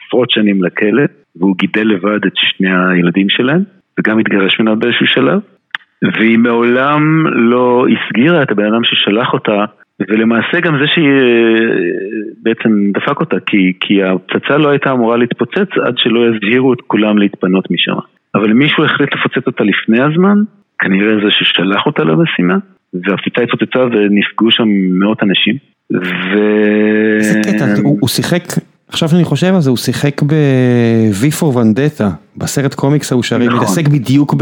[0.07, 1.03] עשרות שנים לכלא,
[1.35, 3.63] והוא גידל לבד את שני הילדים שלהם,
[3.99, 5.39] וגם התגרש ממנה באיזשהו שלב.
[6.03, 9.65] והיא מעולם לא הסגירה את הבן אדם ששלח אותה
[10.09, 11.09] ולמעשה גם זה שהיא
[12.43, 17.17] בעצם דפק אותה, כי, כי הפצצה לא הייתה אמורה להתפוצץ עד שלא יזהירו את כולם
[17.17, 17.95] להתפנות משם.
[18.35, 20.37] אבל מישהו החליט לפוצץ אותה לפני הזמן,
[20.79, 22.57] כנראה זה ששלח אותה למשימה,
[22.93, 24.67] והפצצה התפוצצה ונפגעו שם
[24.99, 25.55] מאות אנשים.
[25.93, 26.37] ו...
[27.17, 28.43] איזה קטע, הוא, הוא שיחק,
[28.93, 32.03] עכשיו שאני חושב על זה, הוא שיחק ב-V for Vendetta,
[32.37, 33.59] בסרט קומיקס ההוא שהרי נכון.
[33.59, 34.35] מתעסק בדיוק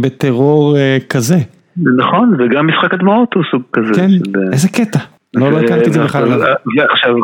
[0.00, 0.76] בטרור
[1.10, 1.36] כזה.
[1.76, 3.94] נכון, וגם משחק הדמעות הוא סוג כזה.
[3.94, 4.08] כן,
[4.52, 4.98] איזה קטע.
[5.34, 6.42] לא, לא הכרתי את זה בכלל.
[6.90, 7.14] עכשיו,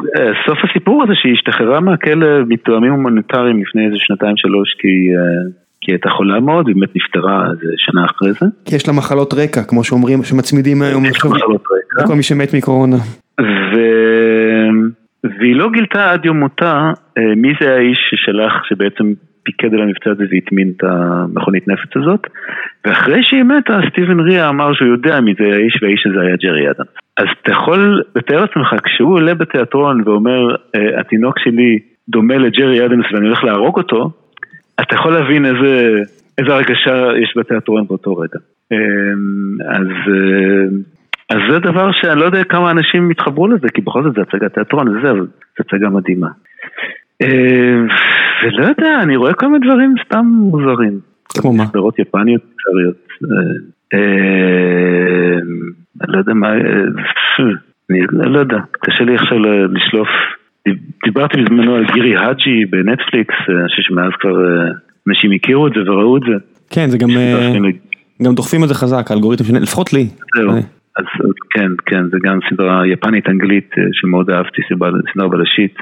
[0.47, 4.89] סוף הסיפור הזה שהיא השתחררה מהכלא מתואמים הומניטריים לפני איזה שנתיים שלוש כי
[5.87, 8.47] היא הייתה חולה מאוד, היא באמת נפטרה איזה שנה אחרי זה.
[8.65, 11.05] כי יש לה מחלות רקע, כמו שאומרים, שמצמידים היום.
[11.05, 12.03] יש לה מחלות רקע.
[12.05, 12.97] לכל מי שמת מקורונה.
[15.41, 16.93] והיא לא גילתה עד יום מותה
[17.37, 19.13] מי זה האיש ששלח, שבעצם
[19.43, 22.27] פיקד על המבצע הזה והטמין את המכונית נפץ הזאת?
[22.85, 26.71] ואחרי שהיא מתה סטיבן ריה אמר שהוא יודע מי זה האיש והאיש הזה היה ג'רי
[26.71, 26.89] אדמס.
[27.17, 30.55] אז אתה יכול לתאר לעצמך כשהוא עולה בתיאטרון ואומר
[31.01, 34.11] התינוק שלי דומה לג'רי אדמס ואני הולך להרוג אותו
[34.81, 36.03] אתה יכול להבין איזה,
[36.39, 38.39] איזה הרגשה יש בתיאטרון באותו רגע.
[39.69, 39.87] אז,
[41.31, 44.55] אז זה דבר שאני לא יודע כמה אנשים יתחברו לזה כי בכל זאת זה הצגת
[44.55, 45.27] תיאטרון וזה, אבל
[45.59, 46.29] זה הצגה מדהימה
[48.43, 51.01] ולא יודע, אני רואה כל מיני דברים סתם מוזרים.
[51.29, 51.67] כמו מה?
[51.67, 52.97] סדרות יפניות קצריות.
[56.03, 56.53] אני לא יודע מה,
[57.91, 59.39] אני לא יודע, קשה לי עכשיו
[59.69, 60.09] לשלוף.
[61.05, 64.37] דיברתי בזמנו על גירי האג'י בנטפליקס, אני חושב שמאז כבר
[65.09, 66.35] אנשים הכירו את זה וראו את זה.
[66.71, 67.09] כן, זה גם,
[68.23, 70.09] גם דוחפים את זה חזק, האלגוריתם, לפחות לי.
[70.37, 70.53] זהו,
[71.01, 75.75] אז כן, כן, זה גם סדרה יפנית אנגלית שמאוד אהבתי, סדרה בלשית.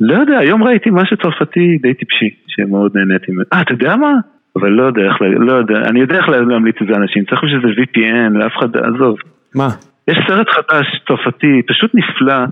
[0.00, 3.44] לא יודע, היום ראיתי משהו צרפתי די טיפשי, שמאוד נהניתי ממנו.
[3.52, 4.12] אה, אתה יודע מה?
[4.56, 7.68] אבל לא יודע איך, לא יודע, אני יודע איך להמליץ את זה לאנשים, צריך שזה
[7.78, 9.16] VPN, לאף אחד, עזוב.
[9.54, 9.68] מה?
[10.08, 12.44] יש סרט חדש צרפתי, פשוט נפלא,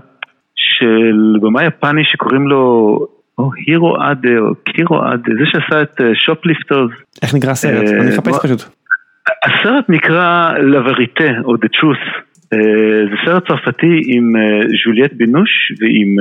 [0.55, 2.61] של במה יפני שקוראים לו,
[3.37, 6.91] או הירו אדה, או קירו אדה, זה שעשה את שופליפטרס.
[7.23, 7.89] איך נקרא הסרט?
[8.01, 8.80] אני מחפש פשוט.
[9.43, 12.21] הסרט נקרא לווריטה, או The Truth.
[13.09, 14.33] זה סרט צרפתי עם
[14.85, 15.49] ז'וליאט בינוש
[15.79, 16.15] ועם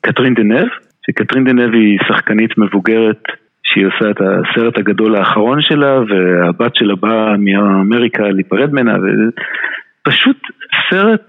[0.00, 0.68] קטרין דנב,
[1.06, 3.22] שקטרין דנב היא שחקנית מבוגרת
[3.64, 8.96] שהיא עושה את הסרט הגדול האחרון שלה והבת שלה באה מאמריקה להיפרד ממנה
[10.06, 10.36] ופשוט
[10.90, 11.26] סרט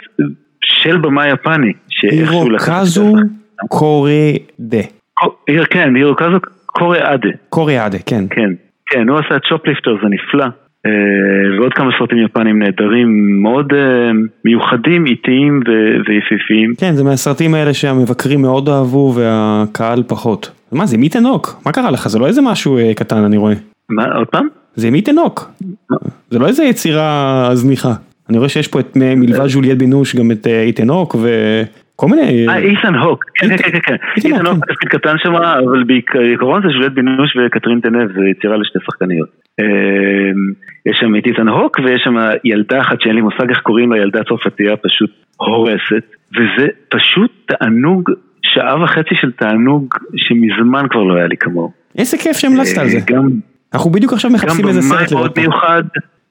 [0.61, 3.15] של במה יפני הירוקזו
[3.69, 4.83] קורידה
[5.69, 8.23] כן, הירוקזו קוריאדה קוריאדה, כן.
[8.29, 8.49] כן,
[8.85, 10.45] כן, הוא עשה את שופליפטר, זה נפלא
[11.59, 13.73] ועוד כמה סרטים יפנים נהדרים, מאוד
[14.45, 15.59] מיוחדים, איטיים
[16.07, 16.73] ויפיפיים.
[16.77, 20.51] כן, זה מהסרטים האלה שהמבקרים מאוד אהבו והקהל פחות.
[20.71, 21.61] מה זה, מי תינוק?
[21.65, 22.07] מה קרה לך?
[22.07, 23.53] זה לא איזה משהו קטן אני רואה.
[23.89, 24.47] מה, עוד פעם?
[24.75, 25.51] זה מי תינוק.
[26.29, 27.93] זה לא איזה יצירה זניחה.
[28.29, 31.15] אני רואה שיש פה את מלבד ז'וליאט בינוש גם את איתן-הוק
[31.99, 32.47] וכל מיני...
[32.47, 33.95] אה, איתן הוק, כן, כן, כן, כן.
[34.17, 38.79] איתן הוק תפקיד קטן שם, אבל בעיקרון זה ז'וליאט בינוש וקטרין תנב, זה יצירה לשתי
[38.85, 39.29] שחקניות.
[40.85, 43.97] יש שם את איתן הוק ויש שם ילדה אחת שאין לי מושג איך קוראים לה,
[43.97, 48.09] ילדה צרפתייה פשוט הורסת, וזה פשוט תענוג,
[48.41, 51.71] שעה וחצי של תענוג שמזמן כבר לא היה לי כמוהו.
[51.97, 52.99] איזה כיף שהמלצת על זה.
[53.73, 55.37] אנחנו בדיוק עכשיו מחפשים איזה סרט לראות.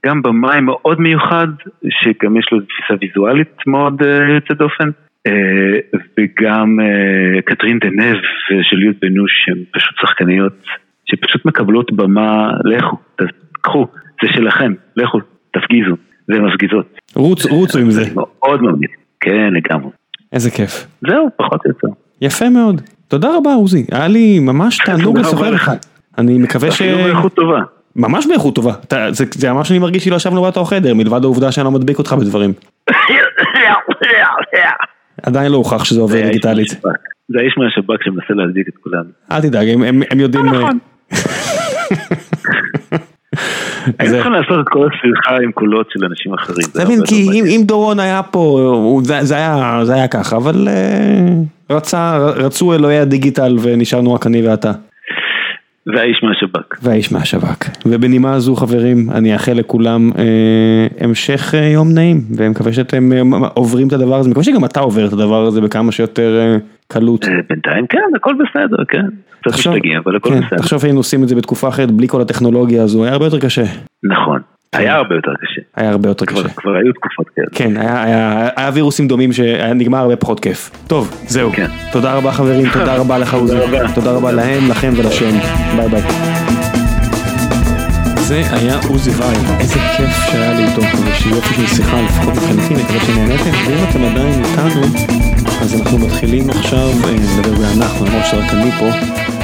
[0.06, 1.48] גם במאי מאוד מיוחד,
[1.90, 4.02] שגם יש לו תפיסה ויזואלית מאוד
[4.34, 4.90] יוצאת דופן.
[6.18, 6.76] וגם
[7.44, 8.16] קטרין דנב
[8.50, 10.52] ושליות בנוש שהן פשוט שחקניות
[11.06, 12.96] שפשוט מקבלות במה, לכו,
[13.60, 13.86] קחו,
[14.22, 15.18] זה שלכם, לכו,
[15.50, 15.94] תפגיזו.
[16.28, 16.98] זה מפגיזות.
[17.14, 18.02] רוץ, רוצו עם זה.
[18.14, 18.90] מאוד ממליץ.
[19.20, 19.90] כן, לגמרי.
[20.32, 20.86] איזה כיף.
[21.08, 21.88] זהו, פחות או יותר.
[22.20, 22.80] יפה מאוד.
[23.08, 25.54] תודה רבה עוזי, היה לי ממש תענוג לשוחח איתך.
[25.54, 25.70] לך.
[26.18, 26.82] אני מקווה ש...
[26.82, 27.60] אפילו באיכות טובה.
[27.96, 28.72] ממש באיכות טובה.
[28.84, 31.98] אתה- זה זה ממש אני מרגיש שלא ישבנו באותו חדר, מלבד העובדה שאני לא מדביק
[31.98, 32.52] אותך בדברים.
[35.22, 36.72] עדיין לא הוכח שזה עובר האיש דיגיטלית.
[36.72, 36.98] מהשב"כ.
[37.28, 39.08] זה האיש מהשב"כ שמנסה להדביק את כולנו.
[39.32, 40.48] אל תדאג, הם- הם הם יודעים...
[40.48, 40.78] אה, נכון.
[43.98, 46.66] היינו זה- צריכים לעשות את כל השיחה עם קולות של אנשים אחרים.
[46.72, 48.60] אתה מבין, כי אם, אם דורון היה פה,
[49.04, 49.34] זה, זה,
[49.94, 51.28] היה, ככה, אבל אה,
[51.76, 54.72] רצה, רצו אלוהי הדיגיטל ונשארנו רק אני ואתה.
[55.86, 56.78] והאיש מהשב"כ.
[56.82, 57.68] והאיש מהשב"כ.
[57.86, 63.88] ובנימה זו חברים, אני אאחל לכולם אה, המשך אה, יום נעים, ומקווה שאתם אה, עוברים
[63.88, 66.56] את הדבר הזה, מקווה שגם אתה עובר את הדבר הזה בכמה שיותר אה,
[66.88, 67.24] קלות.
[67.24, 69.06] אה, בינתיים כן, הכל בסדר, כן.
[69.40, 70.56] קצת משתגעים, אבל הכל כן, בסדר.
[70.56, 73.64] תחשוב היינו עושים את זה בתקופה אחרת בלי כל הטכנולוגיה הזו, היה הרבה יותר קשה.
[74.04, 74.40] נכון.
[74.72, 75.60] היה הרבה יותר קשה.
[75.76, 76.52] היה הרבה יותר כבר- קשה.
[76.56, 77.46] כבר היו תקופות כאלה.
[77.54, 80.70] כן, היה, היה, היה וירוסים דומים שהיה נגמר הרבה פחות כיף.
[80.86, 81.50] טוב, זהו.
[81.52, 81.66] כן.
[81.92, 83.54] תודה רבה חברים, תודה רבה לך עוזי.
[83.56, 83.92] רבה.
[83.94, 85.38] תודה רבה להם, לכם ולשם.
[85.76, 86.02] ביי ביי.
[88.16, 91.00] זה היה עוזי וייל, איזה כיף שהיה לי איתו, איזה
[91.30, 94.82] יופי של שיחה, לפחות מבחינתי, מקווה שנהניתם, ואם אתם עדיין איתנו,
[95.62, 99.37] אז אנחנו מתחילים עכשיו, אה, נדבר באנחנו, למרות שרק אני פה, אה,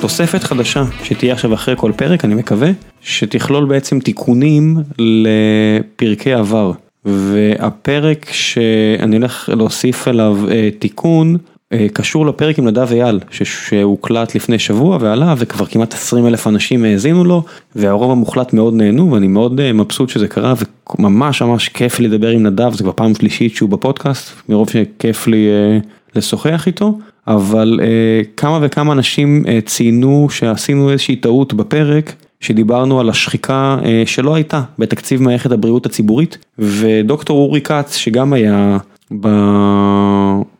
[0.00, 6.72] תוספת חדשה שתהיה עכשיו אחרי כל פרק, אני מקווה, שתכלול בעצם תיקונים לפרקי עבר.
[7.04, 11.36] והפרק שאני הולך להוסיף אליו אה, תיקון
[11.72, 16.46] אה, קשור לפרק עם נדב אייל ש- שהוקלט לפני שבוע ועלה וכבר כמעט 20 אלף
[16.46, 17.42] אנשים האזינו לו
[17.76, 20.54] והרוב המוחלט מאוד נהנו ואני מאוד אה, מבסוט שזה קרה
[20.98, 25.46] וממש ממש כיף לדבר עם נדב זה כבר פעם שלישית שהוא בפודקאסט מרוב שכיף לי
[25.48, 25.78] אה,
[26.16, 32.14] לשוחח איתו אבל אה, כמה וכמה אנשים אה, ציינו שעשינו איזושהי טעות בפרק
[32.44, 38.78] שדיברנו על השחיקה אה, שלא הייתה בתקציב מערכת הבריאות הציבורית ודוקטור אורי כץ שגם היה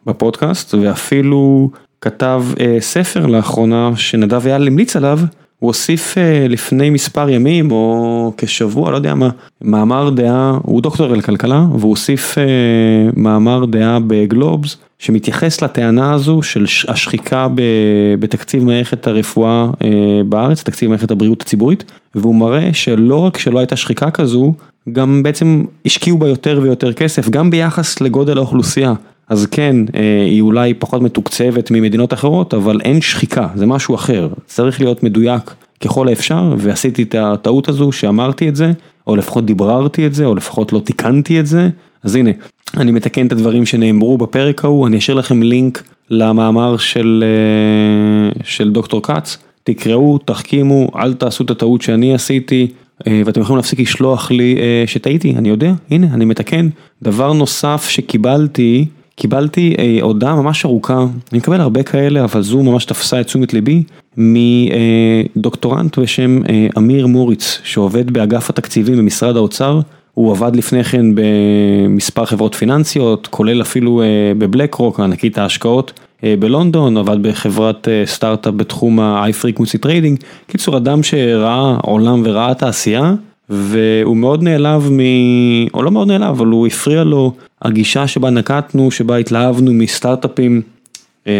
[0.06, 1.70] בפודקאסט ואפילו
[2.00, 5.18] כתב אה, ספר לאחרונה שנדב אייל המליץ עליו.
[5.58, 9.28] הוא הוסיף אה, לפני מספר ימים או כשבוע לא יודע מה
[9.62, 12.38] מאמר דעה הוא דוקטור לכלכלה והוא הוסיף
[13.16, 17.48] מאמר דעה בגלובס שמתייחס לטענה הזו של השחיקה
[18.18, 19.90] בתקציב מערכת הרפואה אה,
[20.28, 24.54] בארץ תקציב מערכת הבריאות הציבורית והוא מראה שלא רק שלא הייתה שחיקה כזו
[24.92, 28.94] גם בעצם השקיעו בה יותר ויותר כסף גם ביחס לגודל האוכלוסייה.
[29.28, 34.28] אז כן, אה, היא אולי פחות מתוקצבת ממדינות אחרות, אבל אין שחיקה, זה משהו אחר.
[34.46, 35.54] צריך להיות מדויק
[35.84, 38.72] ככל האפשר, ועשיתי את הטעות הזו שאמרתי את זה,
[39.06, 41.68] או לפחות דיבררתי את זה, או לפחות לא תיקנתי את זה.
[42.02, 42.30] אז הנה,
[42.76, 48.70] אני מתקן את הדברים שנאמרו בפרק ההוא, אני אשאיר לכם לינק למאמר של, אה, של
[48.70, 52.66] דוקטור כץ, תקראו, תחכימו, אל תעשו את הטעות שאני עשיתי.
[53.06, 56.68] אה, ואתם יכולים להפסיק לשלוח לי אה, שטעיתי, אני יודע, הנה, אני מתקן.
[57.02, 58.86] דבר נוסף שקיבלתי,
[59.16, 63.82] קיבלתי הודעה ממש ארוכה, אני מקבל הרבה כאלה, אבל זו ממש תפסה את תשומת ליבי,
[64.16, 66.40] מדוקטורנט בשם
[66.78, 69.80] אמיר מוריץ, שעובד באגף התקציבים במשרד האוצר.
[70.14, 74.06] הוא עבד לפני כן במספר חברות פיננסיות, כולל אפילו אה,
[74.38, 75.92] בבלק רוק, ענקית ההשקעות
[76.24, 80.24] אה, בלונדון, עבד בחברת אה, סטארט-אפ בתחום ה-high frequency trading.
[80.46, 83.14] קיצור, אדם שראה עולם וראה תעשייה,
[83.50, 85.00] והוא מאוד נעלב מ...
[85.74, 87.32] או לא מאוד נעלב, אבל הוא הפריע לו
[87.62, 90.62] הגישה שבה נקטנו, שבה התלהבנו מסטארט-אפים.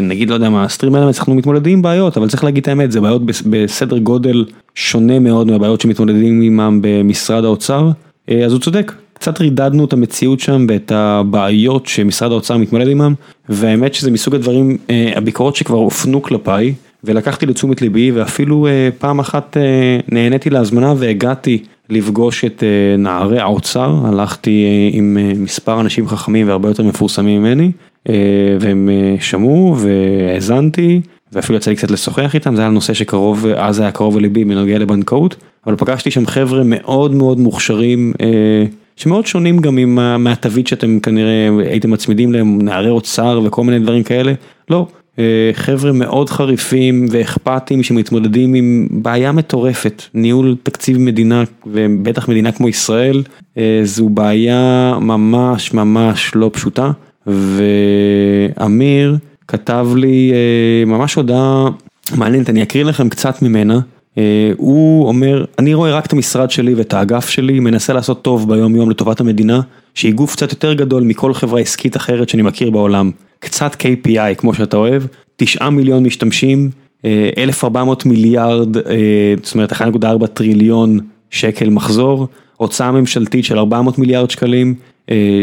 [0.02, 2.92] נגיד לא יודע מה, הסטרים האלה אנחנו מתמודדים עם בעיות, אבל צריך להגיד את האמת,
[2.92, 4.44] זה בעיות בס- בסדר גודל
[4.74, 7.90] שונה מאוד מהבעיות שמתמודדים עימם במשרד האוצר,
[8.28, 13.14] אז הוא צודק, קצת רידדנו את המציאות שם ואת הבעיות שמשרד האוצר מתמודד עימם,
[13.48, 16.74] והאמת שזה מסוג הדברים, אה, הביקורות שכבר הופנו כלפיי,
[17.05, 23.40] ולקחתי לתשומת ליבי, ואפילו אה, פעם אחת אה, נהניתי להזמנה והגעתי לפגוש את אה, נערי
[23.40, 27.70] האוצר, הלכתי אה, עם אה, מספר אנשים חכמים והרבה יותר מפורסמים ממני,
[28.09, 28.14] אה,
[28.60, 31.01] והם אה, שמעו והאזנתי,
[31.35, 34.78] ואפילו יצא לי קצת לשוחח איתם, זה היה נושא שקרוב, אז היה קרוב לליבי בנוגע
[34.78, 35.36] לבנקאות,
[35.66, 38.65] אבל פגשתי שם חבר'ה מאוד מאוד מוכשרים, אה,
[38.97, 44.02] שמאוד שונים גם עם מהתווית שאתם כנראה הייתם מצמידים להם, נערי אוצר וכל מיני דברים
[44.02, 44.32] כאלה,
[44.70, 44.86] לא.
[45.19, 52.69] אה, חבר'ה מאוד חריפים ואכפתיים שמתמודדים עם בעיה מטורפת, ניהול תקציב מדינה ובטח מדינה כמו
[52.69, 53.23] ישראל,
[53.59, 56.90] אה, זו בעיה ממש ממש לא פשוטה,
[57.27, 59.16] ואמיר
[59.49, 61.69] כתב לי אה, ממש הודעה
[62.16, 63.81] מעניינת, אני אקריא לכם קצת ממנה.
[64.19, 68.49] אה, הוא אומר, אני רואה רק את המשרד שלי ואת האגף שלי, מנסה לעשות טוב
[68.49, 69.61] ביום יום לטובת המדינה,
[69.95, 73.11] שהיא גוף קצת יותר גדול מכל חברה עסקית אחרת שאני מכיר בעולם.
[73.39, 75.03] קצת KPI כמו שאתה אוהב,
[75.37, 76.71] 9 מיליון משתמשים,
[77.05, 80.99] אה, 1,400 מיליארד, אה, זאת אומרת 1.4 טריליון
[81.31, 84.75] שקל מחזור, הוצאה ממשלתית של 400 מיליארד שקלים,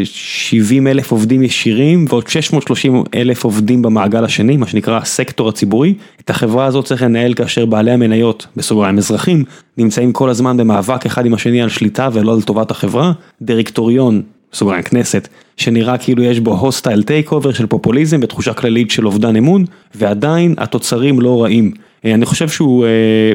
[0.03, 5.93] 70 אלף עובדים ישירים ועוד 630 אלף עובדים במעגל השני, מה שנקרא הסקטור הציבורי.
[6.19, 9.43] את החברה הזאת צריך לנהל כאשר בעלי המניות, בסוגריים אזרחים,
[9.77, 13.11] נמצאים כל הזמן במאבק אחד עם השני על שליטה ולא על טובת החברה.
[13.41, 14.21] דירקטוריון,
[14.51, 15.27] בסוגריים כנסת,
[15.57, 19.65] שנראה כאילו יש בו hostile takeover של פופוליזם ותחושה כללית של אובדן אמון,
[19.95, 21.71] ועדיין התוצרים לא רעים.
[22.05, 22.85] אני חושב שהוא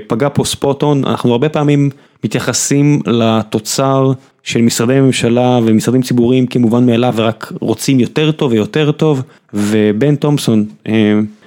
[0.06, 1.90] פגע פה ספוט און, אנחנו הרבה פעמים
[2.24, 4.12] מתייחסים לתוצר
[4.46, 9.22] של משרדי ממשלה ומשרדים ציבוריים כמובן מאליו ורק רוצים יותר טוב ויותר טוב
[9.54, 10.64] ובן תומפסון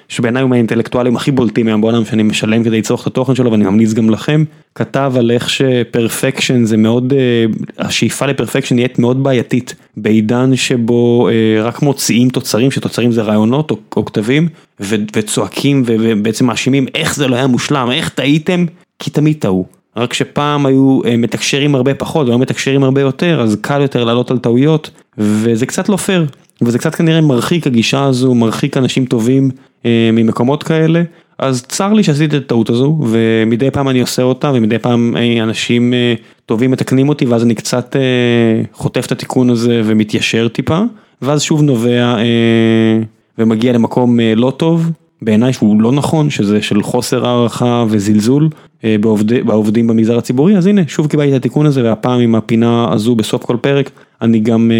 [0.09, 3.63] שבעיניי הוא מהאינטלקטואלים הכי בולטים היום בעולם שאני משלם כדי לצרוך את התוכן שלו ואני
[3.63, 4.43] ממליץ גם לכם,
[4.75, 7.13] כתב על איך שפרפקשן זה מאוד,
[7.77, 11.29] השאיפה לפרפקשן נהיית מאוד בעייתית בעידן שבו
[11.63, 14.47] רק מוציאים תוצרים שתוצרים זה רעיונות או, או כתבים
[15.13, 18.65] וצועקים ובעצם מאשימים איך זה לא היה מושלם, איך טעיתם,
[18.99, 19.78] כי תמיד טעו.
[19.99, 24.37] רק שפעם היו מתקשרים הרבה פחות והיום מתקשרים הרבה יותר אז קל יותר לעלות על
[24.37, 26.25] טעויות וזה קצת לא פייר
[26.61, 29.49] וזה קצת כנראה מרחיק הגישה הזו, מרחיק אנשים טובים
[29.85, 31.03] ממקומות כאלה.
[31.39, 35.93] אז צר לי שעשיתי את הטעות הזו ומדי פעם אני עושה אותה ומדי פעם אנשים
[36.45, 37.95] טובים מתקנים אותי ואז אני קצת
[38.73, 40.79] חוטף את התיקון הזה ומתיישר טיפה
[41.21, 42.15] ואז שוב נובע
[43.37, 44.91] ומגיע למקום לא טוב
[45.21, 48.49] בעיניי שהוא לא נכון, שזה של חוסר הערכה וזלזול
[48.83, 53.15] בעובדי, בעובדים במגזר הציבורי, אז הנה, שוב קיבלתי את התיקון הזה, והפעם עם הפינה הזו
[53.15, 53.91] בסוף כל פרק,
[54.21, 54.71] אני גם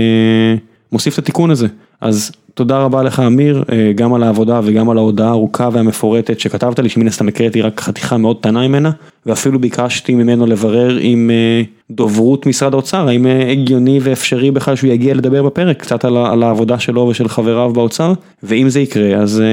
[0.91, 1.67] מוסיף את התיקון הזה.
[2.01, 3.63] אז תודה רבה לך אמיר,
[3.95, 8.17] גם על העבודה וגם על ההודעה הארוכה והמפורטת שכתבת לי, שמן הסתם הקראתי רק חתיכה
[8.17, 8.91] מאוד קטנה ממנה,
[9.25, 11.31] ואפילו ביקשתי ממנו לברר עם
[11.91, 16.79] דוברות משרד האוצר, האם הגיוני ואפשרי בכלל שהוא יגיע לדבר בפרק, קצת על, על העבודה
[16.79, 18.13] שלו ושל חבריו באוצר,
[18.43, 19.43] ואם זה יקרה אז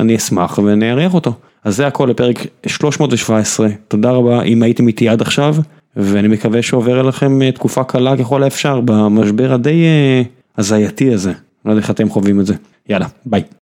[0.00, 1.32] אני אשמח ונארח אותו.
[1.64, 5.56] אז זה הכל לפרק 317, תודה רבה אם הייתם איתי עד עכשיו,
[5.96, 9.84] ואני מקווה שעובר אליכם תקופה קלה ככל האפשר במשבר הדי
[10.58, 11.32] הזייתי הזה.
[11.68, 12.54] לא יודע איך אתם חווים את זה.
[12.88, 13.57] יאללה, ביי.